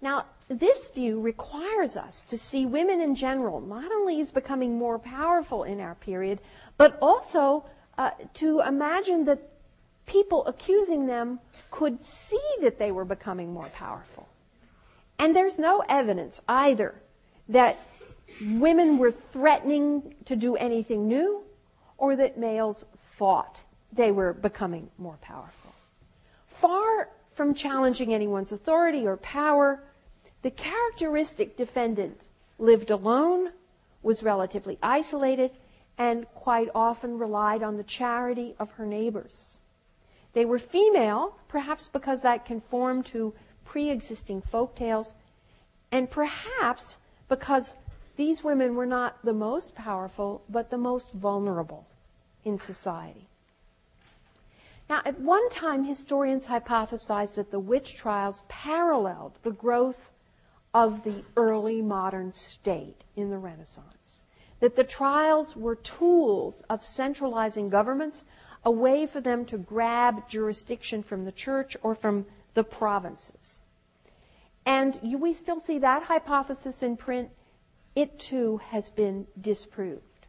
Now, 0.02 0.26
this 0.60 0.90
view 0.90 1.20
requires 1.20 1.96
us 1.96 2.22
to 2.22 2.38
see 2.38 2.66
women 2.66 3.02
in 3.02 3.16
general 3.16 3.62
not 3.62 3.92
only 3.92 4.20
as 4.22 4.32
becoming 4.32 4.78
more 4.78 5.00
powerful 5.00 5.64
in 5.64 5.80
our 5.80 5.96
period, 5.96 6.40
but 6.78 6.98
also 7.02 7.66
uh, 7.98 8.12
to 8.34 8.62
imagine 8.62 9.26
that 9.26 9.50
people 10.06 10.46
accusing 10.46 11.08
them 11.08 11.40
could 11.72 12.04
see 12.04 12.42
that 12.62 12.80
they 12.80 12.92
were 12.92 13.06
becoming 13.06 13.54
more 13.54 13.70
powerful. 13.76 14.28
And 15.20 15.36
there's 15.36 15.58
no 15.58 15.84
evidence 15.88 16.42
either 16.48 16.96
that 17.50 17.80
women 18.42 18.98
were 18.98 19.12
threatening 19.12 20.16
to 20.26 20.36
do 20.36 20.56
anything 20.56 21.08
new 21.08 21.44
or 21.98 22.16
that 22.16 22.38
males 22.38 22.86
thought 23.18 23.58
they 23.92 24.12
were 24.12 24.34
becoming 24.34 24.90
more 24.98 25.18
powerful. 25.22 25.74
Far 26.48 27.10
from 27.34 27.54
challenging 27.54 28.14
anyone's 28.14 28.52
authority 28.52 29.06
or 29.06 29.18
power, 29.18 29.84
the 30.44 30.52
characteristic 30.52 31.58
defendant 31.58 32.20
lived 32.60 32.92
alone, 32.92 33.52
was 34.04 34.22
relatively 34.22 34.78
isolated, 34.84 35.52
and 35.98 36.28
quite 36.36 36.70
often 36.76 37.18
relied 37.18 37.64
on 37.64 37.78
the 37.78 37.84
charity 37.84 38.54
of 38.60 38.72
her 38.72 38.86
neighbors. 38.86 39.60
They 40.34 40.46
were 40.46 40.60
female, 40.60 41.38
perhaps 41.48 41.88
because 41.88 42.22
that 42.22 42.46
conformed 42.46 43.06
to 43.08 43.34
pre 43.64 43.90
existing 43.90 44.42
folk 44.42 44.76
tales, 44.76 45.16
and 45.92 46.10
perhaps 46.10 46.98
because 47.30 47.76
these 48.18 48.44
women 48.44 48.76
were 48.76 48.86
not 48.86 49.24
the 49.24 49.34
most 49.34 49.74
powerful, 49.76 50.44
but 50.50 50.70
the 50.70 50.78
most 50.78 51.12
vulnerable 51.14 51.88
in 52.44 52.58
society. 52.58 53.28
Now, 54.90 55.02
at 55.06 55.20
one 55.20 55.50
time, 55.50 55.86
historians 55.86 56.48
hypothesized 56.48 57.36
that 57.36 57.52
the 57.52 57.60
witch 57.60 57.96
trials 57.96 58.44
paralleled 58.50 59.34
the 59.44 59.52
growth 59.52 60.12
of 60.74 61.04
the 61.04 61.24
early 61.38 61.82
modern 61.82 62.34
state 62.34 63.04
in 63.16 63.30
the 63.30 63.38
Renaissance. 63.38 64.24
That 64.60 64.76
the 64.76 64.84
trials 64.84 65.56
were 65.56 65.76
tools 65.76 66.62
of 66.70 66.84
centralizing 66.84 67.70
governments 67.70 68.24
a 68.66 68.72
way 68.72 69.06
for 69.06 69.22
them 69.22 69.46
to 69.46 69.58
grab 69.58 70.28
jurisdiction 70.30 71.04
from 71.04 71.26
the 71.26 71.32
church 71.32 71.76
or 71.84 71.94
from 71.96 72.26
the 72.54 72.64
provinces. 72.64 73.60
And 74.66 74.98
you, 75.04 75.18
we 75.18 75.34
still 75.34 75.60
see 75.60 75.80
that 75.80 76.04
hypothesis 76.04 76.82
in 76.82 76.96
print. 76.96 77.30
It 77.96 78.18
too 78.18 78.62
has 78.70 78.90
been 78.90 79.28
disproved. 79.40 80.28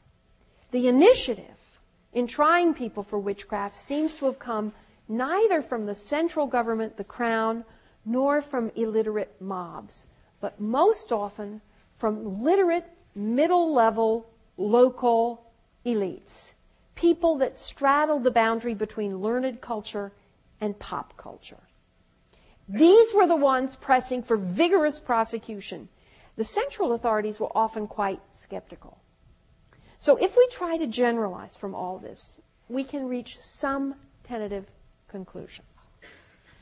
The 0.72 0.88
initiative 0.88 1.78
in 2.12 2.26
trying 2.26 2.74
people 2.74 3.02
for 3.02 3.18
witchcraft 3.18 3.76
seems 3.76 4.14
to 4.16 4.26
have 4.26 4.38
come 4.38 4.72
neither 5.08 5.62
from 5.62 5.86
the 5.86 5.94
central 5.94 6.46
government, 6.46 6.96
the 6.96 7.04
crown, 7.04 7.64
nor 8.04 8.42
from 8.42 8.70
illiterate 8.74 9.40
mobs, 9.40 10.06
but 10.44 10.60
most 10.60 11.10
often 11.10 11.62
from 11.96 12.44
literate, 12.44 12.84
middle 13.14 13.72
level, 13.72 14.28
local 14.58 15.50
elites 15.86 16.52
people 16.94 17.36
that 17.36 17.58
straddled 17.58 18.24
the 18.24 18.30
boundary 18.30 18.74
between 18.74 19.22
learned 19.22 19.62
culture 19.62 20.12
and 20.60 20.78
pop 20.78 21.16
culture. 21.16 21.62
These 22.68 23.14
were 23.14 23.26
the 23.26 23.34
ones 23.34 23.74
pressing 23.74 24.22
for 24.22 24.36
vigorous 24.36 25.00
prosecution. 25.00 25.88
The 26.36 26.44
central 26.44 26.92
authorities 26.92 27.40
were 27.40 27.56
often 27.56 27.86
quite 27.86 28.20
skeptical. 28.32 28.98
So 29.96 30.16
if 30.16 30.36
we 30.36 30.46
try 30.48 30.76
to 30.76 30.86
generalize 30.86 31.56
from 31.56 31.74
all 31.74 31.96
this, 31.96 32.36
we 32.68 32.84
can 32.84 33.08
reach 33.08 33.38
some 33.38 33.94
tentative 34.24 34.66
conclusions. 35.08 35.88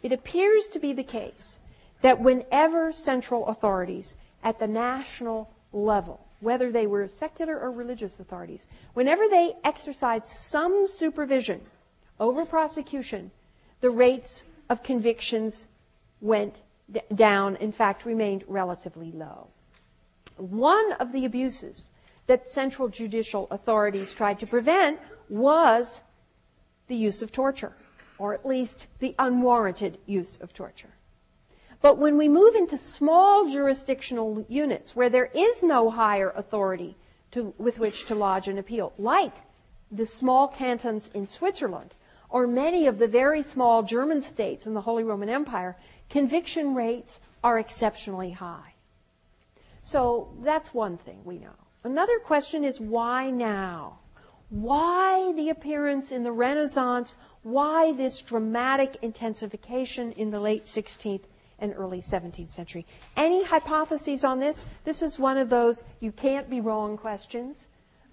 It 0.05 0.13
appears 0.13 0.69
to 0.69 0.79
be 0.79 0.93
the 0.93 1.03
case 1.03 1.59
that 2.03 2.21
whenever 2.21 2.93
central 2.93 3.47
authorities 3.47 4.17
at 4.45 4.59
the 4.59 4.67
national 4.67 5.51
level 5.73 6.21
whether 6.43 6.73
they 6.73 6.87
were 6.87 7.07
secular 7.07 7.59
or 7.59 7.71
religious 7.71 8.19
authorities, 8.19 8.67
whenever 8.95 9.29
they 9.29 9.55
exercised 9.65 10.27
some 10.27 10.87
supervision 10.89 11.61
over 12.19 12.45
prosecution, 12.45 13.31
the 13.81 13.91
rates 13.91 14.43
of 14.69 14.83
convictions 14.83 15.69
went 16.21 16.61
d- 16.91 17.01
down, 17.15 17.55
in 17.57 17.71
fact, 17.71 18.05
remained 18.05 18.43
relatively 18.49 19.13
low. 19.13 19.49
One 20.37 20.93
of 20.95 21.13
the 21.13 21.25
abuses 21.25 21.93
that 22.27 22.51
central 22.51 22.89
judicial 22.89 23.47
authorities 23.53 24.13
tried 24.13 24.41
to 24.41 24.47
prevent 24.47 24.99
was 25.29 26.03
the 26.89 26.97
use 26.97 27.23
of 27.23 27.31
torture, 27.31 27.73
or 28.19 28.35
at 28.35 28.45
least 28.45 28.87
the 28.99 29.15
unwarranted 29.19 29.99
use 30.07 30.39
of 30.39 30.53
torture. 30.53 30.91
But 31.83 31.99
when 31.99 32.17
we 32.17 32.29
move 32.29 32.55
into 32.55 32.79
small 32.79 33.51
jurisdictional 33.51 34.47
units 34.49 34.95
where 34.95 35.11
there 35.11 35.31
is 35.35 35.65
no 35.65 35.91
higher 35.91 36.31
authority 36.31 36.97
to, 37.33 37.53
with 37.59 37.81
which 37.81 38.07
to 38.07 38.15
lodge 38.15 38.47
an 38.47 38.57
appeal, 38.57 38.93
like 38.99 39.35
the 39.91 40.07
small 40.07 40.47
cantons 40.47 41.11
in 41.13 41.29
Switzerland, 41.29 41.95
or 42.31 42.47
many 42.47 42.87
of 42.87 42.99
the 42.99 43.09
very 43.09 43.43
small 43.43 43.83
German 43.83 44.21
states 44.23 44.65
in 44.65 44.75
the 44.75 44.83
Holy 44.83 45.03
Roman 45.03 45.29
Empire, 45.29 45.77
conviction 46.09 46.75
rates 46.75 47.21
are 47.43 47.59
exceptionally 47.59 48.31
high. 48.31 48.75
So 49.83 50.33
that's 50.43 50.73
one 50.73 50.97
thing 50.97 51.21
we 51.25 51.39
know. 51.39 51.57
Another 51.83 52.21
question 52.21 52.63
is 52.63 52.81
why 52.81 53.31
now? 53.31 53.99
Why 54.51 55.33
the 55.33 55.49
appearance 55.49 56.13
in 56.13 56.23
the 56.23 56.31
Renaissance? 56.31 57.17
Why 57.43 57.93
this 57.93 58.21
dramatic 58.21 58.99
intensification 59.03 60.13
in 60.13 60.31
the 60.31 60.41
late 60.41 60.65
16th 60.65 61.25
and 61.63 61.73
early 61.77 62.01
17th 62.01 62.51
century. 62.51 62.85
Any 63.17 63.45
hypotheses 63.45 64.25
on 64.25 64.41
this? 64.41 64.65
This 64.85 65.01
is 65.01 65.19
one 65.19 65.39
of 65.39 65.49
those 65.49 65.85
you 66.01 66.13
can't 66.13 66.51
be 66.51 66.61
wrong 66.61 66.99
questions 66.99 67.69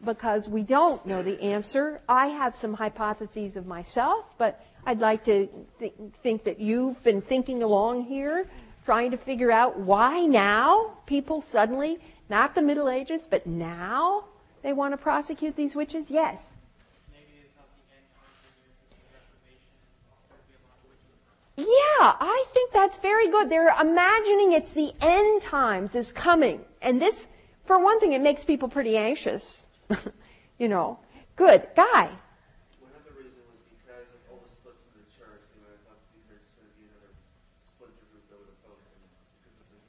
because 0.05 0.47
we 0.47 0.61
don't 0.61 1.05
know 1.05 1.21
the 1.21 1.41
answer. 1.41 1.99
I 2.07 2.27
have 2.27 2.55
some 2.55 2.75
hypotheses 2.75 3.57
of 3.57 3.65
myself, 3.65 4.25
but 4.37 4.63
I'd 4.85 4.99
like 4.99 5.25
to 5.25 5.49
th- 5.79 5.93
think 6.23 6.45
that 6.45 6.59
you've 6.59 7.03
been 7.03 7.21
thinking 7.21 7.63
along 7.63 8.03
here, 8.03 8.47
trying 8.85 9.11
to 9.11 9.17
figure 9.17 9.51
out 9.51 9.77
why 9.77 10.25
now 10.25 10.97
people 11.05 11.41
suddenly, 11.41 11.99
not 12.29 12.55
the 12.55 12.61
Middle 12.61 12.87
Ages, 12.87 13.27
but 13.29 13.45
now 13.45 14.25
they 14.61 14.73
want 14.73 14.93
to 14.93 14.97
prosecute 14.97 15.55
these 15.55 15.75
witches? 15.75 16.09
Yes. 16.09 16.45
Yeah, 21.59 22.15
I 22.21 22.45
think 22.53 22.71
that's 22.71 22.97
very 22.99 23.27
good. 23.27 23.49
They're 23.49 23.75
imagining 23.81 24.53
it's 24.53 24.71
the 24.71 24.93
end 25.01 25.41
times 25.41 25.93
is 25.93 26.11
coming. 26.11 26.63
And 26.81 27.01
this, 27.01 27.27
for 27.65 27.83
one 27.83 27.99
thing, 27.99 28.13
it 28.13 28.21
makes 28.21 28.45
people 28.45 28.69
pretty 28.69 28.95
anxious. 28.95 29.65
you 30.57 30.69
know. 30.69 30.99
Good. 31.35 31.67
Guy. 31.75 32.15
One 32.79 32.95
of 32.95 33.03
the 33.03 33.11
reasons 33.11 33.43
was 33.51 33.59
because 33.75 34.07
of 34.07 34.31
all 34.31 34.39
the 34.39 34.51
splits 34.55 34.83
in 34.87 35.03
the 35.03 35.11
church. 35.11 35.43
You 35.51 35.59
know, 35.59 35.67
I 35.67 35.79
thought 35.83 35.99
these 36.15 36.31
are 36.31 36.39
just 36.39 36.55
going 36.55 36.71
to 36.71 36.79
be 36.79 36.87
another 36.87 37.11
splinter 37.75 38.07
group 38.07 38.23
that 38.31 38.39
would 38.39 38.55
oppose 38.55 38.79
him 38.87 39.03
because 39.43 39.67
of 39.67 39.83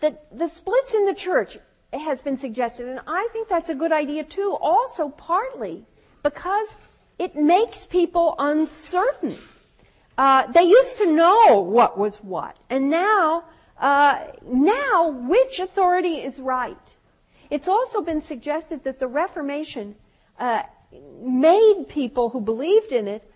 The, 0.00 0.16
the 0.32 0.44
the 0.44 0.48
splits 0.48 0.94
in 0.94 1.04
the 1.04 1.14
church 1.14 1.58
has 1.92 2.22
been 2.22 2.38
suggested, 2.38 2.88
and 2.88 3.00
I 3.06 3.28
think 3.34 3.48
that's 3.48 3.68
a 3.68 3.74
good 3.74 3.92
idea 3.92 4.24
too, 4.24 4.56
also 4.60 5.10
partly 5.10 5.84
because 6.22 6.74
it 7.18 7.36
makes 7.36 7.84
people 7.84 8.34
uncertain. 8.38 9.36
Uh, 10.18 10.48
they 10.48 10.64
used 10.64 10.96
to 10.98 11.06
know 11.06 11.60
what 11.60 11.96
was 11.96 12.16
what, 12.16 12.58
and 12.68 12.90
now, 12.90 13.44
uh, 13.78 14.24
now 14.44 15.08
which 15.08 15.60
authority 15.60 16.16
is 16.16 16.40
right? 16.40 16.76
It's 17.50 17.68
also 17.68 18.02
been 18.02 18.20
suggested 18.20 18.82
that 18.82 18.98
the 18.98 19.06
Reformation 19.06 19.94
uh, 20.38 20.64
made 21.22 21.84
people 21.88 22.30
who 22.30 22.40
believed 22.40 22.90
in 22.90 23.06
it 23.06 23.30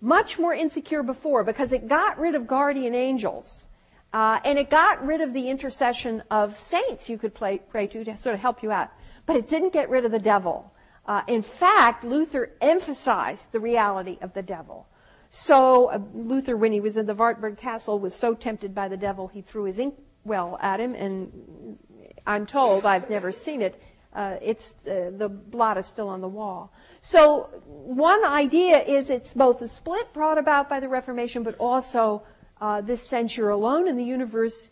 much 0.00 0.38
more 0.38 0.54
insecure 0.54 1.02
before 1.02 1.44
because 1.44 1.70
it 1.70 1.86
got 1.86 2.18
rid 2.18 2.34
of 2.34 2.46
guardian 2.46 2.94
angels. 2.94 3.66
Uh, 4.12 4.40
and 4.44 4.58
it 4.58 4.68
got 4.68 5.04
rid 5.04 5.20
of 5.20 5.32
the 5.32 5.48
intercession 5.48 6.22
of 6.30 6.56
saints 6.56 7.08
you 7.08 7.16
could 7.16 7.34
play, 7.34 7.60
pray 7.70 7.86
to 7.86 8.04
to 8.04 8.16
sort 8.16 8.34
of 8.34 8.40
help 8.40 8.62
you 8.62 8.72
out. 8.72 8.90
But 9.26 9.36
it 9.36 9.48
didn't 9.48 9.72
get 9.72 9.88
rid 9.88 10.04
of 10.04 10.10
the 10.10 10.18
devil. 10.18 10.72
Uh, 11.06 11.22
in 11.26 11.42
fact, 11.42 12.04
Luther 12.04 12.52
emphasized 12.60 13.52
the 13.52 13.60
reality 13.60 14.18
of 14.20 14.34
the 14.34 14.42
devil. 14.42 14.86
So 15.34 15.86
uh, 15.86 15.98
Luther, 16.12 16.58
when 16.58 16.72
he 16.72 16.80
was 16.80 16.98
in 16.98 17.06
the 17.06 17.14
Wartburg 17.14 17.56
Castle, 17.56 17.98
was 17.98 18.14
so 18.14 18.34
tempted 18.34 18.74
by 18.74 18.88
the 18.88 18.98
devil, 18.98 19.28
he 19.28 19.40
threw 19.40 19.64
his 19.64 19.78
inkwell 19.78 20.58
at 20.60 20.78
him, 20.78 20.94
and 20.94 21.78
I'm 22.26 22.44
told, 22.44 22.84
I've 22.84 23.08
never 23.08 23.32
seen 23.32 23.62
it, 23.62 23.82
uh, 24.12 24.36
it's 24.42 24.76
uh, 24.86 25.10
the 25.16 25.30
blot 25.30 25.78
is 25.78 25.86
still 25.86 26.10
on 26.10 26.20
the 26.20 26.28
wall. 26.28 26.70
So 27.00 27.44
one 27.64 28.22
idea 28.26 28.82
is 28.82 29.08
it's 29.08 29.32
both 29.32 29.62
a 29.62 29.68
split 29.68 30.12
brought 30.12 30.36
about 30.36 30.68
by 30.68 30.80
the 30.80 30.88
Reformation, 30.90 31.42
but 31.42 31.56
also 31.56 32.24
uh, 32.60 32.82
this 32.82 33.02
sense 33.02 33.34
you're 33.34 33.48
alone 33.48 33.88
in 33.88 33.96
the 33.96 34.04
universe 34.04 34.68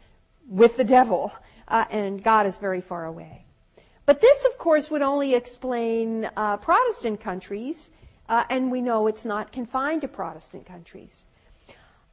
with 0.46 0.76
the 0.76 0.84
devil, 0.84 1.32
uh, 1.68 1.86
and 1.88 2.22
God 2.22 2.44
is 2.44 2.58
very 2.58 2.82
far 2.82 3.06
away. 3.06 3.46
But 4.04 4.20
this, 4.20 4.44
of 4.44 4.58
course, 4.58 4.90
would 4.90 5.00
only 5.00 5.34
explain 5.34 6.28
uh, 6.36 6.58
Protestant 6.58 7.18
countries 7.22 7.88
uh, 8.31 8.45
and 8.49 8.70
we 8.70 8.81
know 8.81 9.09
it's 9.09 9.24
not 9.24 9.53
confined 9.53 10.01
to 10.03 10.09
Protestant 10.09 10.64
countries. 10.64 11.26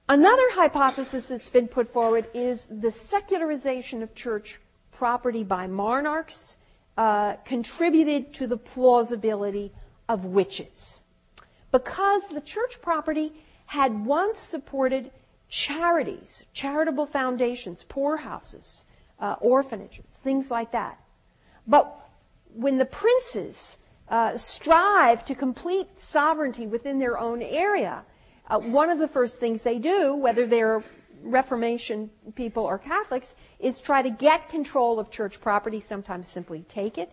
Another 0.09 0.51
hypothesis 0.51 1.27
that's 1.27 1.49
been 1.49 1.67
put 1.67 1.93
forward 1.93 2.27
is 2.33 2.65
the 2.65 2.91
secularization 2.91 4.01
of 4.01 4.15
church 4.15 4.59
property 4.91 5.43
by 5.43 5.67
monarchs 5.67 6.57
uh, 6.97 7.33
contributed 7.45 8.33
to 8.33 8.47
the 8.47 8.57
plausibility 8.57 9.71
of 10.09 10.25
witches. 10.25 11.01
Because 11.71 12.29
the 12.29 12.41
church 12.41 12.81
property 12.81 13.33
had 13.67 14.05
once 14.05 14.39
supported 14.39 15.11
charities, 15.49 16.43
charitable 16.51 17.05
foundations, 17.05 17.83
poorhouses, 17.83 18.85
uh, 19.19 19.35
orphanages, 19.39 20.05
things 20.05 20.49
like 20.49 20.71
that. 20.71 20.99
But 21.67 22.09
when 22.55 22.77
the 22.77 22.85
princes 22.85 23.77
uh, 24.09 24.37
strive 24.37 25.25
to 25.25 25.35
complete 25.35 25.99
sovereignty 25.99 26.65
within 26.67 26.99
their 26.99 27.17
own 27.17 27.41
area, 27.41 28.03
uh, 28.47 28.59
one 28.59 28.89
of 28.89 28.99
the 28.99 29.07
first 29.07 29.39
things 29.39 29.61
they 29.61 29.79
do, 29.79 30.15
whether 30.15 30.45
they're 30.45 30.83
Reformation 31.23 32.09
people 32.35 32.63
or 32.63 32.77
Catholics, 32.77 33.33
is 33.59 33.81
try 33.81 34.01
to 34.01 34.09
get 34.09 34.49
control 34.49 34.99
of 34.99 35.09
church 35.09 35.41
property, 35.41 35.79
sometimes 35.79 36.29
simply 36.29 36.63
take 36.69 36.97
it. 36.97 37.11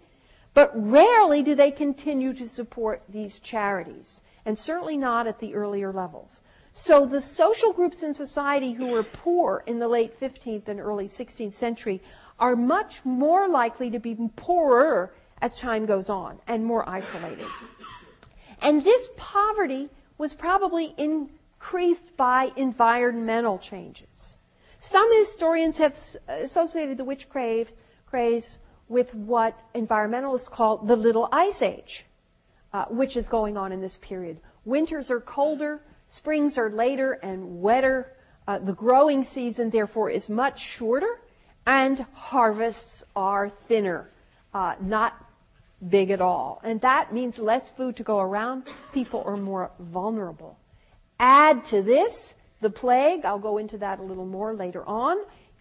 But 0.52 0.70
rarely 0.74 1.42
do 1.42 1.54
they 1.54 1.70
continue 1.70 2.32
to 2.34 2.48
support 2.48 3.02
these 3.08 3.40
charities, 3.40 4.22
and 4.44 4.58
certainly 4.58 4.96
not 4.96 5.26
at 5.26 5.40
the 5.40 5.54
earlier 5.54 5.92
levels. 5.92 6.42
So 6.72 7.06
the 7.06 7.22
social 7.22 7.72
groups 7.72 8.02
in 8.02 8.14
society 8.14 8.72
who 8.72 8.88
were 8.88 9.02
poor 9.02 9.64
in 9.66 9.78
the 9.78 9.88
late 9.88 10.18
15th 10.20 10.68
and 10.68 10.80
early 10.80 11.08
16th 11.08 11.52
century 11.52 12.02
are 12.38 12.56
much 12.56 13.04
more 13.04 13.48
likely 13.48 13.90
to 13.90 13.98
be 13.98 14.16
poorer 14.36 15.12
as 15.40 15.58
time 15.58 15.86
goes 15.86 16.08
on 16.08 16.38
and 16.46 16.64
more 16.64 16.88
isolated. 16.88 17.46
And 18.60 18.82
this 18.82 19.10
poverty 19.16 19.90
was 20.16 20.34
probably 20.34 20.94
increased 20.96 22.16
by 22.16 22.52
environmental 22.56 23.58
changes. 23.58 24.38
Some 24.80 25.10
historians 25.18 25.78
have 25.78 25.98
associated 26.28 26.98
the 26.98 27.04
witch 27.04 27.28
crave, 27.28 27.72
craze 28.06 28.58
with 28.88 29.14
what 29.14 29.58
environmentalists 29.74 30.50
call 30.50 30.78
the 30.78 30.96
Little 30.96 31.28
Ice 31.32 31.62
Age, 31.62 32.04
uh, 32.72 32.84
which 32.86 33.16
is 33.16 33.26
going 33.26 33.56
on 33.56 33.72
in 33.72 33.80
this 33.80 33.96
period. 33.96 34.40
Winters 34.64 35.10
are 35.10 35.20
colder, 35.20 35.80
springs 36.08 36.58
are 36.58 36.70
later 36.70 37.12
and 37.12 37.60
wetter. 37.60 38.12
Uh, 38.46 38.58
the 38.58 38.74
growing 38.74 39.24
season, 39.24 39.70
therefore, 39.70 40.10
is 40.10 40.28
much 40.28 40.60
shorter, 40.60 41.20
and 41.66 42.04
harvests 42.12 43.02
are 43.16 43.48
thinner, 43.48 44.10
uh, 44.52 44.74
not 44.80 45.23
big 45.88 46.10
at 46.10 46.20
all. 46.20 46.60
And 46.64 46.80
that 46.80 47.12
means 47.12 47.38
less 47.38 47.70
food 47.70 47.96
to 47.96 48.02
go 48.02 48.20
around. 48.20 48.64
People 48.92 49.22
are 49.26 49.36
more 49.36 49.70
vulnerable. 49.78 50.58
Add 51.18 51.64
to 51.66 51.82
this 51.82 52.34
the 52.60 52.70
plague. 52.70 53.24
I'll 53.24 53.38
go 53.38 53.58
into 53.58 53.78
that 53.78 53.98
a 53.98 54.02
little 54.02 54.26
more 54.26 54.54
later 54.54 54.84
on. 54.84 55.18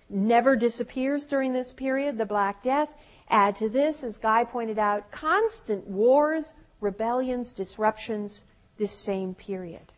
Never 0.10 0.56
disappears 0.56 1.26
during 1.26 1.54
this 1.54 1.74
period, 1.74 2.18
the 2.18 2.26
Black 2.26 2.64
Death. 2.64 2.90
Add 3.30 3.56
to 3.58 3.70
this, 3.70 4.04
as 4.04 4.18
Guy 4.18 4.44
pointed 4.44 4.78
out, 4.78 5.12
constant 5.12 5.88
wars, 5.88 6.54
rebellions, 6.82 7.52
disruptions 7.52 8.44
this 8.78 8.92
same 8.92 9.34
period. 9.34 9.92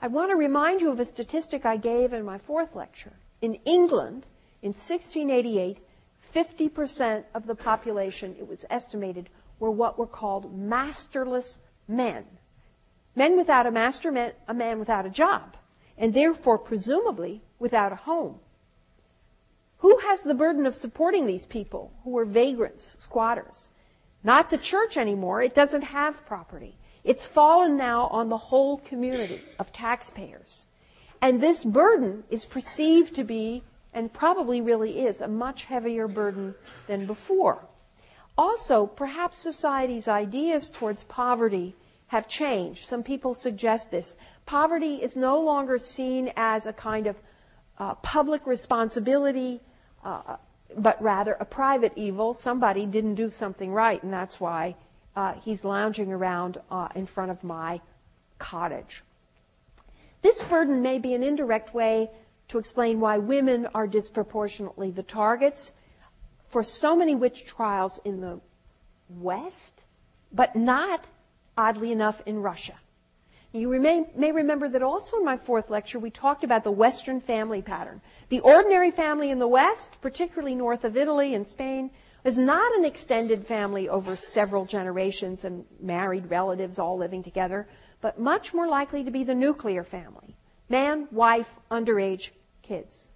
I 0.00 0.08
want 0.08 0.30
to 0.30 0.36
remind 0.36 0.80
you 0.80 0.90
of 0.90 1.00
a 1.00 1.04
statistic 1.04 1.64
I 1.64 1.76
gave 1.76 2.12
in 2.12 2.24
my 2.24 2.38
fourth 2.38 2.74
lecture. 2.74 3.12
In 3.40 3.54
England, 3.64 4.26
in 4.60 4.70
1688, 4.70 5.78
50% 6.34 7.24
of 7.34 7.46
the 7.46 7.54
population, 7.54 8.34
it 8.38 8.48
was 8.48 8.64
estimated, 8.70 9.28
were 9.62 9.70
what 9.70 9.96
were 9.96 10.08
called 10.08 10.58
masterless 10.58 11.60
men. 11.86 12.24
Men 13.14 13.36
without 13.36 13.64
a 13.64 13.70
master 13.70 14.10
meant 14.10 14.34
a 14.48 14.52
man 14.52 14.80
without 14.80 15.06
a 15.06 15.10
job, 15.10 15.56
and 15.96 16.12
therefore, 16.12 16.58
presumably, 16.58 17.42
without 17.60 17.92
a 17.92 17.96
home. 18.10 18.40
Who 19.78 19.98
has 19.98 20.22
the 20.22 20.34
burden 20.34 20.66
of 20.66 20.74
supporting 20.74 21.26
these 21.26 21.46
people 21.46 21.92
who 22.02 22.10
were 22.10 22.24
vagrants, 22.24 22.96
squatters? 22.98 23.68
Not 24.24 24.50
the 24.50 24.58
church 24.58 24.96
anymore. 24.96 25.42
It 25.42 25.54
doesn't 25.54 25.82
have 25.82 26.26
property. 26.26 26.74
It's 27.04 27.28
fallen 27.28 27.76
now 27.76 28.08
on 28.08 28.30
the 28.30 28.36
whole 28.50 28.78
community 28.78 29.42
of 29.60 29.72
taxpayers. 29.72 30.66
And 31.20 31.40
this 31.40 31.64
burden 31.64 32.24
is 32.30 32.44
perceived 32.44 33.14
to 33.14 33.22
be, 33.22 33.62
and 33.94 34.12
probably 34.12 34.60
really 34.60 35.04
is, 35.06 35.20
a 35.20 35.28
much 35.28 35.64
heavier 35.64 36.08
burden 36.08 36.56
than 36.88 37.06
before. 37.06 37.68
Also, 38.36 38.86
perhaps 38.86 39.38
society's 39.38 40.08
ideas 40.08 40.70
towards 40.70 41.04
poverty 41.04 41.74
have 42.08 42.28
changed. 42.28 42.86
Some 42.86 43.02
people 43.02 43.34
suggest 43.34 43.90
this. 43.90 44.16
Poverty 44.46 44.96
is 44.96 45.16
no 45.16 45.40
longer 45.40 45.78
seen 45.78 46.32
as 46.36 46.66
a 46.66 46.72
kind 46.72 47.06
of 47.06 47.16
uh, 47.78 47.94
public 47.96 48.46
responsibility, 48.46 49.60
uh, 50.04 50.36
but 50.76 51.00
rather 51.02 51.34
a 51.34 51.44
private 51.44 51.92
evil. 51.96 52.32
Somebody 52.32 52.86
didn't 52.86 53.14
do 53.14 53.30
something 53.30 53.72
right, 53.72 54.02
and 54.02 54.12
that's 54.12 54.40
why 54.40 54.76
uh, 55.14 55.34
he's 55.44 55.64
lounging 55.64 56.12
around 56.12 56.58
uh, 56.70 56.88
in 56.94 57.06
front 57.06 57.30
of 57.30 57.44
my 57.44 57.80
cottage. 58.38 59.02
This 60.22 60.42
burden 60.42 60.82
may 60.82 60.98
be 60.98 61.14
an 61.14 61.22
indirect 61.22 61.74
way 61.74 62.10
to 62.48 62.58
explain 62.58 63.00
why 63.00 63.18
women 63.18 63.66
are 63.74 63.86
disproportionately 63.86 64.90
the 64.90 65.02
targets 65.02 65.72
for 66.52 66.62
so 66.62 66.94
many 66.94 67.14
witch 67.14 67.44
trials 67.44 67.98
in 68.04 68.20
the 68.20 68.40
West, 69.08 69.80
but 70.32 70.54
not, 70.54 71.06
oddly 71.56 71.90
enough, 71.90 72.22
in 72.26 72.40
Russia. 72.40 72.74
You 73.52 73.68
may, 73.80 74.06
may 74.14 74.32
remember 74.32 74.68
that 74.68 74.82
also 74.82 75.18
in 75.18 75.24
my 75.24 75.36
fourth 75.36 75.68
lecture 75.68 75.98
we 75.98 76.10
talked 76.10 76.44
about 76.44 76.64
the 76.64 76.70
Western 76.70 77.20
family 77.20 77.60
pattern. 77.60 78.00
The 78.30 78.40
ordinary 78.40 78.90
family 78.90 79.30
in 79.30 79.38
the 79.38 79.48
West, 79.48 79.98
particularly 80.00 80.54
north 80.54 80.84
of 80.84 80.96
Italy 80.96 81.34
and 81.34 81.46
Spain, 81.46 81.90
is 82.24 82.38
not 82.38 82.74
an 82.76 82.84
extended 82.84 83.46
family 83.46 83.88
over 83.88 84.16
several 84.16 84.64
generations 84.64 85.44
and 85.44 85.64
married 85.80 86.30
relatives 86.30 86.78
all 86.78 86.96
living 86.96 87.22
together, 87.22 87.66
but 88.00 88.18
much 88.18 88.54
more 88.54 88.68
likely 88.68 89.04
to 89.04 89.10
be 89.10 89.24
the 89.24 89.34
nuclear 89.34 89.84
family. 89.84 90.36
Man, 90.68 91.08
wife, 91.10 91.56
underage 91.70 92.30
kids. 92.62 93.08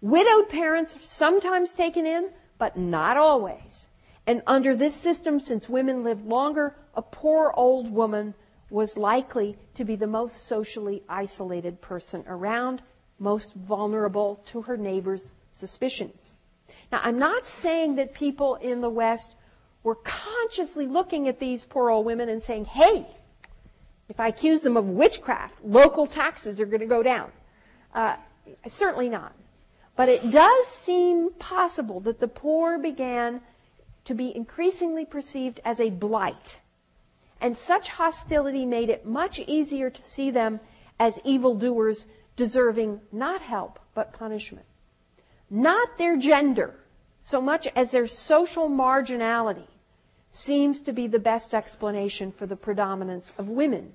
Widowed 0.00 0.48
parents 0.48 0.96
are 0.96 1.02
sometimes 1.02 1.74
taken 1.74 2.06
in, 2.06 2.30
but 2.58 2.76
not 2.76 3.16
always. 3.16 3.88
And 4.26 4.42
under 4.46 4.76
this 4.76 4.94
system, 4.94 5.40
since 5.40 5.68
women 5.68 6.04
lived 6.04 6.26
longer, 6.26 6.76
a 6.94 7.02
poor 7.02 7.52
old 7.56 7.90
woman 7.90 8.34
was 8.68 8.98
likely 8.98 9.56
to 9.74 9.84
be 9.84 9.96
the 9.96 10.06
most 10.06 10.46
socially 10.46 11.02
isolated 11.08 11.80
person 11.80 12.24
around, 12.26 12.82
most 13.18 13.54
vulnerable 13.54 14.42
to 14.46 14.62
her 14.62 14.76
neighbor's 14.76 15.32
suspicions. 15.52 16.34
Now, 16.92 17.00
I'm 17.02 17.18
not 17.18 17.46
saying 17.46 17.96
that 17.96 18.12
people 18.12 18.56
in 18.56 18.80
the 18.80 18.90
West 18.90 19.34
were 19.82 19.94
consciously 19.94 20.86
looking 20.86 21.28
at 21.28 21.38
these 21.38 21.64
poor 21.64 21.90
old 21.90 22.04
women 22.04 22.28
and 22.28 22.42
saying, 22.42 22.66
hey, 22.66 23.06
if 24.08 24.20
I 24.20 24.28
accuse 24.28 24.62
them 24.62 24.76
of 24.76 24.86
witchcraft, 24.86 25.64
local 25.64 26.06
taxes 26.06 26.60
are 26.60 26.66
going 26.66 26.80
to 26.80 26.86
go 26.86 27.02
down. 27.02 27.30
Uh, 27.94 28.16
certainly 28.66 29.08
not. 29.08 29.34
But 29.98 30.08
it 30.08 30.30
does 30.30 30.66
seem 30.66 31.32
possible 31.38 31.98
that 32.00 32.20
the 32.20 32.28
poor 32.28 32.78
began 32.78 33.42
to 34.04 34.14
be 34.14 34.34
increasingly 34.34 35.04
perceived 35.04 35.60
as 35.64 35.80
a 35.80 35.90
blight 35.90 36.60
and 37.40 37.56
such 37.56 37.88
hostility 37.88 38.64
made 38.64 38.90
it 38.90 39.04
much 39.04 39.40
easier 39.40 39.90
to 39.90 40.02
see 40.02 40.30
them 40.30 40.60
as 40.98 41.20
evildoers 41.24 42.06
deserving 42.36 43.00
not 43.10 43.40
help, 43.40 43.80
but 43.92 44.12
punishment. 44.12 44.66
Not 45.50 45.98
their 45.98 46.16
gender, 46.16 46.74
so 47.24 47.40
much 47.40 47.66
as 47.74 47.90
their 47.90 48.06
social 48.06 48.68
marginality, 48.68 49.66
seems 50.30 50.80
to 50.82 50.92
be 50.92 51.08
the 51.08 51.18
best 51.18 51.54
explanation 51.54 52.30
for 52.32 52.46
the 52.46 52.56
predominance 52.56 53.34
of 53.36 53.48
women. 53.48 53.94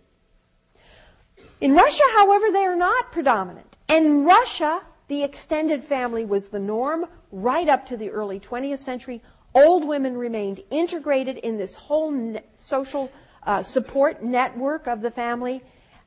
In 1.62 1.74
Russia, 1.74 2.04
however, 2.14 2.51
they 2.51 2.66
are 2.66 2.76
not 2.76 3.14
predominant. 3.14 3.78
And 3.88 4.26
Russia, 4.26 4.82
the 5.14 5.24
extended 5.24 5.84
family 5.84 6.26
was 6.26 6.47
the 6.47 6.57
norm 6.57 7.05
right 7.32 7.70
up 7.70 7.86
to 7.86 7.95
the 7.95 8.09
early 8.09 8.39
20th 8.39 8.80
century. 8.80 9.22
Old 9.53 9.88
women 9.88 10.18
remained 10.18 10.64
integrated 10.72 11.38
in 11.38 11.57
this 11.57 11.76
whole 11.76 12.36
social 12.55 13.11
uh, 13.43 13.61
support 13.61 14.24
network 14.24 14.88
of 14.88 15.01
the 15.01 15.11
family. 15.11 15.61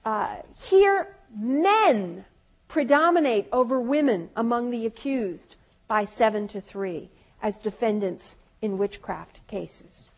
Uh, 0.05 0.39
here, 0.61 1.15
men 1.33 2.25
predominate 2.67 3.47
over 3.53 3.81
women 3.81 4.29
among 4.35 4.73
the 4.73 4.87
accused 4.87 5.55
by 5.87 6.05
seven 6.05 6.49
to 6.49 6.61
three 6.61 7.09
as 7.41 7.59
defendants 7.59 8.35
in 8.61 8.77
witchcraft 8.77 9.39
cases. 9.47 10.13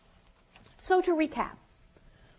So 0.79 0.99
to 1.01 1.15
recap, 1.15 1.57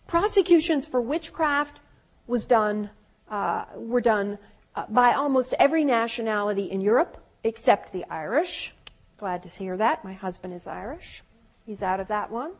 prosecutions 0.08 0.88
for 0.88 1.00
witchcraft 1.00 1.78
was 2.26 2.44
done, 2.44 2.90
uh, 3.30 3.66
were 3.76 4.00
done 4.00 4.38
Uh, 4.74 4.84
by 4.88 5.14
almost 5.14 5.52
every 5.58 5.84
nationality 5.84 6.70
in 6.70 6.80
Europe 6.80 7.16
except 7.42 7.92
the 7.92 8.04
Irish. 8.08 8.72
Glad 9.18 9.42
to 9.42 9.48
hear 9.48 9.76
that. 9.76 10.04
My 10.04 10.12
husband 10.12 10.54
is 10.54 10.66
Irish. 10.66 11.22
He's 11.66 11.82
out 11.82 11.98
of 11.98 12.08
that 12.08 12.30
one. 12.30 12.52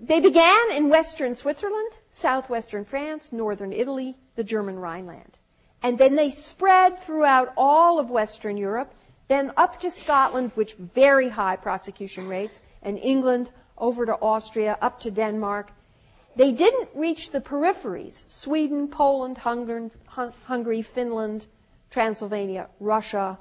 They 0.00 0.20
began 0.20 0.70
in 0.72 0.88
western 0.88 1.34
Switzerland, 1.34 1.92
southwestern 2.12 2.84
France, 2.84 3.32
northern 3.32 3.72
Italy, 3.72 4.16
the 4.36 4.44
German 4.44 4.78
Rhineland. 4.78 5.36
And 5.82 5.98
then 5.98 6.14
they 6.14 6.30
spread 6.30 7.02
throughout 7.02 7.52
all 7.56 7.98
of 7.98 8.08
Western 8.08 8.56
Europe, 8.56 8.94
then 9.28 9.52
up 9.56 9.80
to 9.80 9.90
Scotland, 9.90 10.52
which 10.54 10.74
very 10.74 11.28
high 11.28 11.56
prosecution 11.56 12.28
rates, 12.28 12.62
and 12.82 12.98
England, 12.98 13.50
over 13.76 14.06
to 14.06 14.14
Austria, 14.14 14.78
up 14.80 15.00
to 15.00 15.10
Denmark. 15.10 15.72
They 16.40 16.52
didn't 16.52 16.88
reach 16.94 17.32
the 17.32 17.42
peripheries, 17.42 18.24
Sweden, 18.30 18.88
Poland, 18.88 19.36
Hungary, 19.36 20.80
Finland, 20.80 21.44
Transylvania, 21.90 22.70
Russia, 22.80 23.38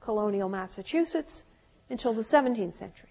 colonial 0.00 0.48
Massachusetts, 0.48 1.42
until 1.90 2.14
the 2.14 2.22
17th 2.22 2.72
century. 2.72 3.10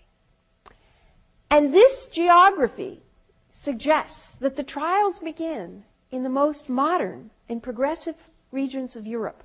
And 1.52 1.72
this 1.72 2.08
geography 2.08 3.04
suggests 3.52 4.34
that 4.38 4.56
the 4.56 4.64
trials 4.64 5.20
begin 5.20 5.84
in 6.10 6.24
the 6.24 6.30
most 6.30 6.68
modern 6.68 7.30
and 7.48 7.62
progressive 7.62 8.16
regions 8.52 8.96
of 8.96 9.06
Europe 9.06 9.44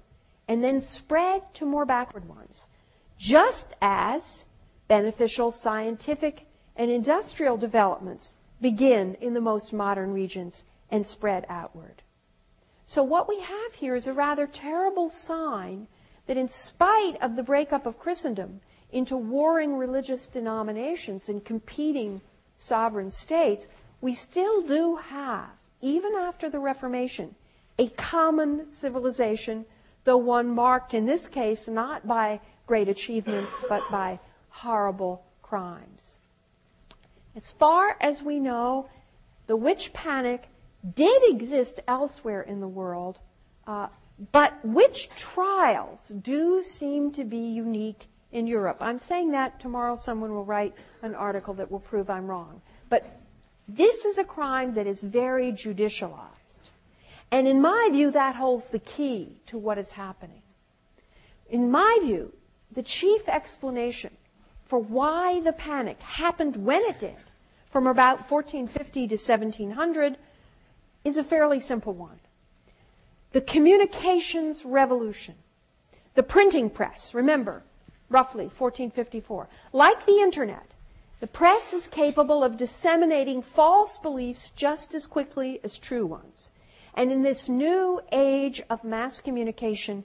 and 0.48 0.64
then 0.64 0.80
spread 0.80 1.52
to 1.52 1.66
more 1.66 1.84
backward 1.84 2.26
ones, 2.26 2.68
just 3.18 3.74
as 3.82 4.46
beneficial 4.88 5.50
scientific 5.50 6.46
and 6.76 6.90
industrial 6.90 7.58
developments 7.58 8.36
begin 8.62 9.16
in 9.20 9.34
the 9.34 9.40
most 9.40 9.72
modern 9.72 10.12
regions 10.12 10.64
and 10.90 11.06
spread 11.06 11.44
outward. 11.48 12.02
So 12.86 13.02
what 13.02 13.28
we 13.28 13.40
have 13.40 13.74
here 13.74 13.94
is 13.94 14.06
a 14.06 14.12
rather 14.12 14.46
terrible 14.46 15.08
sign 15.08 15.88
that 16.26 16.36
in 16.36 16.48
spite 16.48 17.20
of 17.20 17.36
the 17.36 17.42
breakup 17.42 17.84
of 17.84 17.98
Christendom, 17.98 18.60
into 18.92 19.16
warring 19.16 19.76
religious 19.76 20.28
denominations 20.28 21.28
and 21.28 21.44
competing 21.44 22.20
sovereign 22.58 23.10
states, 23.10 23.66
we 24.00 24.14
still 24.14 24.62
do 24.62 24.96
have, 24.96 25.48
even 25.80 26.14
after 26.14 26.50
the 26.50 26.58
Reformation, 26.58 27.34
a 27.78 27.88
common 27.88 28.68
civilization, 28.68 29.64
though 30.04 30.18
one 30.18 30.48
marked 30.48 30.92
in 30.92 31.06
this 31.06 31.26
case 31.28 31.68
not 31.68 32.06
by 32.06 32.40
great 32.66 32.88
achievements, 32.88 33.64
but 33.68 33.82
by 33.90 34.20
horrible 34.50 35.24
crimes. 35.40 36.01
As 37.34 37.50
far 37.50 37.96
as 38.00 38.22
we 38.22 38.38
know, 38.38 38.88
the 39.46 39.56
witch 39.56 39.92
panic 39.92 40.48
did 40.94 41.22
exist 41.24 41.80
elsewhere 41.88 42.42
in 42.42 42.60
the 42.60 42.68
world, 42.68 43.18
uh, 43.66 43.88
but 44.32 44.54
witch 44.64 45.08
trials 45.10 46.08
do 46.08 46.62
seem 46.62 47.12
to 47.12 47.24
be 47.24 47.38
unique 47.38 48.06
in 48.30 48.46
Europe. 48.46 48.78
I'm 48.80 48.98
saying 48.98 49.32
that 49.32 49.60
tomorrow 49.60 49.96
someone 49.96 50.32
will 50.32 50.44
write 50.44 50.74
an 51.02 51.14
article 51.14 51.54
that 51.54 51.70
will 51.70 51.80
prove 51.80 52.10
I'm 52.10 52.26
wrong. 52.26 52.60
But 52.88 53.06
this 53.68 54.04
is 54.04 54.18
a 54.18 54.24
crime 54.24 54.74
that 54.74 54.86
is 54.86 55.00
very 55.00 55.52
judicialized. 55.52 56.70
And 57.30 57.48
in 57.48 57.60
my 57.62 57.88
view, 57.90 58.10
that 58.10 58.36
holds 58.36 58.66
the 58.66 58.78
key 58.78 59.40
to 59.46 59.56
what 59.56 59.78
is 59.78 59.92
happening. 59.92 60.42
In 61.48 61.70
my 61.70 61.98
view, 62.02 62.32
the 62.70 62.82
chief 62.82 63.28
explanation 63.28 64.16
for 64.72 64.78
why 64.78 65.38
the 65.38 65.52
panic 65.52 66.00
happened 66.00 66.56
when 66.56 66.80
it 66.84 66.98
did, 66.98 67.18
from 67.70 67.86
about 67.86 68.30
1450 68.30 69.06
to 69.06 69.16
1700, 69.16 70.16
is 71.04 71.18
a 71.18 71.22
fairly 71.22 71.60
simple 71.60 71.92
one. 71.92 72.18
The 73.32 73.42
communications 73.42 74.64
revolution. 74.64 75.34
The 76.14 76.22
printing 76.22 76.70
press, 76.70 77.12
remember, 77.12 77.64
roughly 78.08 78.44
1454. 78.44 79.46
Like 79.74 80.06
the 80.06 80.20
internet, 80.22 80.70
the 81.20 81.26
press 81.26 81.74
is 81.74 81.86
capable 81.86 82.42
of 82.42 82.56
disseminating 82.56 83.42
false 83.42 83.98
beliefs 83.98 84.50
just 84.52 84.94
as 84.94 85.06
quickly 85.06 85.60
as 85.62 85.78
true 85.78 86.06
ones. 86.06 86.48
And 86.94 87.12
in 87.12 87.20
this 87.20 87.46
new 87.46 88.00
age 88.10 88.62
of 88.70 88.84
mass 88.84 89.20
communication, 89.20 90.04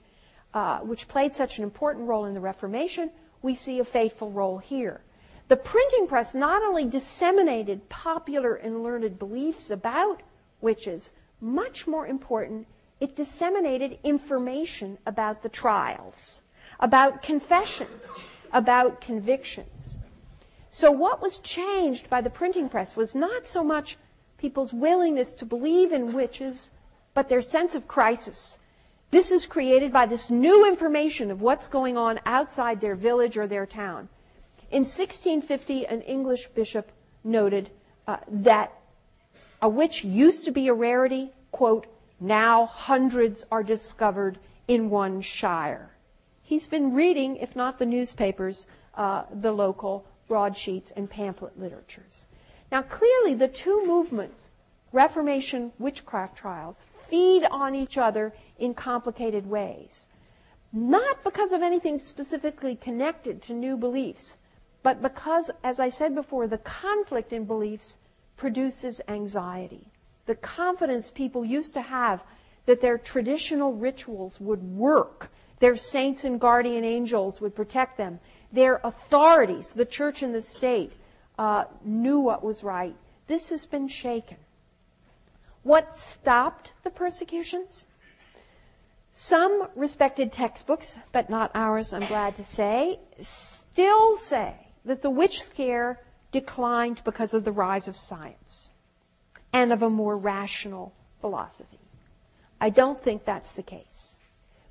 uh, 0.53 0.79
which 0.79 1.07
played 1.07 1.33
such 1.33 1.57
an 1.57 1.63
important 1.63 2.09
role 2.09 2.25
in 2.25 2.33
the 2.33 2.41
Reformation, 2.41 3.11
we 3.47 3.55
see 3.55 3.79
a 3.79 3.85
faithful 3.85 4.29
role 4.29 4.57
here. 4.57 4.99
The 5.47 5.55
printing 5.55 6.05
press 6.05 6.35
not 6.35 6.61
only 6.63 6.83
disseminated 6.83 7.87
popular 7.87 8.53
and 8.55 8.83
learned 8.83 9.17
beliefs 9.17 9.71
about 9.71 10.21
witches, 10.59 11.13
much 11.39 11.87
more 11.87 12.05
important, 12.05 12.67
it 12.99 13.15
disseminated 13.15 13.99
information 14.03 14.97
about 15.05 15.43
the 15.43 15.49
trials, 15.63 16.41
about 16.81 17.21
confessions, 17.21 18.21
about 18.51 18.99
convictions. 18.99 19.97
So, 20.69 20.91
what 20.91 21.21
was 21.21 21.39
changed 21.39 22.09
by 22.09 22.19
the 22.19 22.29
printing 22.29 22.67
press 22.67 22.97
was 22.97 23.15
not 23.15 23.47
so 23.47 23.63
much 23.63 23.97
people's 24.37 24.73
willingness 24.73 25.33
to 25.35 25.45
believe 25.45 25.93
in 25.93 26.11
witches, 26.11 26.69
but 27.13 27.29
their 27.29 27.41
sense 27.41 27.75
of 27.75 27.87
crisis. 27.87 28.59
This 29.09 29.31
is 29.31 29.45
created 29.45 29.93
by 29.93 30.05
this 30.05 30.29
new 30.29 30.67
information 30.67 31.31
of 31.31 31.41
what's 31.41 31.67
going 31.67 31.97
on 31.97 32.19
outside 32.25 32.81
their 32.81 32.95
village 32.95 33.37
or 33.37 33.47
their 33.47 33.65
town. 33.65 34.09
In 34.69 34.81
1650, 34.81 35.85
an 35.85 36.01
English 36.01 36.47
bishop 36.47 36.91
noted 37.23 37.69
uh, 38.05 38.17
that 38.27 38.73
a 39.61 39.69
witch 39.69 40.03
used 40.03 40.43
to 40.45 40.51
be 40.51 40.67
a 40.67 40.73
rarity, 40.73 41.31
quote, 41.51 41.87
now 42.19 42.65
hundreds 42.65 43.45
are 43.49 43.63
discovered 43.63 44.39
in 44.67 44.89
one 44.89 45.21
shire. 45.21 45.91
He's 46.43 46.67
been 46.67 46.93
reading, 46.93 47.37
if 47.37 47.55
not 47.55 47.79
the 47.79 47.85
newspapers, 47.85 48.67
uh, 48.95 49.23
the 49.31 49.51
local 49.51 50.05
broadsheets 50.27 50.91
and 50.95 51.09
pamphlet 51.09 51.57
literatures. 51.59 52.27
Now, 52.71 52.81
clearly, 52.81 53.33
the 53.33 53.47
two 53.47 53.85
movements, 53.85 54.49
Reformation 54.91 55.73
witchcraft 55.77 56.37
trials, 56.37 56.85
feed 57.09 57.45
on 57.45 57.75
each 57.75 57.97
other 57.97 58.33
in 58.57 58.73
complicated 58.73 59.47
ways. 59.47 60.05
Not 60.73 61.23
because 61.23 61.53
of 61.53 61.61
anything 61.61 61.99
specifically 61.99 62.75
connected 62.75 63.41
to 63.43 63.53
new 63.53 63.77
beliefs, 63.77 64.35
but 64.83 65.01
because, 65.01 65.49
as 65.63 65.79
I 65.79 65.89
said 65.89 66.13
before, 66.13 66.47
the 66.47 66.57
conflict 66.59 67.33
in 67.33 67.45
beliefs 67.45 67.97
produces 68.35 69.01
anxiety. 69.07 69.87
The 70.25 70.35
confidence 70.35 71.09
people 71.09 71.43
used 71.43 71.73
to 71.73 71.81
have 71.81 72.23
that 72.65 72.81
their 72.81 72.97
traditional 72.97 73.73
rituals 73.73 74.39
would 74.39 74.61
work, 74.61 75.31
their 75.59 75.75
saints 75.75 76.23
and 76.23 76.39
guardian 76.39 76.83
angels 76.83 77.41
would 77.41 77.55
protect 77.55 77.97
them, 77.97 78.19
their 78.51 78.79
authorities, 78.83 79.73
the 79.73 79.85
church 79.85 80.21
and 80.21 80.35
the 80.35 80.41
state, 80.41 80.93
uh, 81.39 81.65
knew 81.83 82.19
what 82.19 82.43
was 82.43 82.63
right. 82.63 82.95
This 83.27 83.49
has 83.49 83.65
been 83.65 83.87
shaken. 83.87 84.37
What 85.67 85.97
stopped 85.97 86.71
the 86.85 86.89
persecutions? 86.89 87.87
Some 89.11 89.67
respected 89.75 90.31
textbooks, 90.31 90.95
but 91.11 91.29
not 91.29 91.51
ours, 91.53 91.93
I'm 91.93 92.05
glad 92.05 92.37
to 92.37 92.45
say, 92.45 93.01
still 93.19 94.17
say 94.17 94.69
that 94.85 95.01
the 95.01 95.09
witch 95.09 95.41
scare 95.41 95.99
declined 96.31 97.01
because 97.03 97.33
of 97.33 97.43
the 97.43 97.51
rise 97.51 97.89
of 97.89 97.97
science 97.97 98.69
and 99.51 99.73
of 99.73 99.81
a 99.81 99.89
more 99.89 100.17
rational 100.17 100.93
philosophy. 101.19 101.81
I 102.61 102.69
don't 102.69 103.01
think 103.01 103.25
that's 103.25 103.51
the 103.51 103.61
case. 103.61 104.21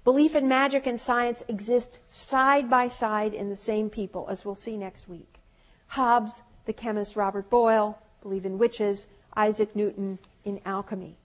Belief 0.03 0.35
in 0.35 0.49
magic 0.49 0.87
and 0.87 0.99
science 0.99 1.45
exist 1.47 1.99
side 2.07 2.71
by 2.71 2.89
side 2.89 3.35
in 3.35 3.51
the 3.51 3.57
same 3.57 3.91
people, 3.91 4.29
as 4.31 4.47
we'll 4.47 4.55
see 4.55 4.79
next 4.79 5.11
week. 5.11 5.41
Hobbes, 5.89 6.41
the 6.65 6.73
chemist 6.73 7.17
Robert 7.17 7.51
Boyle, 7.51 7.99
believe 8.23 8.47
in 8.47 8.57
witches, 8.57 9.09
Isaac 9.37 9.77
Newton 9.77 10.19
in 10.47 10.61
alchemy. 10.65 11.19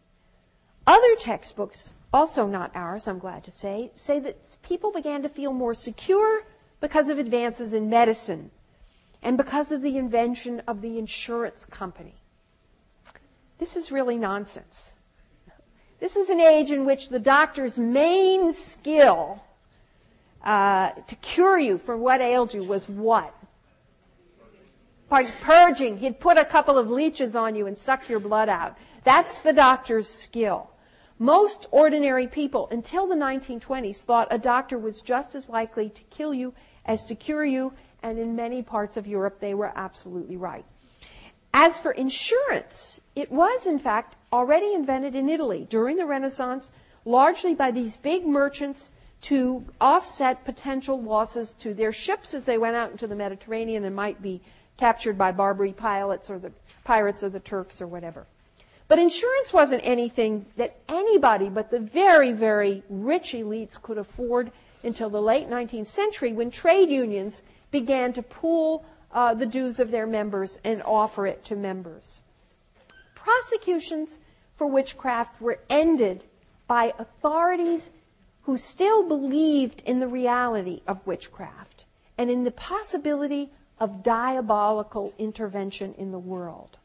Other 0.86 1.15
textbooks, 1.15 1.91
also 2.11 2.47
not 2.47 2.72
ours, 2.76 3.07
I'm 3.07 3.19
glad 3.19 3.45
to 3.45 3.51
say, 3.51 3.91
say 3.95 4.19
that 4.19 4.57
people 4.63 4.91
began 4.91 5.22
to 5.22 5.30
feel 5.30 5.53
more 5.53 5.74
secure 5.74 6.43
because 6.82 7.07
of 7.07 7.19
advances 7.19 7.72
in 7.72 7.89
medicine 7.89 8.51
and 9.22 9.38
because 9.38 9.72
of 9.72 9.82
the 9.82 9.97
invention 9.97 10.61
of 10.67 10.82
the 10.82 10.97
insurance 10.97 11.65
company. 11.65 12.15
This 13.59 13.78
is 13.78 13.91
really 13.91 14.17
nonsense. 14.17 14.93
This 15.99 16.15
is 16.15 16.30
an 16.30 16.39
age 16.39 16.72
in 16.72 16.84
which 16.84 17.09
the 17.09 17.19
doctor's 17.19 17.78
main 17.78 18.55
skill 18.55 19.43
uh, 20.43 20.89
to 20.89 21.15
cure 21.17 21.59
you 21.59 21.78
from 21.78 21.99
what 21.99 22.22
ailed 22.22 22.55
you 22.55 22.63
was 22.63 22.89
what? 22.89 23.36
Purging. 25.41 25.97
He'd 25.97 26.19
put 26.19 26.38
a 26.38 26.45
couple 26.45 26.78
of 26.78 26.89
leeches 26.89 27.36
on 27.36 27.53
you 27.53 27.67
and 27.67 27.78
suck 27.78 28.09
your 28.09 28.19
blood 28.19 28.49
out. 28.49 28.78
That's 29.04 29.41
the 29.41 29.54
doctor's 29.54 30.08
skill. 30.08 30.70
Most 31.18 31.68
ordinary 31.72 32.28
people 32.28 32.68
until 32.72 33.08
the 33.08 33.16
1920s 33.16 34.02
thought 34.02 34.28
a 34.32 34.38
doctor 34.38 34.78
was 34.78 35.02
just 35.02 35.36
as 35.36 35.49
likely 35.49 35.89
to 35.89 36.02
kill 36.04 36.34
you 36.34 36.54
as 36.86 37.06
to 37.06 37.16
cure 37.16 37.45
you 37.45 37.74
and 38.02 38.18
in 38.18 38.36
many 38.36 38.64
parts 38.64 38.97
of 38.97 39.08
Europe 39.08 39.39
they 39.39 39.54
were 39.54 39.72
absolutely 39.76 40.38
right. 40.38 40.66
As 41.54 41.78
for 41.78 41.91
insurance, 41.91 43.02
it 43.16 43.32
was 43.32 43.66
in 43.66 43.78
fact 43.78 44.16
already 44.32 44.74
invented 44.74 45.16
in 45.16 45.30
Italy 45.30 45.68
during 45.70 45.97
the 45.97 46.06
Renaissance, 46.06 46.72
largely 47.06 47.54
by 47.54 47.72
these 47.72 47.97
big 47.97 48.26
merchants 48.26 48.89
to 49.22 49.66
offset 49.80 50.45
potential 50.45 50.99
losses 51.02 51.54
to 51.54 51.74
their 51.74 51.91
ships 51.91 52.34
as 52.34 52.45
they 52.45 52.58
went 52.58 52.76
out 52.76 52.91
into 52.91 53.06
the 53.06 53.16
Mediterranean 53.16 53.84
and 53.84 53.95
might 53.95 54.22
be 54.22 54.41
captured 54.78 55.18
by 55.18 55.32
Barbary 55.32 55.74
pilots 55.74 56.30
or 56.30 56.39
the 56.39 56.52
pirates 56.84 57.22
or 57.22 57.30
the 57.30 57.39
Turks 57.39 57.82
or 57.82 57.88
whatever. 57.88 58.26
But 58.91 58.99
insurance 58.99 59.53
wasn't 59.53 59.83
anything 59.85 60.47
that 60.57 60.81
anybody 60.89 61.47
but 61.47 61.71
the 61.71 61.79
very, 61.79 62.33
very 62.33 62.83
rich 62.89 63.31
elites 63.31 63.81
could 63.81 63.97
afford 63.97 64.51
until 64.83 65.09
the 65.09 65.21
late 65.21 65.49
19th 65.49 65.87
century 65.87 66.33
when 66.33 66.51
trade 66.51 66.89
unions 66.89 67.41
began 67.71 68.11
to 68.11 68.21
pool 68.21 68.83
uh, 69.13 69.33
the 69.33 69.45
dues 69.45 69.79
of 69.79 69.91
their 69.91 70.05
members 70.05 70.59
and 70.65 70.83
offer 70.83 71.25
it 71.25 71.45
to 71.45 71.55
members. 71.55 72.19
Prosecutions 73.15 74.19
for 74.57 74.67
witchcraft 74.67 75.39
were 75.39 75.61
ended 75.69 76.25
by 76.67 76.93
authorities 76.99 77.91
who 78.41 78.57
still 78.57 79.07
believed 79.07 79.81
in 79.85 80.01
the 80.01 80.07
reality 80.09 80.81
of 80.85 81.07
witchcraft 81.07 81.85
and 82.17 82.29
in 82.29 82.43
the 82.43 82.51
possibility 82.51 83.53
of 83.79 84.03
diabolical 84.03 85.13
intervention 85.17 85.93
in 85.97 86.11
the 86.11 86.19
world. 86.19 86.77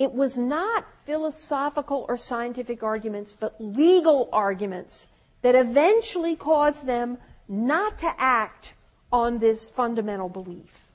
It 0.00 0.14
was 0.14 0.38
not 0.38 0.86
philosophical 1.04 2.06
or 2.08 2.16
scientific 2.16 2.82
arguments, 2.82 3.36
but 3.38 3.60
legal 3.60 4.30
arguments 4.32 5.08
that 5.42 5.54
eventually 5.54 6.36
caused 6.36 6.86
them 6.86 7.18
not 7.46 7.98
to 7.98 8.14
act 8.16 8.72
on 9.12 9.40
this 9.40 9.68
fundamental 9.68 10.30
belief. 10.30 10.88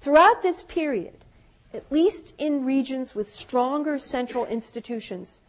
Throughout 0.00 0.42
this 0.42 0.62
period, 0.62 1.22
at 1.74 1.92
least 1.92 2.32
in 2.38 2.64
regions 2.64 3.14
with 3.14 3.30
stronger 3.30 3.98
central 3.98 4.46
institutions, 4.46 5.40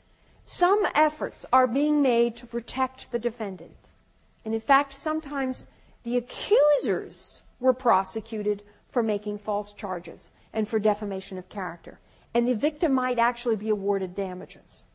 some 0.43 0.85
efforts 0.93 1.45
are 1.53 1.67
being 1.67 2.01
made 2.01 2.35
to 2.35 2.45
protect 2.45 3.09
the 3.13 3.19
defendant. 3.19 3.77
And 4.43 4.53
in 4.53 4.59
fact, 4.59 4.93
sometimes 4.93 5.65
the 6.03 6.17
accusers 6.17 7.41
were 7.61 7.73
prosecuted 7.73 8.63
for 8.89 9.01
making 9.01 9.37
false 9.37 9.71
charges 9.71 10.31
and 10.51 10.67
for 10.67 10.77
defamation 10.77 11.37
of 11.37 11.47
character. 11.47 11.99
And 12.33 12.47
the 12.47 12.55
victim 12.55 12.93
might 12.93 13.19
actually 13.19 13.57
be 13.57 13.69
awarded 13.69 14.15
damages. 14.15 14.85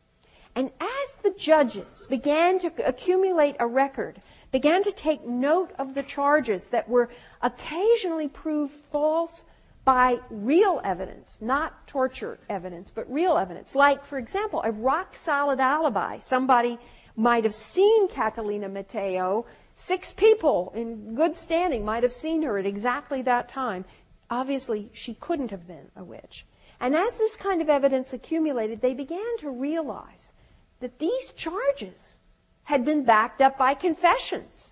And 0.55 0.71
as 0.79 1.15
the 1.21 1.29
judges 1.37 2.07
began 2.09 2.57
to 2.59 2.71
accumulate 2.83 3.55
a 3.59 3.67
record 3.67 4.21
began 4.51 4.83
to 4.83 4.91
take 4.91 5.25
note 5.25 5.71
of 5.77 5.93
the 5.93 6.03
charges 6.03 6.69
that 6.69 6.89
were 6.89 7.09
occasionally 7.41 8.27
proved 8.27 8.73
false 8.91 9.43
by 9.85 10.19
real 10.29 10.81
evidence, 10.83 11.37
not 11.39 11.87
torture 11.87 12.39
evidence, 12.49 12.91
but 12.93 13.09
real 13.11 13.37
evidence. 13.37 13.75
Like, 13.75 14.03
for 14.03 14.17
example, 14.17 14.61
a 14.65 14.71
rock 14.71 15.15
solid 15.15 15.59
alibi. 15.59 16.17
Somebody 16.17 16.77
might 17.15 17.43
have 17.43 17.55
seen 17.55 18.09
Catalina 18.09 18.67
Matheo. 18.67 19.45
Six 19.75 20.11
people 20.11 20.73
in 20.75 21.15
good 21.15 21.37
standing 21.37 21.85
might 21.85 22.03
have 22.03 22.11
seen 22.11 22.41
her 22.41 22.57
at 22.57 22.65
exactly 22.65 23.21
that 23.21 23.47
time. 23.47 23.85
Obviously, 24.29 24.89
she 24.91 25.13
couldn't 25.13 25.51
have 25.51 25.67
been 25.67 25.89
a 25.95 26.03
witch. 26.03 26.45
And 26.79 26.95
as 26.95 27.17
this 27.17 27.35
kind 27.35 27.61
of 27.61 27.69
evidence 27.69 28.13
accumulated, 28.13 28.81
they 28.81 28.93
began 28.93 29.37
to 29.39 29.49
realize 29.49 30.31
that 30.79 30.99
these 30.99 31.31
charges 31.31 32.17
had 32.63 32.85
been 32.85 33.03
backed 33.03 33.41
up 33.41 33.57
by 33.57 33.73
confessions 33.73 34.71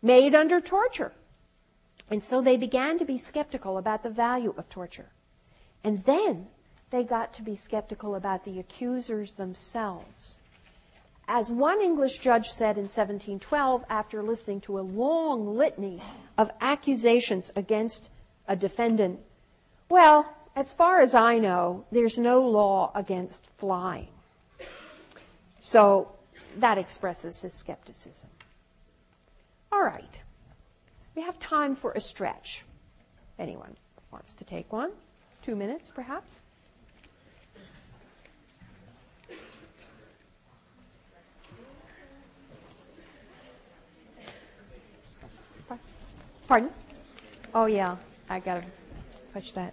made 0.00 0.34
under 0.34 0.60
torture. 0.60 1.12
And 2.10 2.22
so 2.22 2.40
they 2.40 2.56
began 2.56 2.98
to 2.98 3.04
be 3.04 3.18
skeptical 3.18 3.78
about 3.78 4.02
the 4.02 4.10
value 4.10 4.54
of 4.56 4.68
torture. 4.68 5.10
And 5.84 6.04
then 6.04 6.48
they 6.90 7.04
got 7.04 7.32
to 7.34 7.42
be 7.42 7.56
skeptical 7.56 8.14
about 8.14 8.44
the 8.44 8.58
accusers 8.58 9.34
themselves. 9.34 10.42
As 11.26 11.50
one 11.50 11.80
English 11.80 12.18
judge 12.18 12.50
said 12.50 12.76
in 12.76 12.84
1712, 12.84 13.84
after 13.88 14.22
listening 14.22 14.60
to 14.62 14.78
a 14.78 14.80
long 14.80 15.56
litany 15.56 16.02
of 16.36 16.50
accusations 16.60 17.50
against 17.56 18.10
a 18.46 18.56
defendant, 18.56 19.20
well, 19.88 20.34
as 20.54 20.72
far 20.72 21.00
as 21.00 21.14
I 21.14 21.38
know, 21.38 21.84
there's 21.90 22.18
no 22.18 22.42
law 22.42 22.92
against 22.94 23.46
flying. 23.58 24.08
So 25.58 26.12
that 26.56 26.76
expresses 26.78 27.40
his 27.40 27.54
skepticism. 27.54 28.28
All 29.70 29.82
right. 29.82 30.20
We 31.14 31.22
have 31.22 31.38
time 31.38 31.74
for 31.74 31.92
a 31.92 32.00
stretch. 32.00 32.64
Anyone 33.38 33.76
wants 34.10 34.34
to 34.34 34.44
take 34.44 34.72
one? 34.72 34.90
Two 35.42 35.56
minutes, 35.56 35.90
perhaps? 35.90 36.40
Pardon? 46.46 46.70
Oh, 47.54 47.64
yeah. 47.64 47.96
I 48.28 48.40
got 48.40 48.56
to 48.56 48.64
push 49.32 49.52
that. 49.52 49.72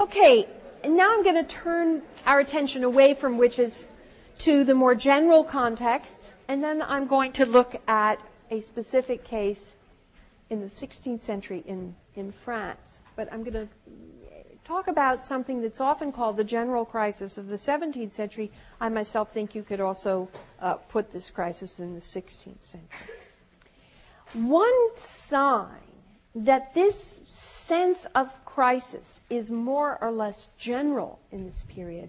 Okay 0.00 0.46
now 0.86 1.12
I'm 1.12 1.22
going 1.22 1.33
to 1.46 1.54
turn 1.54 2.02
our 2.26 2.40
attention 2.40 2.84
away 2.84 3.14
from 3.14 3.38
witches 3.38 3.86
to 4.38 4.64
the 4.64 4.74
more 4.74 4.94
general 4.94 5.44
context, 5.44 6.20
and 6.48 6.62
then 6.62 6.82
I'm 6.82 7.06
going 7.06 7.32
to 7.32 7.46
look 7.46 7.76
at 7.88 8.20
a 8.50 8.60
specific 8.60 9.24
case 9.24 9.74
in 10.50 10.60
the 10.60 10.66
16th 10.66 11.22
century 11.22 11.62
in, 11.66 11.94
in 12.14 12.32
France. 12.32 13.00
But 13.16 13.32
I'm 13.32 13.42
going 13.42 13.54
to 13.54 13.68
talk 14.64 14.88
about 14.88 15.26
something 15.26 15.60
that's 15.60 15.80
often 15.80 16.12
called 16.12 16.36
the 16.36 16.44
general 16.44 16.84
crisis 16.84 17.38
of 17.38 17.46
the 17.46 17.56
17th 17.56 18.12
century. 18.12 18.50
I 18.80 18.88
myself 18.88 19.32
think 19.32 19.54
you 19.54 19.62
could 19.62 19.80
also 19.80 20.28
uh, 20.60 20.74
put 20.74 21.12
this 21.12 21.30
crisis 21.30 21.80
in 21.80 21.94
the 21.94 22.00
16th 22.00 22.60
century. 22.60 22.88
One 24.32 24.96
sign 24.96 25.80
that 26.34 26.74
this 26.74 27.16
sense 27.26 28.06
of 28.14 28.43
crisis 28.54 29.20
is 29.28 29.50
more 29.50 29.98
or 30.00 30.12
less 30.12 30.48
general 30.56 31.18
in 31.32 31.44
this 31.44 31.64
period, 31.68 32.08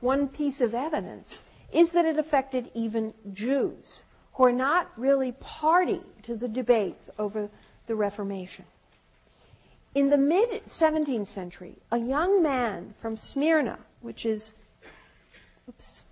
one 0.00 0.28
piece 0.28 0.60
of 0.60 0.74
evidence 0.74 1.42
is 1.72 1.92
that 1.92 2.04
it 2.04 2.18
affected 2.18 2.70
even 2.74 3.14
Jews 3.32 4.02
who 4.34 4.44
are 4.44 4.52
not 4.52 4.90
really 4.98 5.32
party 5.32 6.02
to 6.22 6.36
the 6.36 6.48
debates 6.48 7.08
over 7.18 7.48
the 7.86 7.94
Reformation. 7.94 8.66
In 9.94 10.10
the 10.10 10.18
mid 10.18 10.64
17th 10.66 11.28
century, 11.28 11.76
a 11.90 11.98
young 11.98 12.42
man 12.42 12.94
from 13.00 13.16
Smyrna, 13.16 13.78
which 14.02 14.26
is, 14.26 14.54
oops, 15.68 16.04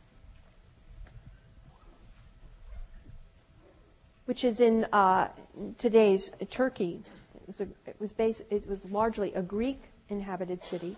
which 4.25 4.45
is 4.45 4.61
in 4.61 4.87
uh, 4.93 5.29
today's 5.77 6.33
Turkey, 6.51 7.03
was, 7.49 7.61
a, 7.61 7.68
it 7.86 7.96
was 7.99 8.12
based, 8.12 8.42
it 8.51 8.68
was 8.68 8.84
largely 8.84 9.34
a 9.34 9.42
Greek 9.42 9.90
inhabited 10.09 10.62
city. 10.62 10.96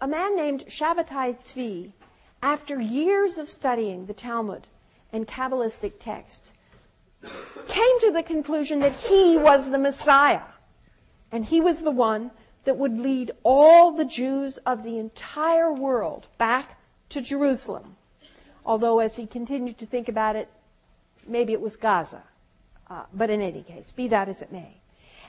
A 0.00 0.06
man 0.06 0.36
named 0.36 0.66
Shabbatai 0.68 1.42
Tzvi, 1.42 1.90
after 2.42 2.80
years 2.80 3.38
of 3.38 3.48
studying 3.48 4.06
the 4.06 4.14
Talmud 4.14 4.68
and 5.12 5.26
Kabbalistic 5.26 5.94
texts, 5.98 6.52
came 7.66 8.00
to 8.00 8.12
the 8.12 8.22
conclusion 8.22 8.78
that 8.78 8.92
he 8.92 9.36
was 9.36 9.70
the 9.70 9.78
Messiah. 9.78 10.42
And 11.32 11.46
he 11.46 11.60
was 11.60 11.82
the 11.82 11.90
one 11.90 12.30
that 12.64 12.76
would 12.76 12.98
lead 12.98 13.32
all 13.42 13.92
the 13.92 14.04
Jews 14.04 14.58
of 14.58 14.84
the 14.84 14.98
entire 14.98 15.72
world 15.72 16.28
back 16.38 16.78
to 17.08 17.20
Jerusalem. 17.20 17.96
Although, 18.64 19.00
as 19.00 19.16
he 19.16 19.26
continued 19.26 19.78
to 19.78 19.86
think 19.86 20.08
about 20.08 20.36
it, 20.36 20.48
maybe 21.26 21.52
it 21.52 21.60
was 21.60 21.76
Gaza. 21.76 22.22
Uh, 22.88 23.04
but 23.12 23.30
in 23.30 23.40
any 23.40 23.62
case, 23.62 23.92
be 23.92 24.08
that 24.08 24.28
as 24.28 24.42
it 24.42 24.52
may. 24.52 24.77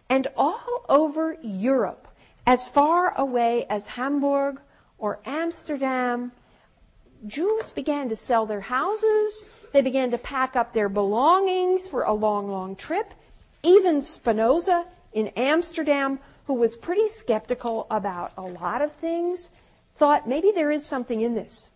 And 0.10 0.28
all 0.36 0.86
over 0.90 1.38
Europe, 1.44 2.08
as 2.46 2.68
far 2.68 3.16
away 3.16 3.66
as 3.70 3.88
Hamburg 3.88 4.60
or 4.98 5.20
Amsterdam, 5.24 6.32
Jews 7.28 7.72
began 7.72 8.10
to 8.10 8.16
sell 8.16 8.46
their 8.46 8.62
houses. 8.62 9.46
They 9.72 9.82
began 9.82 10.10
to 10.12 10.18
pack 10.18 10.56
up 10.56 10.74
their 10.74 10.90
belongings 10.90 11.88
for 11.88 12.04
a 12.04 12.14
long, 12.14 12.50
long 12.50 12.76
trip. 12.76 13.14
Even 13.62 14.02
Spinoza 14.02 14.86
in 15.14 15.28
Amsterdam, 15.36 16.20
who 16.46 16.56
was 16.56 16.76
pretty 16.76 17.08
skeptical 17.08 17.86
about 17.92 18.34
a 18.36 18.42
lot 18.42 18.82
of 18.82 18.94
things, 18.94 19.50
thought 19.96 20.28
maybe 20.28 20.52
there 20.52 20.72
is 20.72 20.86
something 20.86 21.22
in 21.22 21.36
this. 21.36 21.70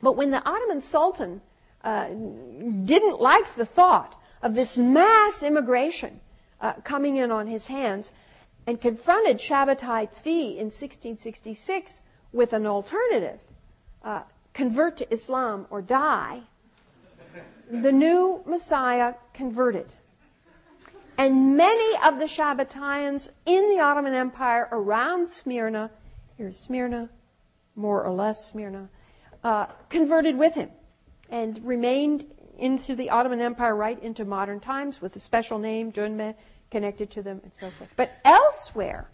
But 0.00 0.16
when 0.16 0.30
the 0.30 0.42
Ottoman 0.48 0.80
Sultan 0.80 1.42
uh, 1.84 2.06
didn't 2.06 3.20
like 3.20 3.56
the 3.56 3.66
thought 3.66 4.18
of 4.42 4.54
this 4.54 4.78
mass 4.78 5.42
immigration 5.42 6.20
uh, 6.60 6.74
coming 6.84 7.16
in 7.16 7.30
on 7.30 7.46
his 7.46 7.68
hands 7.68 8.12
and 8.66 8.80
confronted 8.80 9.38
Shabbatai 9.38 10.10
Tzvi 10.10 10.56
in 10.56 10.66
1666 10.66 12.02
with 12.32 12.52
an 12.52 12.66
alternative 12.66 13.40
uh, 14.04 14.22
convert 14.52 14.96
to 14.98 15.12
Islam 15.12 15.66
or 15.70 15.82
die, 15.82 16.42
the 17.70 17.92
new 17.92 18.42
Messiah 18.46 19.14
converted. 19.32 19.86
And 21.16 21.56
many 21.56 21.96
of 22.04 22.18
the 22.18 22.24
Shabbataians 22.24 23.30
in 23.44 23.68
the 23.70 23.80
Ottoman 23.80 24.14
Empire 24.14 24.68
around 24.72 25.28
Smyrna, 25.28 25.90
here's 26.38 26.58
Smyrna, 26.58 27.10
more 27.76 28.02
or 28.02 28.12
less 28.12 28.46
Smyrna, 28.46 28.88
uh, 29.44 29.66
converted 29.88 30.36
with 30.36 30.54
him 30.54 30.70
and 31.28 31.64
remained 31.64 32.26
into 32.58 32.94
the 32.94 33.10
Ottoman 33.10 33.40
Empire 33.40 33.74
right 33.74 34.02
into 34.02 34.24
modern 34.24 34.60
times 34.60 35.00
with 35.00 35.14
a 35.16 35.20
special 35.20 35.58
name, 35.58 35.92
Dönme, 35.92 36.34
connected 36.70 37.10
to 37.10 37.22
them 37.22 37.40
and 37.42 37.52
so 37.54 37.70
forth. 37.70 37.90
But 37.96 38.18
elsewhere, 38.24 39.08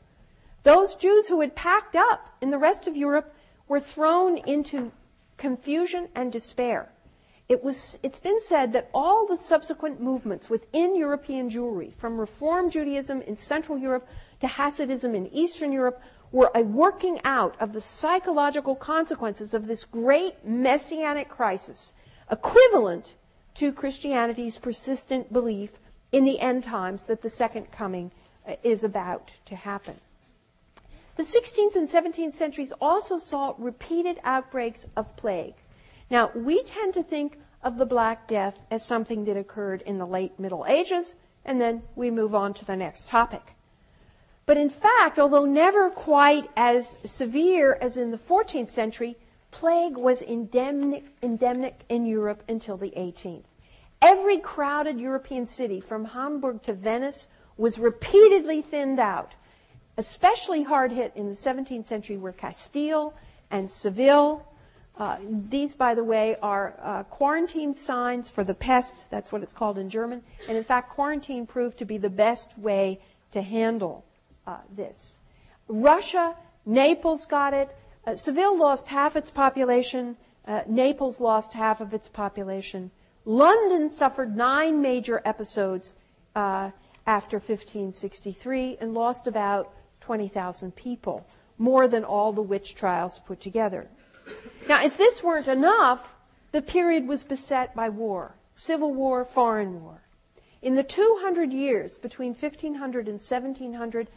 those 0.63 0.95
Jews 0.95 1.29
who 1.29 1.41
had 1.41 1.55
packed 1.55 1.97
up 1.97 2.35
in 2.41 2.51
the 2.51 2.59
rest 2.59 2.87
of 2.87 2.97
Europe 2.97 3.35
were 3.69 3.81
thrown 3.81 4.39
into 4.39 4.93
confusion 5.37 6.09
and 6.15 6.33
despair. 6.33 6.91
It 7.49 7.63
was, 7.63 7.99
it's 8.03 8.19
been 8.19 8.41
said 8.41 8.73
that 8.73 8.91
all 8.93 9.27
the 9.27 9.37
subsequent 9.37 10.01
movements 10.01 10.51
within 10.51 10.97
European 10.97 11.49
Jewry, 11.49 11.95
from 11.95 12.19
Reform 12.19 12.71
Judaism 12.71 13.23
in 13.23 13.37
Central 13.37 13.79
Europe 13.79 14.09
to 14.41 14.49
Hasidism 14.49 15.15
in 15.15 15.29
Eastern 15.29 15.73
Europe, 15.73 16.01
were 16.33 16.51
a 16.55 16.63
working 16.63 17.21
out 17.25 17.55
of 17.61 17.73
the 17.73 17.81
psychological 17.81 18.75
consequences 18.75 19.55
of 19.55 19.69
this 19.69 19.85
great 19.85 20.45
messianic 20.45 21.29
crisis, 21.29 21.93
equivalent 22.31 23.15
to 23.55 23.73
Christianity's 23.73 24.59
persistent 24.59 25.33
belief 25.33 25.71
in 26.13 26.25
the 26.25 26.41
end 26.41 26.65
times 26.65 27.07
that 27.07 27.23
the 27.23 27.31
second 27.31 27.71
coming 27.73 28.11
uh, 28.47 28.55
is 28.63 28.85
about 28.85 29.33
to 29.47 29.57
happen. 29.57 30.01
The 31.17 31.23
16th 31.23 31.77
and 31.77 31.89
17th 31.89 32.35
centuries 32.35 32.73
also 32.81 33.19
saw 33.19 33.55
repeated 33.59 34.21
outbreaks 34.23 34.87
of 34.97 35.17
plague. 35.17 35.55
Now, 36.11 36.31
we 36.35 36.63
tend 36.63 36.95
to 36.95 37.03
think 37.03 37.39
of 37.63 37.79
the 37.79 37.87
Black 37.87 38.29
Death 38.29 38.59
as 38.71 38.85
something 38.85 39.25
that 39.25 39.37
occurred 39.37 39.83
in 39.83 39.99
the 39.99 40.07
late 40.07 40.39
Middle 40.39 40.67
Ages, 40.69 41.17
and 41.45 41.61
then 41.61 41.83
we 41.95 42.11
move 42.11 42.35
on 42.35 42.53
to 42.55 42.65
the 42.65 42.77
next 42.77 43.09
topic. 43.09 43.55
But 44.45 44.59
in 44.59 44.71
fact, 44.71 45.19
although 45.19 45.45
never 45.45 45.91
quite 45.91 46.49
as 46.57 46.99
severe 47.03 47.77
as 47.81 47.97
in 47.97 48.13
the 48.13 48.19
14th 48.19 48.71
century, 48.71 49.17
plague 49.51 49.97
was 49.97 50.23
endemic, 50.23 51.07
endemic 51.23 51.81
in 51.89 52.07
Europe 52.07 52.45
until 52.49 52.77
the 52.77 52.91
18th. 52.91 53.43
Every 54.03 54.38
crowded 54.38 55.01
European 55.01 55.47
city, 55.47 55.80
from 55.80 56.05
Hamburg 56.05 56.62
to 56.64 56.74
Venice, 56.74 57.28
was 57.57 57.78
repeatedly 57.78 58.62
thinned 58.62 59.01
out. 59.01 59.32
Especially 59.97 60.62
hard 60.62 60.92
hit 60.92 61.12
in 61.14 61.28
the 61.28 61.34
17th 61.34 61.86
century 61.86 62.18
were 62.18 62.32
Castile 62.32 63.14
and 63.51 63.70
Seville. 63.70 64.47
Uh, 64.99 65.16
these, 65.49 65.74
by 65.74 65.94
the 65.94 66.05
way, 66.05 66.36
are 66.42 66.74
uh, 66.82 67.03
quarantine 67.05 67.74
signs 67.74 68.30
for 68.30 68.44
the 68.44 68.55
pest. 68.55 69.11
That's 69.11 69.32
what 69.32 69.42
it's 69.42 69.53
called 69.53 69.78
in 69.78 69.88
German. 69.88 70.22
And 70.49 70.57
in 70.57 70.64
fact, 70.64 70.90
quarantine 70.90 71.47
proved 71.47 71.78
to 71.78 71.84
be 71.84 71.99
the 71.99 72.11
best 72.11 72.59
way 72.59 73.01
to 73.32 73.42
handle 73.42 74.05
uh, 74.47 74.59
this. 74.74 75.16
Russia, 75.68 76.34
Naples 76.64 77.26
got 77.26 77.55
it. 77.55 77.74
Uh, 78.07 78.14
Seville 78.14 78.57
lost 78.57 78.88
half 78.88 79.16
its 79.16 79.30
population. 79.30 80.16
Uh, 80.47 80.62
Naples 80.66 81.20
lost 81.20 81.55
half 81.55 81.80
of 81.80 81.92
its 81.92 82.09
population. 82.09 82.90
London 83.27 83.89
suffered 83.89 84.37
nine 84.37 84.81
major 84.81 85.20
episodes 85.24 85.95
uh, 86.37 86.70
after 87.07 87.39
1563 87.39 88.79
and 88.81 88.95
lost 88.95 89.27
about 89.27 89.74
20,000 90.01 90.77
people, 90.77 91.27
more 91.59 91.89
than 91.89 92.05
all 92.05 92.33
the 92.33 92.41
witch 92.41 92.77
trials 92.77 93.18
put 93.18 93.41
together. 93.41 93.89
Now, 94.68 94.85
if 94.85 94.97
this 94.97 95.24
weren't 95.24 95.49
enough, 95.49 96.14
the 96.53 96.62
period 96.62 97.09
was 97.09 97.24
beset 97.24 97.74
by 97.74 97.89
war. 97.89 98.37
civil 98.55 98.95
war, 98.95 99.24
foreign 99.24 99.83
war. 99.83 100.03
In 100.62 100.77
the 100.77 100.85
200 100.85 101.53
years 101.53 101.99
between 101.99 102.33
1500 102.33 103.09
and 103.09 103.20
1700, 103.20 104.09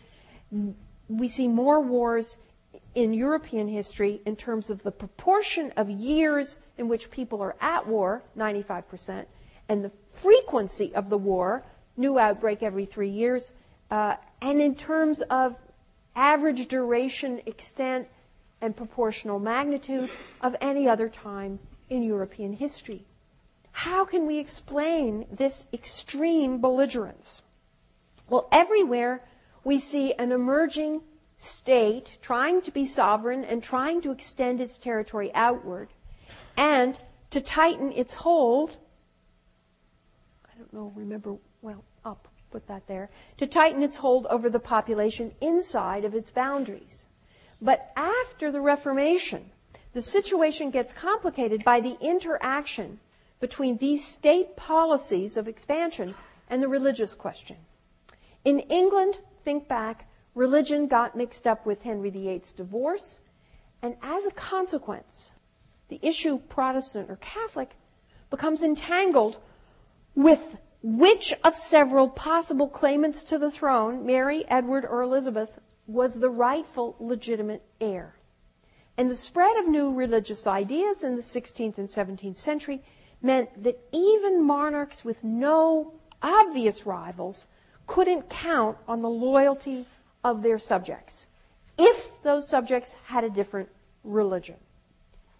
we 1.09 1.27
see 1.27 1.47
more 1.47 1.81
wars 1.81 2.37
in 2.95 3.13
European 3.13 3.67
history 3.67 4.21
in 4.25 4.35
terms 4.35 4.69
of 4.69 4.83
the 4.83 4.91
proportion 4.91 5.71
of 5.77 5.89
years 5.89 6.59
in 6.77 6.87
which 6.87 7.11
people 7.11 7.41
are 7.41 7.55
at 7.61 7.87
war, 7.87 8.23
95%, 8.37 9.25
and 9.67 9.83
the 9.83 9.91
frequency 10.11 10.93
of 10.95 11.09
the 11.09 11.17
war, 11.17 11.63
new 11.97 12.17
outbreak 12.17 12.63
every 12.63 12.85
three 12.85 13.09
years, 13.09 13.53
uh, 13.91 14.15
and 14.41 14.61
in 14.61 14.75
terms 14.75 15.21
of 15.21 15.55
average 16.15 16.67
duration, 16.67 17.41
extent, 17.45 18.07
and 18.61 18.75
proportional 18.75 19.39
magnitude 19.39 20.09
of 20.41 20.55
any 20.59 20.87
other 20.87 21.07
time 21.07 21.59
in 21.89 22.03
European 22.03 22.53
history. 22.53 23.05
How 23.71 24.03
can 24.03 24.25
we 24.25 24.39
explain 24.39 25.25
this 25.31 25.67
extreme 25.71 26.59
belligerence? 26.59 27.41
Well, 28.27 28.49
everywhere 28.51 29.23
we 29.63 29.79
see 29.79 30.13
an 30.13 30.31
emerging 30.31 31.01
state 31.39 32.17
trying 32.21 32.61
to 32.61 32.71
be 32.71 32.85
sovereign 32.85 33.43
and 33.43 33.63
trying 33.63 34.01
to 34.01 34.11
extend 34.11 34.59
its 34.59 34.77
territory 34.77 35.31
outward 35.33 35.87
and 36.57 36.99
to 37.29 37.39
tighten 37.39 37.91
its 37.93 38.13
hold. 38.13 38.77
I 40.45 40.57
don't 40.57 40.73
know, 40.73 40.91
remember, 40.95 41.37
well, 41.61 41.83
I'll 42.03 42.19
put 42.51 42.67
that 42.67 42.85
there. 42.87 43.09
To 43.37 43.47
tighten 43.47 43.81
its 43.81 43.97
hold 43.97 44.27
over 44.27 44.49
the 44.49 44.59
population 44.59 45.33
inside 45.39 46.03
of 46.03 46.13
its 46.13 46.29
boundaries. 46.29 47.05
But 47.61 47.91
after 47.95 48.51
the 48.51 48.61
Reformation, 48.61 49.51
the 49.93 50.01
situation 50.01 50.71
gets 50.71 50.91
complicated 50.91 51.63
by 51.63 51.79
the 51.79 51.97
interaction 52.01 52.99
between 53.39 53.77
these 53.77 54.05
state 54.05 54.57
policies 54.57 55.37
of 55.37 55.47
expansion 55.47 56.15
and 56.49 56.61
the 56.61 56.67
religious 56.67 57.15
question. 57.15 57.57
In 58.43 58.59
England, 58.59 59.19
think 59.43 59.67
back, 59.67 60.08
religion 60.35 60.87
got 60.87 61.15
mixed 61.15 61.47
up 61.47 61.65
with 61.65 61.81
Henry 61.81 62.09
VIII's 62.09 62.53
divorce, 62.53 63.19
and 63.81 63.95
as 64.01 64.25
a 64.25 64.31
consequence, 64.31 65.33
the 65.87 65.99
issue 66.01 66.37
Protestant 66.37 67.09
or 67.09 67.15
Catholic 67.17 67.75
becomes 68.29 68.61
entangled 68.61 69.37
with 70.15 70.57
which 70.81 71.33
of 71.43 71.55
several 71.55 72.09
possible 72.09 72.67
claimants 72.67 73.23
to 73.25 73.37
the 73.37 73.51
throne, 73.51 74.05
Mary, 74.05 74.45
Edward, 74.47 74.85
or 74.85 75.01
Elizabeth, 75.01 75.59
was 75.87 76.15
the 76.15 76.29
rightful 76.29 76.95
legitimate 76.99 77.63
heir. 77.81 78.15
And 78.97 79.09
the 79.09 79.15
spread 79.15 79.57
of 79.57 79.67
new 79.67 79.93
religious 79.93 80.45
ideas 80.45 81.03
in 81.03 81.15
the 81.15 81.21
16th 81.21 81.77
and 81.77 81.87
17th 81.87 82.35
century 82.35 82.83
meant 83.21 83.63
that 83.63 83.79
even 83.91 84.43
monarchs 84.43 85.03
with 85.03 85.23
no 85.23 85.93
obvious 86.21 86.85
rivals 86.85 87.47
couldn't 87.87 88.29
count 88.29 88.77
on 88.87 89.01
the 89.01 89.09
loyalty 89.09 89.85
of 90.23 90.41
their 90.41 90.57
subjects 90.57 91.27
if 91.79 92.21
those 92.23 92.47
subjects 92.47 92.95
had 93.05 93.23
a 93.23 93.29
different 93.29 93.69
religion. 94.03 94.57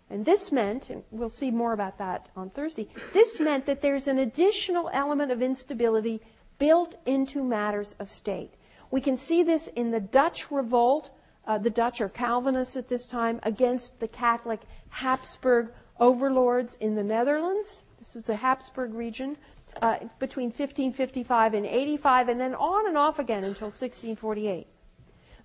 And 0.10 0.26
this 0.26 0.52
meant, 0.52 0.90
and 0.90 1.04
we'll 1.12 1.30
see 1.30 1.52
more 1.52 1.74
about 1.74 2.00
that 2.00 2.30
on 2.36 2.50
Thursday, 2.50 2.88
this 3.14 3.40
meant 3.40 3.66
that 3.68 3.82
there's 3.82 4.08
an 4.08 4.18
additional 4.18 4.90
element 4.92 5.32
of 5.32 5.42
instability 5.42 6.22
built 6.58 6.96
into 7.06 7.44
matters 7.44 7.96
of 8.00 8.10
state. 8.10 8.54
We 8.90 9.02
can 9.02 9.18
see 9.18 9.44
this 9.44 9.68
in 9.68 9.92
the 9.92 10.00
Dutch 10.00 10.50
revolt. 10.50 11.12
Uh, 11.46 11.58
the 11.58 11.70
Dutch 11.70 12.02
are 12.02 12.10
Calvinists 12.10 12.76
at 12.76 12.90
this 12.90 13.06
time 13.06 13.40
against 13.44 14.00
the 14.00 14.08
Catholic 14.08 14.62
Habsburg 14.90 15.72
overlords 16.00 16.76
in 16.80 16.96
the 16.96 17.04
Netherlands. 17.04 17.84
This 18.00 18.16
is 18.16 18.26
the 18.26 18.38
Habsburg 18.38 18.94
region 18.94 19.38
uh, 19.82 19.98
between 20.20 20.48
1555 20.48 21.54
and 21.54 21.66
85, 21.66 22.30
and 22.30 22.40
then 22.40 22.56
on 22.56 22.88
and 22.88 22.98
off 22.98 23.20
again 23.20 23.44
until 23.44 23.68
1648. 23.68 24.68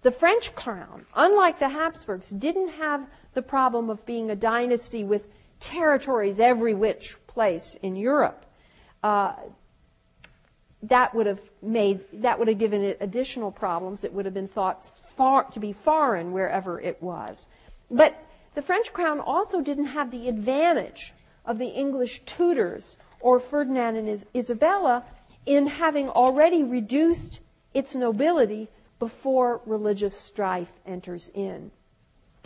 The 0.03 0.11
French 0.11 0.55
crown, 0.55 1.07
unlike 1.15 1.59
the 1.59 1.71
Habsburgs, 1.71 2.29
didn't 2.29 2.69
have 2.71 3.09
the 3.33 3.43
problem 3.43 3.89
of 3.89 4.05
being 4.05 4.31
a 4.31 4.37
dynasty 4.37 5.03
with 5.03 5.27
territories 5.61 6.39
every 6.39 6.75
which 6.75 7.17
place 7.27 7.77
in 7.83 7.97
Europe. 7.97 8.45
Uh, 9.03 9.35
that 10.83 11.15
would 11.15 11.27
have 11.27 11.41
made 11.63 12.01
that 12.13 12.39
would 12.39 12.49
have 12.49 12.59
given 12.59 12.83
it 12.83 12.99
additional 13.01 13.51
problems. 13.51 14.05
It 14.05 14.13
would 14.13 14.27
have 14.27 14.35
been 14.35 14.49
thought 14.49 14.85
far, 15.17 15.45
to 15.51 15.61
be 15.61 15.73
foreign 15.73 16.33
wherever 16.33 16.81
it 16.81 17.03
was. 17.03 17.49
But 17.91 18.23
the 18.55 18.63
French 18.63 18.93
crown 18.93 19.21
also 19.21 19.61
didn't 19.61 19.87
have 19.87 20.11
the 20.11 20.29
advantage 20.29 21.15
of 21.45 21.59
the 21.59 21.69
English 21.69 22.23
Tudors 22.27 22.97
or 23.25 23.41
Ferdinand 23.41 23.97
and 23.97 24.23
Isabella 24.37 25.03
in 25.47 25.67
having 25.67 26.11
already 26.11 26.63
reduced 26.63 27.41
its 27.73 27.95
nobility 27.95 28.69
before 28.99 29.63
religious 29.65 30.15
strife 30.15 30.69
enters 30.87 31.31
in. 31.35 31.71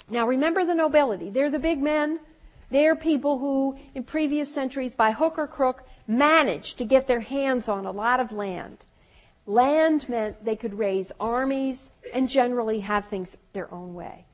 Now 0.08 0.24
remember 0.24 0.64
the 0.64 0.76
nobility. 0.76 1.30
They're 1.30 1.50
the 1.50 1.58
big 1.58 1.82
men. 1.82 2.20
They're 2.70 2.94
people 2.94 3.38
who, 3.40 3.76
in 3.92 4.04
previous 4.04 4.54
centuries, 4.54 4.94
by 4.94 5.10
hook 5.10 5.34
or 5.36 5.48
crook, 5.48 5.84
managed 6.06 6.78
to 6.78 6.84
get 6.84 7.08
their 7.08 7.20
hands 7.20 7.68
on 7.68 7.84
a 7.84 7.90
lot 7.90 8.20
of 8.20 8.30
land. 8.30 8.78
Land 9.46 10.08
meant 10.08 10.44
they 10.44 10.54
could 10.54 10.78
raise 10.78 11.10
armies 11.18 11.90
and 12.14 12.28
generally 12.28 12.80
have 12.80 13.06
things 13.06 13.36
their 13.52 13.72
own 13.74 13.94
way. 13.94 14.26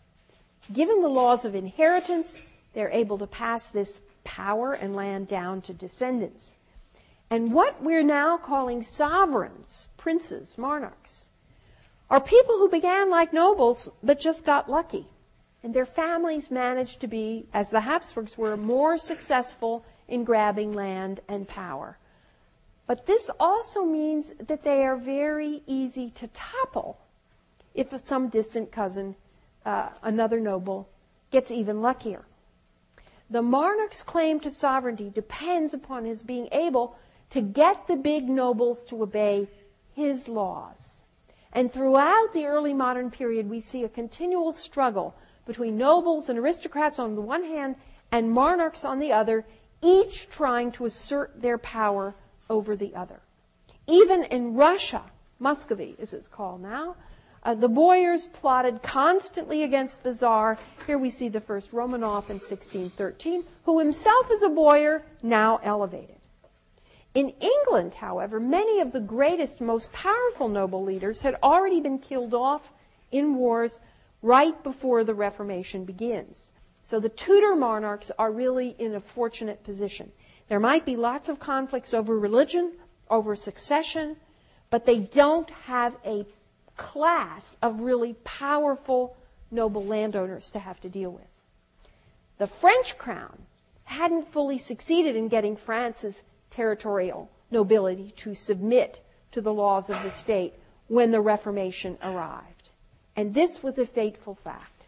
Given 0.71 1.01
the 1.01 1.09
laws 1.09 1.47
of 1.47 1.55
inheritance, 1.55 2.43
they're 2.75 2.91
able 2.91 3.17
to 3.17 3.27
pass 3.27 3.67
this 3.67 4.03
power 4.25 4.73
and 4.73 4.97
land 4.97 5.29
down 5.29 5.63
to 5.63 5.73
descendants. 5.73 6.55
And 7.31 7.53
what 7.53 7.83
we're 7.83 8.03
now 8.03 8.37
calling 8.37 8.83
sovereigns, 8.83 9.89
princes, 9.97 10.59
monarchs, 10.59 11.31
are 12.11 12.21
people 12.21 12.59
who 12.59 12.69
began 12.69 13.11
like 13.11 13.33
nobles 13.33 13.91
but 14.03 14.21
just 14.21 14.45
got 14.45 14.71
lucky. 14.71 15.07
And 15.63 15.73
their 15.73 15.87
families 15.87 16.51
managed 16.51 17.01
to 17.01 17.07
be, 17.07 17.47
as 17.55 17.71
the 17.71 17.81
Habsburgs 17.81 18.37
were, 18.37 18.57
more 18.57 18.99
successful 18.99 19.85
in 20.07 20.25
grabbing 20.25 20.73
land 20.73 21.21
and 21.27 21.49
power. 21.49 21.97
But 22.87 23.07
this 23.07 23.31
also 23.41 23.85
means 23.85 24.33
that 24.39 24.63
they 24.63 24.85
are 24.85 24.97
very 24.97 25.63
easy 25.67 26.11
to 26.11 26.29
topple 26.29 26.99
if 27.75 27.89
some 28.05 28.29
distant 28.29 28.71
cousin 28.71 29.17
uh, 29.65 29.89
another 30.03 30.39
noble 30.39 30.89
gets 31.31 31.51
even 31.51 31.81
luckier. 31.81 32.25
The 33.31 33.43
monarch's 33.43 34.03
claim 34.03 34.41
to 34.41 34.51
sovereignty 34.51 35.11
depends 35.11 35.73
upon 35.75 36.05
his 36.05 36.23
being 36.23 36.49
able 36.53 36.97
to 37.31 37.41
get 37.41 37.87
the 37.87 37.97
big 37.97 38.29
nobles 38.29 38.85
to 38.85 39.03
obey 39.03 39.49
his 39.95 40.29
laws. 40.29 41.05
And 41.53 41.73
throughout 41.73 42.33
the 42.33 42.47
early 42.47 42.75
modern 42.75 43.11
period, 43.11 43.49
we 43.49 43.61
see 43.61 43.85
a 43.85 43.89
continual 43.89 44.53
struggle 44.53 45.15
between 45.47 45.77
nobles 45.77 46.29
and 46.29 46.39
aristocrats 46.39 46.99
on 46.99 47.15
the 47.15 47.21
one 47.21 47.45
hand 47.45 47.77
and 48.11 48.31
monarchs 48.31 48.85
on 48.85 48.99
the 48.99 49.13
other, 49.13 49.45
each 49.83 50.29
trying 50.29 50.73
to 50.73 50.85
assert 50.85 51.41
their 51.41 51.59
power 51.59 52.15
over 52.51 52.77
the 52.77 52.95
other. 52.95 53.21
Even 53.87 54.25
in 54.25 54.55
Russia, 54.55 55.03
Muscovy 55.39 55.97
as 56.01 56.13
it's 56.13 56.29
called 56.29 56.63
now, 56.63 56.97
uh, 57.45 57.55
the 57.55 57.69
boyars 57.69 58.27
plotted 58.27 58.83
constantly 58.83 59.63
against 59.63 60.03
the 60.03 60.15
Tsar. 60.15 60.59
Here 60.87 60.99
we 60.99 61.11
see 61.11 61.29
the 61.29 61.41
first 61.41 61.73
Romanov 61.73 62.31
in 62.31 62.41
1613, 62.41 63.45
who 63.65 63.79
himself 63.79 64.31
is 64.31 64.43
a 64.43 64.49
boyar, 64.49 65.05
now 65.23 65.61
elevated. 65.63 66.17
In 67.15 67.33
England, 67.41 67.95
however, 67.95 68.41
many 68.41 68.81
of 68.81 68.93
the 68.93 69.01
greatest, 69.01 69.61
most 69.61 69.93
powerful 69.93 70.49
noble 70.49 70.83
leaders 70.83 71.23
had 71.23 71.37
already 71.43 71.81
been 71.81 71.99
killed 71.99 72.35
off 72.35 72.73
in 73.13 73.37
wars 73.37 73.81
right 74.23 74.61
before 74.65 75.05
the 75.05 75.15
Reformation 75.15 75.85
begins. 75.85 76.51
So 76.83 76.99
the 76.99 77.09
Tudor 77.09 77.55
monarchs 77.55 78.11
are 78.19 78.33
really 78.33 78.75
in 78.79 78.95
a 78.95 79.01
fortunate 79.01 79.63
position. 79.63 80.13
There 80.49 80.61
might 80.61 80.85
be 80.85 80.97
lots 80.97 81.29
of 81.29 81.39
conflicts 81.39 81.95
over 81.95 82.19
religion, 82.19 82.73
over 83.09 83.37
succession, 83.37 84.17
but 84.71 84.87
they 84.87 84.99
don't 84.99 85.51
have 85.51 85.97
a 86.05 86.27
class 86.77 87.57
of 87.63 87.81
really 87.81 88.15
powerful 88.25 89.17
noble 89.51 89.85
landowners 89.85 90.51
to 90.51 90.59
have 90.59 90.81
to 90.81 90.89
deal 90.89 91.11
with. 91.11 91.27
The 92.39 92.47
French 92.47 92.99
crown 92.99 93.47
hadn't 93.85 94.29
fully 94.29 94.59
succeeded 94.59 95.15
in 95.15 95.29
getting 95.29 95.57
France's 95.57 96.23
territorial 96.51 97.31
nobility 97.51 98.13
to 98.17 98.35
submit 98.35 99.05
to 99.31 99.41
the 99.41 99.53
laws 99.53 99.91
of 99.91 100.03
the 100.03 100.11
state 100.11 100.55
when 100.89 101.11
the 101.11 101.21
Reformation 101.21 101.99
arrived. 102.03 102.71
And 103.17 103.35
this 103.35 103.63
was 103.63 103.79
a 103.79 103.87
fateful 103.87 104.35
fact. 104.35 104.87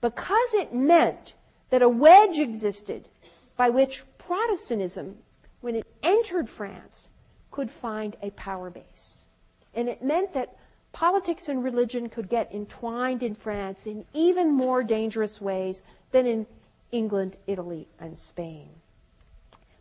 Because 0.00 0.54
it 0.54 0.74
meant 0.74 1.34
that 1.70 1.82
a 1.82 1.88
wedge 1.88 2.38
existed 2.38 3.08
by 3.56 3.70
which 3.70 4.04
Protestantism, 4.18 5.18
when 5.60 5.74
it 5.76 5.86
entered 6.02 6.48
France, 6.48 7.08
could 7.50 7.70
find 7.70 8.16
a 8.22 8.30
power 8.30 8.70
base. 8.70 9.26
And 9.74 9.88
it 9.88 10.02
meant 10.02 10.32
that 10.34 10.56
politics 10.94 11.48
and 11.48 11.62
religion 11.62 12.08
could 12.08 12.30
get 12.30 12.54
entwined 12.54 13.22
in 13.22 13.34
France 13.34 13.84
in 13.84 14.06
even 14.14 14.50
more 14.50 14.82
dangerous 14.82 15.40
ways 15.40 15.82
than 16.12 16.26
in 16.26 16.46
England, 16.92 17.36
Italy, 17.46 17.88
and 18.00 18.18
Spain. 18.18 18.70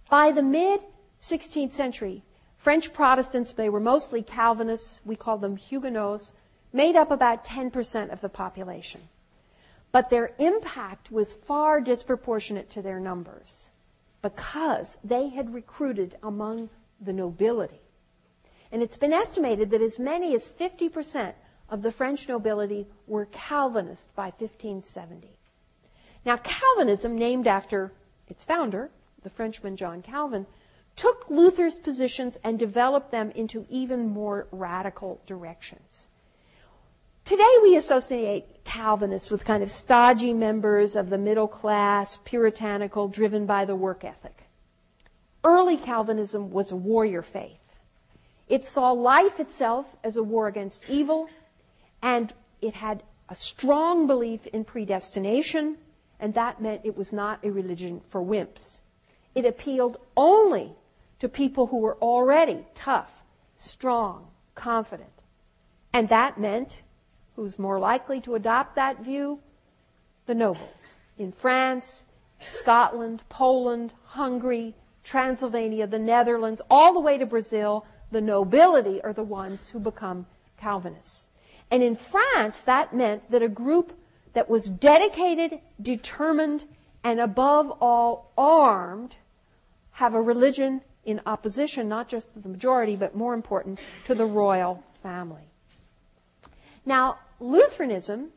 By 0.10 0.32
the 0.32 0.42
mid 0.42 0.82
16th 1.22 1.72
century, 1.72 2.24
French 2.58 2.92
Protestants, 2.92 3.54
they 3.54 3.70
were 3.70 3.80
mostly 3.80 4.22
Calvinists, 4.22 5.02
we 5.06 5.16
call 5.16 5.38
them 5.38 5.56
Huguenots, 5.56 6.34
made 6.74 6.96
up 6.96 7.12
about 7.12 7.46
10% 7.46 8.12
of 8.12 8.22
the 8.22 8.30
population. 8.30 9.02
But 9.92 10.10
their 10.10 10.32
impact 10.40 11.12
was 11.12 11.36
far 11.36 11.80
disproportionate 11.80 12.70
to 12.72 12.82
their 12.82 13.00
numbers 13.00 13.70
because 14.24 14.98
they 15.04 15.30
had 15.30 15.54
recruited 15.54 16.18
among 16.24 16.70
the 17.00 17.14
nobility. 17.14 17.82
And 18.74 18.82
it's 18.82 18.98
been 18.98 19.14
estimated 19.14 19.70
that 19.70 19.84
as 19.84 20.00
many 20.00 20.34
as 20.34 20.50
50% 20.50 21.34
of 21.70 21.84
the 21.84 21.92
French 21.92 22.28
nobility 22.28 22.88
were 23.06 23.28
Calvinist 23.28 24.16
by 24.16 24.32
1570. 24.36 25.30
Now, 26.26 26.38
Calvinism, 26.38 27.16
named 27.16 27.46
after 27.46 27.94
its 28.28 28.44
founder, 28.44 28.90
the 29.22 29.30
Frenchman 29.30 29.78
John 29.78 30.02
Calvin, 30.02 30.48
took 30.96 31.30
Luther's 31.30 31.78
positions 31.78 32.40
and 32.44 32.58
developed 32.58 33.12
them 33.12 33.30
into 33.36 33.68
even 33.70 34.10
more 34.10 34.48
radical 34.52 35.22
directions. 35.28 36.08
Today 37.26 37.58
we 37.62 37.78
associate 37.78 38.64
Calvinists 38.64 39.30
with 39.30 39.46
kind 39.46 39.62
of 39.62 39.70
stodgy 39.70 40.34
members 40.34 40.96
of 40.96 41.12
the 41.12 41.20
middle 41.20 41.48
class, 41.48 42.18
puritanical, 42.26 43.08
driven 43.08 43.46
by 43.46 43.66
the 43.66 43.76
work 43.76 44.04
ethic. 44.04 44.50
Early 45.44 45.78
Calvinism 45.78 46.50
was 46.50 46.72
a 46.72 46.76
warrior 46.76 47.22
faith. 47.22 47.63
It 48.54 48.68
saw 48.68 48.92
life 48.92 49.40
itself 49.40 49.88
as 50.04 50.16
a 50.16 50.22
war 50.22 50.48
against 50.48 50.88
evil, 50.88 51.28
and 52.04 52.32
it 52.62 52.76
had 52.76 53.02
a 53.28 53.34
strong 53.34 54.06
belief 54.06 54.46
in 54.46 54.64
predestination, 54.64 55.78
and 56.20 56.36
that 56.36 56.62
meant 56.62 56.82
it 56.84 56.96
was 56.96 57.12
not 57.12 57.44
a 57.44 57.50
religion 57.50 58.02
for 58.10 58.22
wimps. 58.22 58.82
It 59.34 59.44
appealed 59.44 59.98
only 60.16 60.76
to 61.18 61.28
people 61.28 61.66
who 61.66 61.80
were 61.80 61.98
already 61.98 62.68
tough, 62.76 63.24
strong, 63.58 64.28
confident. 64.54 65.24
And 65.92 66.08
that 66.10 66.40
meant 66.40 66.84
who's 67.36 67.58
more 67.58 67.80
likely 67.80 68.22
to 68.22 68.36
adopt 68.36 68.76
that 68.76 69.00
view? 69.00 69.40
The 70.28 70.36
nobles. 70.36 70.94
In 71.18 71.32
France, 71.32 72.06
Scotland, 72.40 73.24
Poland, 73.30 73.94
Hungary, 74.04 74.76
Transylvania, 75.04 75.88
the 75.88 75.98
Netherlands, 75.98 76.62
all 76.70 76.94
the 76.94 77.00
way 77.00 77.18
to 77.18 77.26
Brazil, 77.26 77.88
the 78.14 78.22
nobility 78.22 79.02
are 79.02 79.14
the 79.14 79.24
ones 79.24 79.70
who 79.70 79.80
become 79.80 80.26
Calvinists. 80.58 81.28
And 81.70 81.84
in 81.84 81.96
France, 81.96 82.62
that 82.62 82.94
meant 82.94 83.30
that 83.32 83.42
a 83.42 83.50
group 83.50 83.98
that 84.34 84.50
was 84.50 84.70
dedicated, 84.70 85.60
determined, 85.82 86.64
and 87.04 87.20
above 87.20 87.72
all 87.82 88.32
armed 88.38 89.18
have 89.94 90.14
a 90.14 90.22
religion 90.22 90.82
in 91.06 91.20
opposition 91.26 91.90
not 91.90 92.08
just 92.08 92.34
to 92.34 92.40
the 92.40 92.50
majority, 92.50 92.96
but 92.96 93.16
more 93.16 93.34
important, 93.34 93.80
to 94.06 94.16
the 94.16 94.26
royal 94.26 94.84
family. 95.02 95.50
Now, 96.86 97.20
Lutheranism 97.40 98.30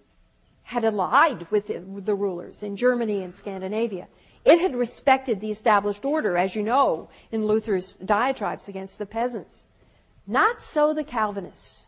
had 0.65 0.85
allied 0.85 1.49
with 1.51 1.69
the, 1.69 2.15
rulers 2.15 2.63
in 2.63 2.77
Germany 2.77 3.23
and 3.23 3.37
Scandinavia. 3.37 4.09
It 4.45 4.61
had 4.61 4.75
respected 4.75 5.41
the 5.41 5.51
established 5.51 6.05
order, 6.05 6.37
as 6.37 6.57
you 6.57 6.63
know, 6.63 7.09
in 7.31 7.47
Luther's 7.47 7.95
diatribes 7.97 8.69
against 8.69 8.99
the 8.99 9.07
peasants. 9.07 9.63
Not 10.27 10.61
so 10.61 10.93
the 10.93 11.05
Calvinists, 11.05 11.87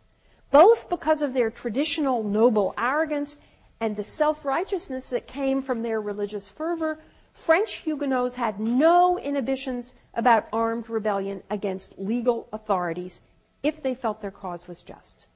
both 0.50 0.88
because 0.88 1.22
of 1.22 1.34
their 1.34 1.50
traditional 1.50 2.22
noble 2.22 2.72
arrogance 2.78 3.38
and 3.80 3.96
the 3.96 4.04
self 4.04 4.44
righteousness 4.44 5.10
that 5.10 5.26
came 5.26 5.62
from 5.62 5.82
their 5.82 6.00
religious 6.00 6.48
fervor, 6.48 6.98
French 7.32 7.74
Huguenots 7.74 8.36
had 8.36 8.60
no 8.60 9.18
inhibitions 9.18 9.94
about 10.14 10.48
armed 10.52 10.88
rebellion 10.88 11.42
against 11.50 11.98
legal 11.98 12.48
authorities 12.52 13.20
if 13.62 13.82
they 13.82 13.94
felt 13.94 14.20
their 14.20 14.30
cause 14.30 14.68
was 14.68 14.82
just. 14.82 15.26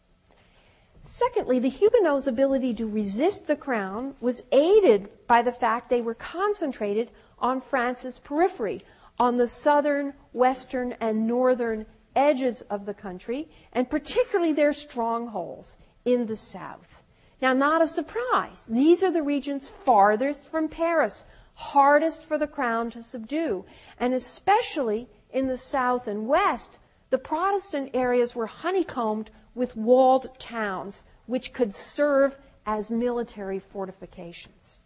Secondly, 1.04 1.58
the 1.58 1.68
Huguenots' 1.68 2.26
ability 2.26 2.74
to 2.74 2.86
resist 2.86 3.46
the 3.46 3.56
crown 3.56 4.14
was 4.20 4.44
aided 4.52 5.08
by 5.26 5.42
the 5.42 5.52
fact 5.52 5.90
they 5.90 6.00
were 6.00 6.14
concentrated 6.14 7.10
on 7.38 7.60
France's 7.60 8.20
periphery, 8.20 8.80
on 9.18 9.36
the 9.36 9.48
southern, 9.48 10.14
western, 10.32 10.92
and 11.00 11.26
northern 11.26 11.86
edges 12.14 12.62
of 12.62 12.86
the 12.86 12.94
country, 12.94 13.48
and 13.72 13.90
particularly 13.90 14.52
their 14.52 14.72
strongholds 14.72 15.76
in 16.04 16.26
the 16.26 16.36
south. 16.36 17.02
Now, 17.40 17.52
not 17.52 17.82
a 17.82 17.88
surprise. 17.88 18.64
These 18.68 19.02
are 19.02 19.10
the 19.10 19.22
regions 19.22 19.68
farthest 19.68 20.44
from 20.44 20.68
Paris, 20.68 21.24
hardest 21.54 22.24
for 22.24 22.38
the 22.38 22.46
crown 22.46 22.90
to 22.90 23.02
subdue. 23.02 23.64
And 23.98 24.14
especially 24.14 25.08
in 25.32 25.48
the 25.48 25.58
south 25.58 26.06
and 26.06 26.28
west, 26.28 26.78
the 27.10 27.18
Protestant 27.18 27.90
areas 27.94 28.34
were 28.34 28.46
honeycombed 28.46 29.30
with 29.54 29.76
walled 29.76 30.38
towns, 30.38 31.04
which 31.26 31.52
could 31.52 31.74
serve 31.74 32.38
as 32.64 32.90
military 32.90 33.58
fortifications. 33.58 34.80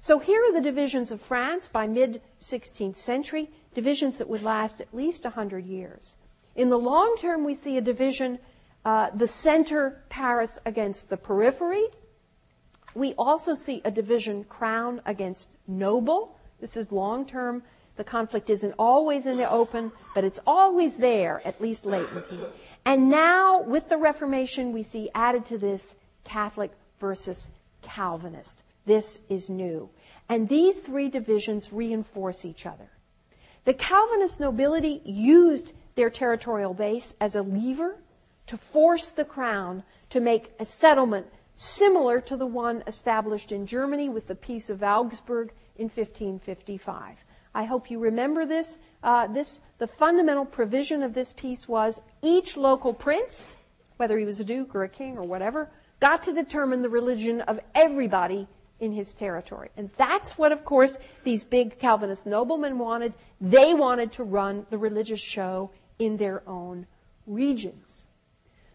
So 0.00 0.20
here 0.20 0.40
are 0.44 0.52
the 0.52 0.60
divisions 0.60 1.10
of 1.10 1.20
France 1.20 1.66
by 1.66 1.88
mid 1.88 2.22
16th 2.40 2.96
century, 2.96 3.50
divisions 3.74 4.18
that 4.18 4.28
would 4.28 4.42
last 4.42 4.80
at 4.80 4.94
least 4.94 5.24
100 5.24 5.66
years. 5.66 6.16
In 6.56 6.70
the 6.70 6.78
long 6.78 7.16
term, 7.20 7.44
we 7.44 7.54
see 7.54 7.76
a 7.76 7.80
division, 7.80 8.38
uh, 8.84 9.10
the 9.14 9.28
center, 9.28 10.02
Paris, 10.08 10.58
against 10.64 11.10
the 11.10 11.16
periphery, 11.16 11.84
we 12.94 13.12
also 13.18 13.54
see 13.54 13.82
a 13.84 13.90
division 13.90 14.44
crown 14.44 15.02
against 15.04 15.50
noble. 15.68 16.38
This 16.60 16.78
is 16.78 16.90
long 16.90 17.26
term. 17.26 17.62
The 17.96 18.04
conflict 18.04 18.48
isn't 18.48 18.74
always 18.78 19.26
in 19.26 19.36
the 19.36 19.48
open, 19.48 19.92
but 20.14 20.24
it's 20.24 20.40
always 20.46 20.94
there, 20.94 21.42
at 21.44 21.60
least 21.60 21.84
latently. 21.84 22.40
And 22.86 23.10
now, 23.10 23.60
with 23.62 23.90
the 23.90 23.98
Reformation, 23.98 24.72
we 24.72 24.82
see 24.82 25.10
added 25.14 25.44
to 25.46 25.58
this 25.58 25.94
Catholic 26.24 26.72
versus 26.98 27.50
Calvinist. 27.82 28.62
This 28.86 29.20
is 29.28 29.50
new. 29.50 29.90
And 30.28 30.48
these 30.48 30.78
three 30.78 31.08
divisions 31.08 31.72
reinforce 31.72 32.44
each 32.46 32.64
other. 32.64 32.88
The 33.64 33.74
Calvinist 33.74 34.40
nobility 34.40 35.02
used 35.04 35.74
their 35.96 36.10
territorial 36.10 36.74
base 36.74 37.16
as 37.20 37.34
a 37.34 37.42
lever 37.42 37.96
to 38.46 38.56
force 38.56 39.08
the 39.08 39.24
crown 39.24 39.82
to 40.10 40.20
make 40.20 40.52
a 40.60 40.64
settlement 40.64 41.26
similar 41.54 42.20
to 42.20 42.36
the 42.36 42.46
one 42.46 42.84
established 42.86 43.50
in 43.50 43.66
Germany 43.66 44.08
with 44.08 44.28
the 44.28 44.34
Peace 44.34 44.70
of 44.70 44.82
Augsburg 44.82 45.52
in 45.76 45.84
1555. 45.86 47.16
I 47.54 47.64
hope 47.64 47.90
you 47.90 47.98
remember 47.98 48.44
this. 48.44 48.78
Uh, 49.02 49.26
this 49.26 49.60
the 49.78 49.86
fundamental 49.86 50.44
provision 50.44 51.02
of 51.02 51.14
this 51.14 51.32
peace 51.32 51.66
was 51.66 52.02
each 52.22 52.56
local 52.56 52.92
prince, 52.92 53.56
whether 53.96 54.18
he 54.18 54.26
was 54.26 54.38
a 54.38 54.44
duke 54.44 54.74
or 54.74 54.84
a 54.84 54.88
king 54.88 55.16
or 55.16 55.22
whatever, 55.22 55.70
got 55.98 56.22
to 56.24 56.32
determine 56.34 56.82
the 56.82 56.90
religion 56.90 57.40
of 57.42 57.58
everybody 57.74 58.46
in 58.80 58.92
his 58.92 59.14
territory. 59.14 59.70
And 59.76 59.88
that's 59.96 60.36
what, 60.36 60.52
of 60.52 60.64
course, 60.66 60.98
these 61.24 61.44
big 61.44 61.78
Calvinist 61.78 62.26
noblemen 62.26 62.78
wanted. 62.78 63.14
They 63.40 63.72
wanted 63.72 64.12
to 64.12 64.24
run 64.24 64.66
the 64.68 64.76
religious 64.76 65.20
show 65.20 65.70
in 65.98 66.16
their 66.16 66.42
own 66.48 66.86
regions. 67.26 68.06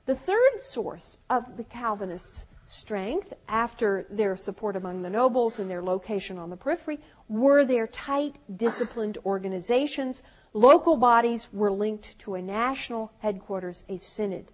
The 0.06 0.16
third 0.16 0.60
source 0.60 1.20
of 1.30 1.58
the 1.58 1.64
Calvinists' 1.64 2.46
strength 2.66 3.34
after 3.48 4.06
their 4.10 4.38
support 4.38 4.76
among 4.76 5.02
the 5.02 5.10
nobles 5.10 5.60
and 5.60 5.70
their 5.70 5.84
location 5.84 6.38
on 6.38 6.50
the 6.50 6.58
periphery 6.58 7.00
were 7.28 7.66
their 7.66 7.88
tight, 7.88 8.38
disciplined 8.56 9.18
organizations. 9.26 10.24
Local 10.54 10.96
bodies 10.98 11.50
were 11.52 11.72
linked 11.72 12.18
to 12.20 12.36
a 12.36 12.42
national 12.42 13.12
headquarters, 13.20 13.84
a 13.90 13.98
synod. 14.00 14.48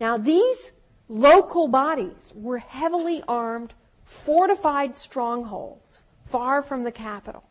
Now, 0.00 0.16
these 0.16 0.72
local 1.08 1.68
bodies 1.68 2.32
were 2.34 2.58
heavily 2.58 3.22
armed, 3.28 3.74
fortified 4.04 4.96
strongholds 4.96 6.02
far 6.26 6.62
from 6.62 6.82
the 6.82 6.92
capital. 6.92 7.44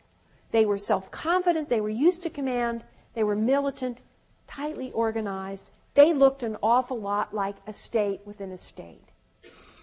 They 0.50 0.66
were 0.66 0.78
self 0.78 1.10
confident, 1.10 1.68
they 1.68 1.80
were 1.80 1.88
used 1.88 2.22
to 2.24 2.30
command, 2.30 2.84
they 3.14 3.24
were 3.24 3.36
militant, 3.36 3.98
tightly 4.46 4.90
organized. 4.92 5.70
They 5.94 6.12
looked 6.12 6.42
an 6.42 6.56
awful 6.62 7.00
lot 7.00 7.34
like 7.34 7.56
a 7.66 7.72
state 7.72 8.20
within 8.24 8.50
a 8.50 8.58
state. 8.58 9.08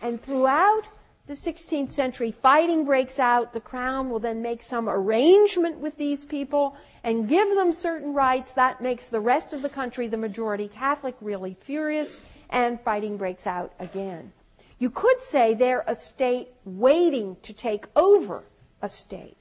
And 0.02 0.22
throughout 0.22 0.84
the 1.28 1.34
16th 1.34 1.92
century, 1.92 2.32
fighting 2.32 2.84
breaks 2.84 3.20
out. 3.20 3.54
The 3.54 3.62
crown 3.62 4.10
will 4.10 4.20
then 4.20 4.42
make 4.42 4.62
some 4.62 4.90
arrangement 4.90 5.80
with 5.80 5.98
these 5.98 6.26
people 6.26 6.76
and 7.04 7.30
give 7.30 7.56
them 7.56 7.72
certain 7.74 8.14
rights. 8.14 8.52
That 8.52 8.82
makes 8.82 9.08
the 9.08 9.20
rest 9.20 9.54
of 9.54 9.62
the 9.62 9.70
country, 9.70 10.08
the 10.08 10.18
majority 10.18 10.68
Catholic, 10.68 11.16
really 11.22 11.56
furious, 11.62 12.22
and 12.50 12.82
fighting 12.82 13.18
breaks 13.18 13.48
out 13.48 13.74
again. 13.80 14.34
You 14.80 14.90
could 14.90 15.22
say 15.22 15.54
they're 15.54 15.84
a 15.88 15.96
state 15.96 16.50
waiting 16.66 17.38
to 17.44 17.54
take 17.54 17.86
over 17.96 18.44
a 18.82 18.90
state. 18.90 19.41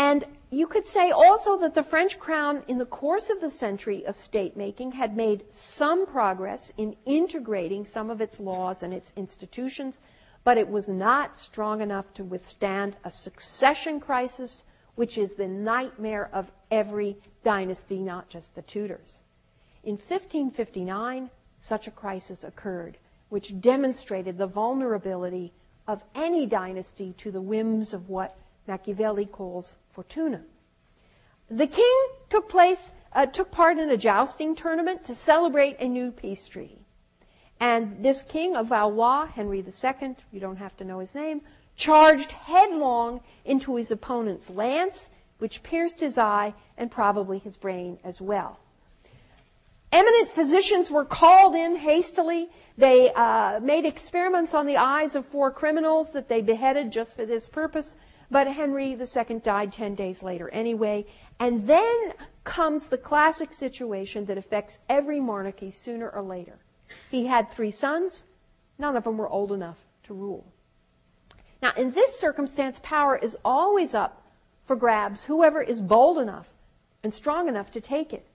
And 0.00 0.24
you 0.48 0.66
could 0.66 0.86
say 0.86 1.10
also 1.10 1.58
that 1.58 1.74
the 1.74 1.82
French 1.82 2.18
crown, 2.18 2.62
in 2.66 2.78
the 2.78 2.86
course 2.86 3.28
of 3.28 3.42
the 3.42 3.50
century 3.50 4.02
of 4.06 4.16
state 4.16 4.56
making, 4.56 4.92
had 4.92 5.14
made 5.14 5.44
some 5.50 6.06
progress 6.06 6.72
in 6.78 6.96
integrating 7.04 7.84
some 7.84 8.08
of 8.08 8.22
its 8.22 8.40
laws 8.40 8.82
and 8.82 8.94
its 8.94 9.12
institutions, 9.14 10.00
but 10.42 10.56
it 10.56 10.70
was 10.70 10.88
not 10.88 11.38
strong 11.38 11.82
enough 11.82 12.14
to 12.14 12.24
withstand 12.24 12.96
a 13.04 13.10
succession 13.10 14.00
crisis 14.00 14.64
which 14.94 15.18
is 15.18 15.34
the 15.34 15.46
nightmare 15.46 16.30
of 16.32 16.50
every 16.70 17.18
dynasty, 17.44 17.98
not 17.98 18.30
just 18.30 18.54
the 18.54 18.62
Tudors. 18.62 19.20
In 19.84 19.96
1559, 19.96 21.28
such 21.58 21.86
a 21.86 21.90
crisis 21.90 22.42
occurred, 22.42 22.96
which 23.28 23.60
demonstrated 23.60 24.38
the 24.38 24.46
vulnerability 24.46 25.52
of 25.86 26.02
any 26.14 26.46
dynasty 26.46 27.14
to 27.18 27.30
the 27.30 27.42
whims 27.42 27.92
of 27.92 28.08
what 28.08 28.38
Machiavelli 28.70 29.26
calls 29.26 29.76
fortuna. 29.90 30.42
The 31.50 31.66
king 31.66 32.06
took 32.28 32.48
place, 32.48 32.92
uh, 33.12 33.26
took 33.26 33.50
part 33.50 33.78
in 33.78 33.90
a 33.90 33.96
jousting 33.96 34.54
tournament 34.54 35.04
to 35.04 35.14
celebrate 35.14 35.76
a 35.80 35.88
new 35.88 36.12
peace 36.12 36.46
treaty. 36.46 36.86
And 37.58 38.04
this 38.04 38.22
king 38.22 38.54
of 38.54 38.68
Valois, 38.68 39.26
Henry 39.26 39.58
II, 39.58 40.16
you 40.32 40.40
don't 40.40 40.56
have 40.56 40.76
to 40.76 40.84
know 40.84 41.00
his 41.00 41.14
name, 41.16 41.42
charged 41.74 42.30
headlong 42.30 43.20
into 43.44 43.74
his 43.74 43.90
opponent's 43.90 44.48
lance, 44.48 45.10
which 45.38 45.64
pierced 45.64 45.98
his 46.00 46.16
eye 46.16 46.54
and 46.78 46.92
probably 46.92 47.38
his 47.38 47.56
brain 47.56 47.98
as 48.04 48.20
well. 48.20 48.60
Eminent 49.90 50.32
physicians 50.32 50.92
were 50.92 51.04
called 51.04 51.56
in 51.56 51.74
hastily. 51.74 52.48
They 52.78 53.12
uh, 53.12 53.58
made 53.60 53.84
experiments 53.84 54.54
on 54.54 54.66
the 54.66 54.76
eyes 54.76 55.16
of 55.16 55.26
four 55.26 55.50
criminals 55.50 56.12
that 56.12 56.28
they 56.28 56.40
beheaded 56.40 56.92
just 56.92 57.16
for 57.16 57.26
this 57.26 57.48
purpose. 57.48 57.96
But 58.30 58.46
Henry 58.46 58.92
II 58.92 59.40
died 59.40 59.72
10 59.72 59.94
days 59.94 60.22
later 60.22 60.48
anyway. 60.50 61.06
And 61.38 61.66
then 61.66 62.12
comes 62.44 62.86
the 62.86 62.98
classic 62.98 63.52
situation 63.52 64.26
that 64.26 64.38
affects 64.38 64.78
every 64.88 65.20
monarchy 65.20 65.70
sooner 65.70 66.08
or 66.08 66.22
later. 66.22 66.58
He 67.10 67.26
had 67.26 67.50
three 67.50 67.70
sons. 67.70 68.24
None 68.78 68.96
of 68.96 69.04
them 69.04 69.18
were 69.18 69.28
old 69.28 69.52
enough 69.52 69.78
to 70.04 70.14
rule. 70.14 70.46
Now, 71.62 71.72
in 71.76 71.92
this 71.92 72.18
circumstance, 72.18 72.80
power 72.82 73.16
is 73.16 73.36
always 73.44 73.94
up 73.94 74.22
for 74.64 74.76
grabs, 74.76 75.24
whoever 75.24 75.60
is 75.60 75.80
bold 75.80 76.18
enough 76.18 76.48
and 77.02 77.12
strong 77.12 77.48
enough 77.48 77.70
to 77.72 77.80
take 77.80 78.12
it. 78.12 78.26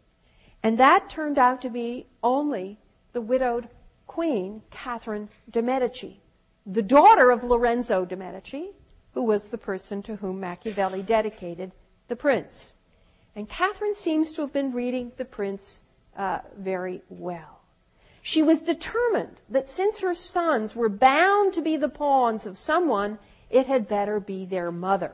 And 0.61 0.77
that 0.77 1.09
turned 1.09 1.37
out 1.37 1.61
to 1.61 1.69
be 1.69 2.07
only 2.23 2.77
the 3.13 3.21
widowed 3.21 3.69
queen, 4.07 4.61
Catherine 4.69 5.29
de' 5.49 5.61
Medici, 5.61 6.21
the 6.65 6.81
daughter 6.81 7.31
of 7.31 7.43
Lorenzo 7.43 8.05
de' 8.05 8.15
Medici, 8.15 8.71
who 9.15 9.23
was 9.23 9.45
the 9.45 9.57
person 9.57 10.03
to 10.03 10.17
whom 10.17 10.41
Machiavelli 10.41 11.01
dedicated 11.01 11.71
the 12.09 12.15
prince. 12.15 12.75
And 13.35 13.49
Catherine 13.49 13.95
seems 13.95 14.33
to 14.33 14.41
have 14.41 14.53
been 14.53 14.73
reading 14.73 15.13
the 15.17 15.25
prince 15.25 15.81
uh, 16.15 16.39
very 16.57 17.01
well. 17.09 17.61
She 18.21 18.43
was 18.43 18.61
determined 18.61 19.37
that 19.49 19.69
since 19.69 19.99
her 19.99 20.13
sons 20.13 20.75
were 20.75 20.89
bound 20.89 21.53
to 21.53 21.61
be 21.61 21.77
the 21.77 21.89
pawns 21.89 22.45
of 22.45 22.57
someone, 22.57 23.17
it 23.49 23.67
had 23.67 23.87
better 23.87 24.19
be 24.19 24.45
their 24.45 24.71
mother. 24.71 25.13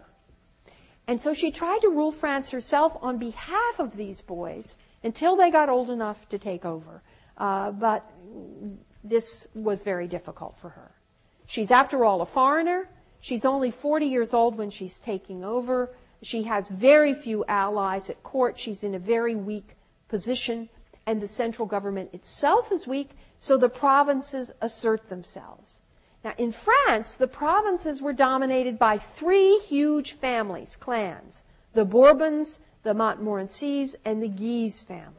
And 1.07 1.21
so 1.21 1.33
she 1.33 1.51
tried 1.51 1.81
to 1.81 1.89
rule 1.89 2.11
France 2.11 2.49
herself 2.49 2.97
on 3.01 3.17
behalf 3.17 3.79
of 3.79 3.97
these 3.97 4.21
boys 4.21 4.77
until 5.03 5.35
they 5.35 5.51
got 5.51 5.69
old 5.69 5.89
enough 5.89 6.27
to 6.29 6.39
take 6.39 6.65
over. 6.65 7.03
Uh, 7.37 7.71
but 7.71 8.09
this 9.03 9.47
was 9.53 9.83
very 9.83 10.07
difficult 10.07 10.57
for 10.59 10.69
her. 10.69 10.91
She's, 11.45 11.69
after 11.69 12.05
all, 12.05 12.21
a 12.21 12.25
foreigner. 12.25 12.87
She's 13.21 13.45
only 13.45 13.71
40 13.71 14.07
years 14.07 14.33
old 14.33 14.57
when 14.57 14.69
she's 14.69 14.97
taking 14.97 15.43
over. 15.43 15.91
She 16.21 16.43
has 16.43 16.69
very 16.69 17.13
few 17.13 17.45
allies 17.45 18.09
at 18.09 18.23
court. 18.23 18.59
She's 18.59 18.83
in 18.83 18.93
a 18.93 18.99
very 18.99 19.35
weak 19.35 19.75
position 20.09 20.69
and 21.05 21.21
the 21.21 21.27
central 21.27 21.67
government 21.67 22.09
itself 22.13 22.71
is 22.71 22.87
weak, 22.87 23.11
so 23.39 23.57
the 23.57 23.69
provinces 23.69 24.51
assert 24.61 25.09
themselves. 25.09 25.79
Now, 26.23 26.33
in 26.37 26.51
France, 26.51 27.15
the 27.15 27.27
provinces 27.27 28.01
were 28.01 28.13
dominated 28.13 28.77
by 28.77 28.97
three 28.97 29.59
huge 29.67 30.13
families, 30.13 30.75
clans 30.75 31.43
the 31.73 31.85
Bourbons, 31.85 32.59
the 32.83 32.93
Montmorencys, 32.93 33.95
and 34.03 34.21
the 34.21 34.27
Guise 34.27 34.83
family. 34.83 35.15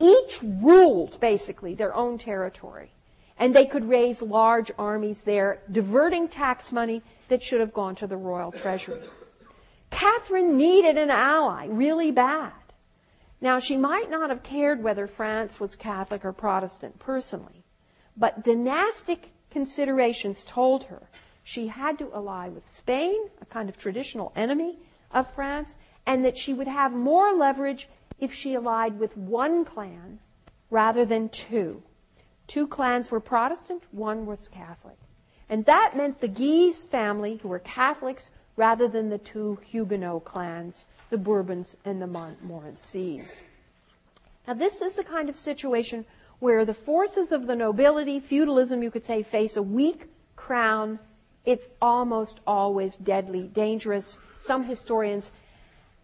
Each 0.00 0.42
ruled, 0.42 1.20
basically, 1.20 1.74
their 1.74 1.94
own 1.94 2.18
territory. 2.18 2.90
And 3.38 3.54
they 3.54 3.66
could 3.66 3.84
raise 3.84 4.22
large 4.22 4.72
armies 4.78 5.22
there, 5.22 5.60
diverting 5.70 6.28
tax 6.28 6.72
money 6.72 7.02
that 7.28 7.42
should 7.42 7.60
have 7.60 7.72
gone 7.72 7.94
to 7.96 8.06
the 8.06 8.16
royal 8.16 8.52
treasury. 8.52 9.02
Catherine 9.90 10.56
needed 10.56 10.98
an 10.98 11.10
ally 11.10 11.66
really 11.66 12.10
bad. 12.10 12.52
Now, 13.40 13.58
she 13.58 13.76
might 13.76 14.10
not 14.10 14.30
have 14.30 14.42
cared 14.42 14.82
whether 14.82 15.06
France 15.06 15.60
was 15.60 15.76
Catholic 15.76 16.24
or 16.24 16.32
Protestant 16.32 16.98
personally, 16.98 17.64
but 18.16 18.44
dynastic 18.44 19.30
considerations 19.50 20.44
told 20.44 20.84
her 20.84 21.08
she 21.42 21.68
had 21.68 21.98
to 21.98 22.12
ally 22.12 22.48
with 22.48 22.72
Spain, 22.72 23.28
a 23.40 23.46
kind 23.46 23.68
of 23.68 23.76
traditional 23.76 24.32
enemy 24.34 24.78
of 25.12 25.32
France, 25.32 25.76
and 26.06 26.24
that 26.24 26.36
she 26.36 26.52
would 26.52 26.66
have 26.66 26.92
more 26.92 27.32
leverage 27.34 27.88
if 28.18 28.32
she 28.32 28.54
allied 28.54 28.98
with 28.98 29.16
one 29.16 29.64
clan 29.64 30.18
rather 30.70 31.04
than 31.04 31.28
two. 31.28 31.82
Two 32.46 32.66
clans 32.66 33.10
were 33.10 33.20
Protestant, 33.20 33.82
one 33.92 34.26
was 34.26 34.48
Catholic. 34.48 34.96
And 35.48 35.64
that 35.66 35.96
meant 35.96 36.20
the 36.20 36.28
Guise 36.28 36.84
family, 36.84 37.38
who 37.42 37.48
were 37.48 37.60
Catholics, 37.60 38.30
rather 38.56 38.88
than 38.88 39.10
the 39.10 39.18
two 39.18 39.58
Huguenot 39.64 40.24
clans 40.24 40.86
the 41.10 41.18
Bourbons 41.18 41.76
and 41.84 42.02
the 42.02 42.06
Montmorencys. 42.06 43.42
Now, 44.46 44.54
this 44.54 44.80
is 44.80 44.96
the 44.96 45.04
kind 45.04 45.28
of 45.28 45.36
situation 45.36 46.04
where 46.38 46.64
the 46.64 46.74
forces 46.74 47.32
of 47.32 47.46
the 47.46 47.56
nobility, 47.56 48.20
feudalism, 48.20 48.82
you 48.82 48.90
could 48.90 49.04
say, 49.04 49.22
face 49.22 49.56
a 49.56 49.62
weak 49.62 50.08
crown. 50.34 50.98
It's 51.44 51.68
almost 51.80 52.40
always 52.46 52.96
deadly 52.96 53.48
dangerous. 53.48 54.18
Some 54.40 54.64
historians 54.64 55.30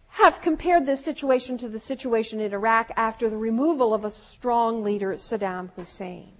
have 0.09 0.41
compared 0.41 0.85
this 0.85 1.03
situation 1.03 1.57
to 1.57 1.67
the 1.67 1.79
situation 1.79 2.39
in 2.39 2.53
Iraq 2.53 2.91
after 2.95 3.29
the 3.29 3.37
removal 3.37 3.93
of 3.93 4.05
a 4.05 4.11
strong 4.11 4.83
leader, 4.83 5.13
Saddam 5.13 5.71
Hussein. 5.75 6.31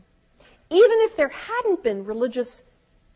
Even 0.69 0.97
if 1.01 1.17
there 1.17 1.29
hadn't 1.29 1.83
been 1.83 2.05
religious 2.05 2.63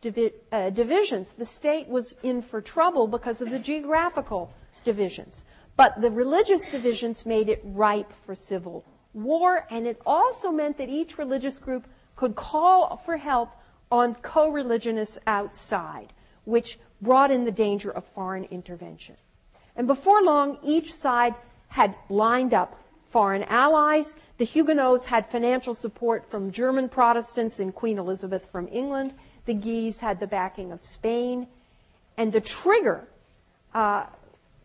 divi- 0.00 0.32
uh, 0.52 0.70
divisions, 0.70 1.32
the 1.32 1.44
state 1.44 1.88
was 1.88 2.16
in 2.22 2.42
for 2.42 2.60
trouble 2.60 3.06
because 3.06 3.40
of 3.40 3.50
the 3.50 3.58
geographical 3.58 4.52
divisions. 4.84 5.44
But 5.76 6.00
the 6.00 6.10
religious 6.10 6.68
divisions 6.68 7.24
made 7.24 7.48
it 7.48 7.60
ripe 7.64 8.12
for 8.26 8.34
civil 8.34 8.84
war, 9.14 9.66
and 9.70 9.86
it 9.86 10.00
also 10.04 10.50
meant 10.50 10.78
that 10.78 10.88
each 10.88 11.18
religious 11.18 11.58
group 11.58 11.86
could 12.16 12.34
call 12.34 12.96
for 13.04 13.16
help 13.16 13.50
on 13.90 14.14
co 14.16 14.50
religionists 14.50 15.18
outside, 15.26 16.12
which 16.44 16.78
brought 17.00 17.30
in 17.30 17.44
the 17.44 17.52
danger 17.52 17.90
of 17.90 18.04
foreign 18.04 18.44
intervention. 18.44 19.16
And 19.76 19.86
before 19.86 20.22
long, 20.22 20.58
each 20.62 20.92
side 20.92 21.34
had 21.68 21.94
lined 22.08 22.52
up 22.52 22.80
foreign 23.08 23.44
allies. 23.44 24.16
The 24.36 24.44
Huguenots 24.44 25.06
had 25.06 25.30
financial 25.30 25.74
support 25.74 26.28
from 26.30 26.50
German 26.50 26.88
Protestants 26.88 27.60
and 27.60 27.74
Queen 27.74 27.98
Elizabeth 27.98 28.50
from 28.50 28.68
England. 28.68 29.14
The 29.48 29.54
Guise 29.54 30.00
had 30.00 30.20
the 30.20 30.26
backing 30.26 30.72
of 30.72 30.84
Spain. 30.84 31.46
And 32.18 32.34
the 32.34 32.40
trigger 32.40 33.08
uh, 33.72 34.04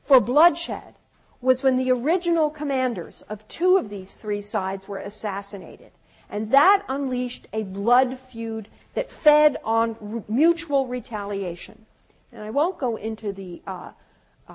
for 0.03 0.19
bloodshed 0.19 0.95
was 1.39 1.63
when 1.63 1.77
the 1.77 1.89
original 1.89 2.49
commanders 2.49 3.21
of 3.29 3.47
two 3.47 3.77
of 3.77 3.89
these 3.89 4.13
three 4.13 4.41
sides 4.41 4.85
were 4.85 4.97
assassinated. 4.97 5.91
And 6.29 6.51
that 6.51 6.83
unleashed 6.89 7.47
a 7.53 7.63
blood 7.63 8.19
feud 8.29 8.67
that 8.93 9.09
fed 9.09 9.55
on 9.63 10.25
mutual 10.27 10.87
retaliation. 10.87 11.85
And 12.33 12.41
I 12.41 12.49
won't 12.49 12.77
go 12.77 12.97
into 12.97 13.31
the 13.31 13.61
uh, 13.65 13.91
uh, 14.49 14.53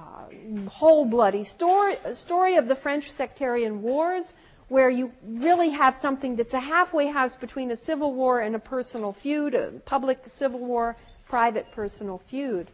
whole 0.69 1.07
bloody 1.07 1.45
story, 1.45 1.97
story 2.13 2.57
of 2.57 2.69
the 2.69 2.75
French 2.75 3.11
sectarian 3.11 3.81
wars, 3.81 4.35
where 4.69 4.91
you 4.91 5.13
really 5.27 5.71
have 5.71 5.97
something 5.97 6.37
that's 6.37 6.55
a 6.55 6.61
halfway 6.61 7.09
house 7.09 7.37
between 7.37 7.71
a 7.71 7.77
civil 7.77 8.13
war 8.15 8.41
and 8.41 8.55
a 8.55 8.59
personal 8.59 9.13
feud, 9.13 9.55
a 9.55 9.73
public 9.85 10.21
civil 10.27 10.61
war, 10.61 10.97
private 11.29 11.71
personal 11.73 12.19
feud. 12.29 12.69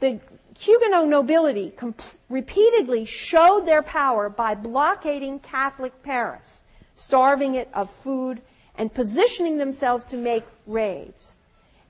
The 0.00 0.20
Huguenot 0.58 1.08
nobility 1.08 1.72
comp- 1.76 2.02
repeatedly 2.28 3.04
showed 3.04 3.66
their 3.66 3.82
power 3.82 4.28
by 4.28 4.54
blockading 4.54 5.40
Catholic 5.40 6.02
Paris, 6.02 6.60
starving 6.94 7.54
it 7.54 7.68
of 7.72 7.90
food, 7.90 8.42
and 8.76 8.92
positioning 8.92 9.58
themselves 9.58 10.04
to 10.06 10.16
make 10.16 10.44
raids. 10.66 11.34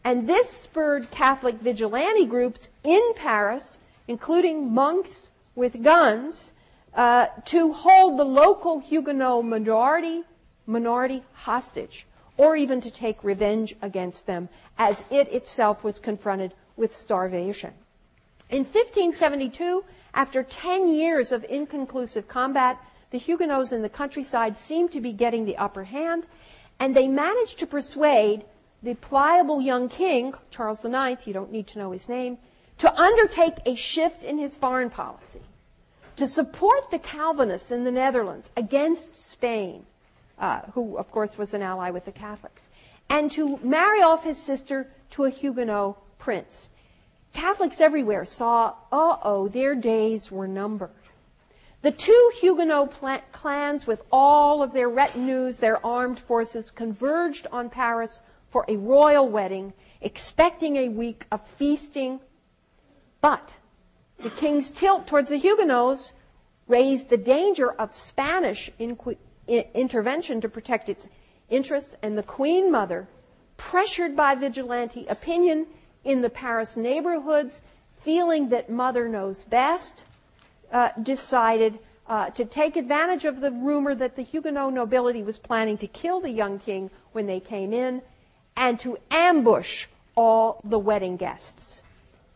And 0.04 0.28
this 0.28 0.50
spurred 0.50 1.10
Catholic 1.10 1.56
vigilante 1.56 2.26
groups 2.26 2.70
in 2.82 3.02
Paris, 3.16 3.80
including 4.06 4.72
monks 4.72 5.30
with 5.54 5.82
guns, 5.82 6.52
uh, 6.94 7.26
to 7.46 7.72
hold 7.72 8.18
the 8.18 8.24
local 8.24 8.80
Huguenot 8.80 9.44
minority, 9.44 10.22
minority 10.66 11.24
hostage, 11.32 12.06
or 12.36 12.56
even 12.56 12.80
to 12.80 12.90
take 12.90 13.22
revenge 13.22 13.74
against 13.82 14.26
them 14.26 14.48
as 14.78 15.04
it 15.10 15.32
itself 15.32 15.84
was 15.84 15.98
confronted 15.98 16.54
with 16.76 16.96
starvation. 16.96 17.72
In 18.50 18.64
1572, 18.64 19.84
after 20.12 20.42
10 20.42 20.94
years 20.94 21.32
of 21.32 21.44
inconclusive 21.48 22.28
combat, 22.28 22.78
the 23.10 23.18
Huguenots 23.18 23.72
in 23.72 23.82
the 23.82 23.88
countryside 23.88 24.56
seemed 24.56 24.92
to 24.92 25.00
be 25.00 25.12
getting 25.12 25.44
the 25.44 25.56
upper 25.56 25.84
hand, 25.84 26.24
and 26.78 26.94
they 26.94 27.08
managed 27.08 27.58
to 27.60 27.66
persuade 27.66 28.44
the 28.82 28.94
pliable 28.94 29.60
young 29.60 29.88
king, 29.88 30.34
Charles 30.50 30.84
IX, 30.84 31.26
you 31.26 31.32
don't 31.32 31.50
need 31.50 31.66
to 31.68 31.78
know 31.78 31.92
his 31.92 32.08
name, 32.08 32.38
to 32.78 32.94
undertake 33.00 33.54
a 33.64 33.74
shift 33.74 34.22
in 34.22 34.38
his 34.38 34.56
foreign 34.56 34.90
policy, 34.90 35.40
to 36.16 36.28
support 36.28 36.90
the 36.90 36.98
Calvinists 36.98 37.70
in 37.70 37.84
the 37.84 37.90
Netherlands 37.90 38.50
against 38.56 39.16
Spain, 39.16 39.84
uh, 40.38 40.60
who, 40.74 40.96
of 40.96 41.10
course, 41.10 41.36
was 41.36 41.54
an 41.54 41.62
ally 41.62 41.90
with 41.90 42.04
the 42.04 42.12
Catholics, 42.12 42.68
and 43.08 43.30
to 43.32 43.58
marry 43.58 44.02
off 44.02 44.24
his 44.24 44.38
sister 44.38 44.88
to 45.10 45.24
a 45.24 45.30
Huguenot 45.30 45.96
prince. 46.18 46.70
Catholics 47.32 47.80
everywhere 47.80 48.24
saw, 48.24 48.74
uh 48.92 49.16
oh, 49.22 49.48
their 49.48 49.74
days 49.74 50.30
were 50.30 50.46
numbered. 50.48 50.90
The 51.82 51.90
two 51.90 52.30
Huguenot 52.40 52.94
clans, 53.32 53.86
with 53.86 54.02
all 54.10 54.62
of 54.62 54.72
their 54.72 54.88
retinues, 54.88 55.58
their 55.58 55.84
armed 55.84 56.18
forces, 56.18 56.70
converged 56.70 57.46
on 57.52 57.68
Paris 57.68 58.22
for 58.48 58.64
a 58.68 58.76
royal 58.76 59.28
wedding, 59.28 59.74
expecting 60.00 60.76
a 60.76 60.88
week 60.88 61.26
of 61.30 61.46
feasting. 61.46 62.20
But 63.20 63.50
the 64.24 64.30
king's 64.30 64.70
tilt 64.70 65.06
towards 65.06 65.28
the 65.28 65.36
Huguenots 65.36 66.14
raised 66.66 67.10
the 67.10 67.18
danger 67.18 67.72
of 67.72 67.94
Spanish 67.94 68.70
inqu- 68.80 69.18
intervention 69.46 70.40
to 70.40 70.48
protect 70.48 70.88
its 70.88 71.08
interests, 71.50 71.94
and 72.02 72.16
the 72.16 72.22
Queen 72.22 72.72
Mother, 72.72 73.06
pressured 73.58 74.16
by 74.16 74.34
vigilante 74.34 75.06
opinion 75.08 75.66
in 76.04 76.22
the 76.22 76.30
Paris 76.30 76.74
neighborhoods, 76.74 77.60
feeling 78.02 78.48
that 78.48 78.70
Mother 78.70 79.10
knows 79.10 79.44
best, 79.44 80.04
uh, 80.72 80.88
decided 81.02 81.78
uh, 82.06 82.30
to 82.30 82.46
take 82.46 82.76
advantage 82.76 83.26
of 83.26 83.42
the 83.42 83.50
rumor 83.50 83.94
that 83.94 84.16
the 84.16 84.22
Huguenot 84.22 84.72
nobility 84.72 85.22
was 85.22 85.38
planning 85.38 85.76
to 85.78 85.86
kill 85.86 86.20
the 86.20 86.30
young 86.30 86.58
king 86.58 86.90
when 87.12 87.26
they 87.26 87.40
came 87.40 87.74
in 87.74 88.00
and 88.56 88.80
to 88.80 88.96
ambush 89.10 89.86
all 90.16 90.62
the 90.64 90.78
wedding 90.78 91.18
guests. 91.18 91.82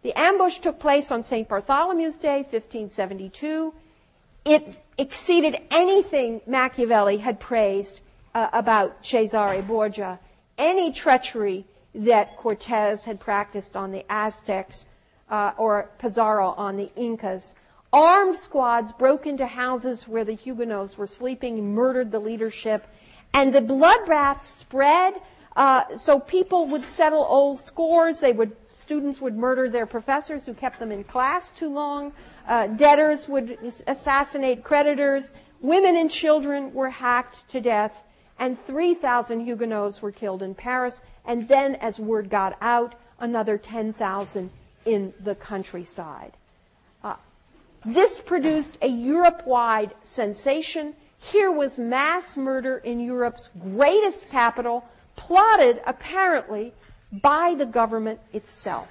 The 0.08 0.18
ambush 0.18 0.60
took 0.60 0.78
place 0.78 1.10
on 1.10 1.22
St. 1.22 1.46
Bartholomew's 1.46 2.18
Day, 2.18 2.38
1572. 2.38 3.74
It 4.46 4.80
exceeded 4.96 5.58
anything 5.70 6.40
Machiavelli 6.46 7.18
had 7.18 7.38
praised 7.38 8.00
uh, 8.34 8.48
about 8.54 9.04
Cesare 9.04 9.60
Borgia, 9.60 10.18
any 10.56 10.92
treachery 10.92 11.66
that 11.94 12.38
Cortez 12.38 13.04
had 13.04 13.20
practiced 13.20 13.76
on 13.76 13.92
the 13.92 14.10
Aztecs 14.10 14.86
uh, 15.28 15.52
or 15.58 15.90
Pizarro 15.98 16.54
on 16.56 16.76
the 16.76 16.90
Incas. 16.96 17.52
Armed 17.92 18.36
squads 18.36 18.92
broke 18.92 19.26
into 19.26 19.46
houses 19.46 20.08
where 20.08 20.24
the 20.24 20.32
Huguenots 20.32 20.96
were 20.96 21.06
sleeping, 21.06 21.74
murdered 21.74 22.12
the 22.12 22.18
leadership, 22.18 22.86
and 23.34 23.54
the 23.54 23.60
bloodbath 23.60 24.46
spread. 24.46 25.20
Uh, 25.54 25.98
so 25.98 26.18
people 26.18 26.66
would 26.68 26.84
settle 26.84 27.26
old 27.28 27.60
scores. 27.60 28.20
They 28.20 28.32
would 28.32 28.56
students 28.88 29.20
would 29.20 29.36
murder 29.36 29.68
their 29.68 29.84
professors 29.84 30.46
who 30.46 30.54
kept 30.54 30.78
them 30.78 30.90
in 30.90 31.04
class 31.04 31.50
too 31.50 31.68
long. 31.68 32.10
Uh, 32.46 32.66
debtors 32.68 33.28
would 33.28 33.58
assassinate 33.86 34.64
creditors. 34.64 35.34
Women 35.60 35.94
and 35.94 36.10
children 36.10 36.72
were 36.72 36.88
hacked 36.88 37.46
to 37.50 37.60
death, 37.60 38.02
and 38.38 38.58
3,000 38.64 39.40
Huguenots 39.40 40.00
were 40.00 40.10
killed 40.10 40.42
in 40.42 40.54
Paris. 40.54 41.02
And 41.26 41.46
then, 41.48 41.74
as 41.74 41.98
word 41.98 42.30
got 42.30 42.56
out, 42.62 42.94
another 43.20 43.58
10,000 43.58 44.50
in 44.86 45.12
the 45.20 45.34
countryside. 45.34 46.32
This 47.84 48.20
produced 48.20 48.78
a 48.82 48.88
Europe 48.88 49.46
wide 49.46 49.94
sensation. 50.02 50.94
Here 51.18 51.50
was 51.50 51.78
mass 51.78 52.38
murder 52.38 52.78
in 52.78 53.00
Europe's 53.00 53.50
greatest 53.60 54.30
capital, 54.30 54.84
plotted 55.14 55.82
apparently 55.86 56.72
by 57.12 57.54
the 57.56 57.66
government 57.66 58.20
itself. 58.32 58.88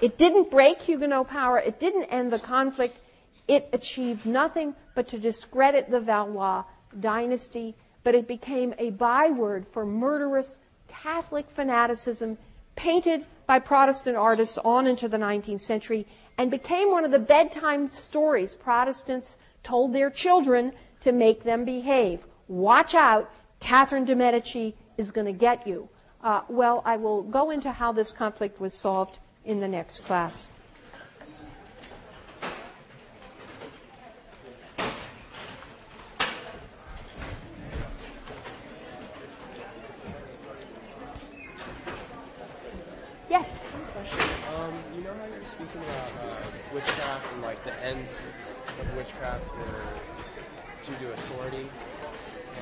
It 0.00 0.18
didn't 0.18 0.50
break 0.50 0.82
Huguenot 0.82 1.28
power, 1.28 1.58
it 1.58 1.78
didn't 1.78 2.04
end 2.04 2.32
the 2.32 2.38
conflict, 2.38 2.98
it 3.46 3.68
achieved 3.72 4.26
nothing 4.26 4.74
but 4.94 5.08
to 5.08 5.18
discredit 5.18 5.90
the 5.90 6.00
Valois 6.00 6.64
dynasty, 6.98 7.74
but 8.02 8.14
it 8.14 8.26
became 8.26 8.74
a 8.78 8.90
byword 8.90 9.66
for 9.72 9.86
murderous 9.86 10.58
Catholic 10.88 11.48
fanaticism 11.50 12.36
painted 12.74 13.24
by 13.46 13.58
Protestant 13.58 14.16
artists 14.16 14.58
on 14.58 14.86
into 14.86 15.08
the 15.08 15.16
19th 15.16 15.60
century 15.60 16.06
and 16.38 16.50
became 16.50 16.90
one 16.90 17.04
of 17.04 17.10
the 17.10 17.18
bedtime 17.18 17.90
stories 17.90 18.54
Protestants 18.54 19.36
told 19.62 19.92
their 19.92 20.10
children 20.10 20.72
to 21.02 21.12
make 21.12 21.44
them 21.44 21.64
behave. 21.64 22.20
Watch 22.48 22.94
out, 22.94 23.30
Catherine 23.60 24.04
de' 24.04 24.16
Medici 24.16 24.74
is 24.96 25.10
going 25.10 25.26
to 25.26 25.32
get 25.32 25.66
you. 25.66 25.88
Uh, 26.22 26.42
well, 26.48 26.82
I 26.84 26.96
will 26.98 27.22
go 27.22 27.50
into 27.50 27.72
how 27.72 27.90
this 27.90 28.12
conflict 28.12 28.60
was 28.60 28.74
solved 28.74 29.18
in 29.44 29.58
the 29.58 29.66
next 29.66 30.04
class. 30.04 30.48
Yes? 43.28 43.48
Um, 44.54 44.74
you 44.94 45.02
know 45.02 45.14
how 45.14 45.26
you're 45.26 45.44
speaking 45.44 45.80
about 45.80 46.12
uh, 46.22 46.36
witchcraft 46.72 47.32
and 47.32 47.42
like 47.42 47.64
the 47.64 47.72
ends 47.82 48.12
of 48.78 48.96
witchcraft 48.96 49.56
were 49.56 49.74
due 50.86 51.06
to 51.06 51.12
authority, 51.14 51.68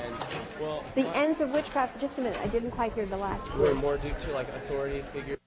and 0.05 0.15
well, 0.61 0.85
The 0.95 1.07
ends 1.17 1.41
of 1.41 1.51
witchcraft, 1.51 2.01
just 2.01 2.19
a 2.19 2.23
minute, 2.23 2.39
I 2.43 2.49
didn't 2.49 2.71
quite 2.71 2.93
hear 2.95 3.07
the 3.07 3.17
last 3.17 3.55
were 3.57 3.75
more 3.75 3.97
due 3.99 4.15
to 4.27 4.33
like 4.33 4.49
authority 4.49 5.03
figures. 5.13 5.40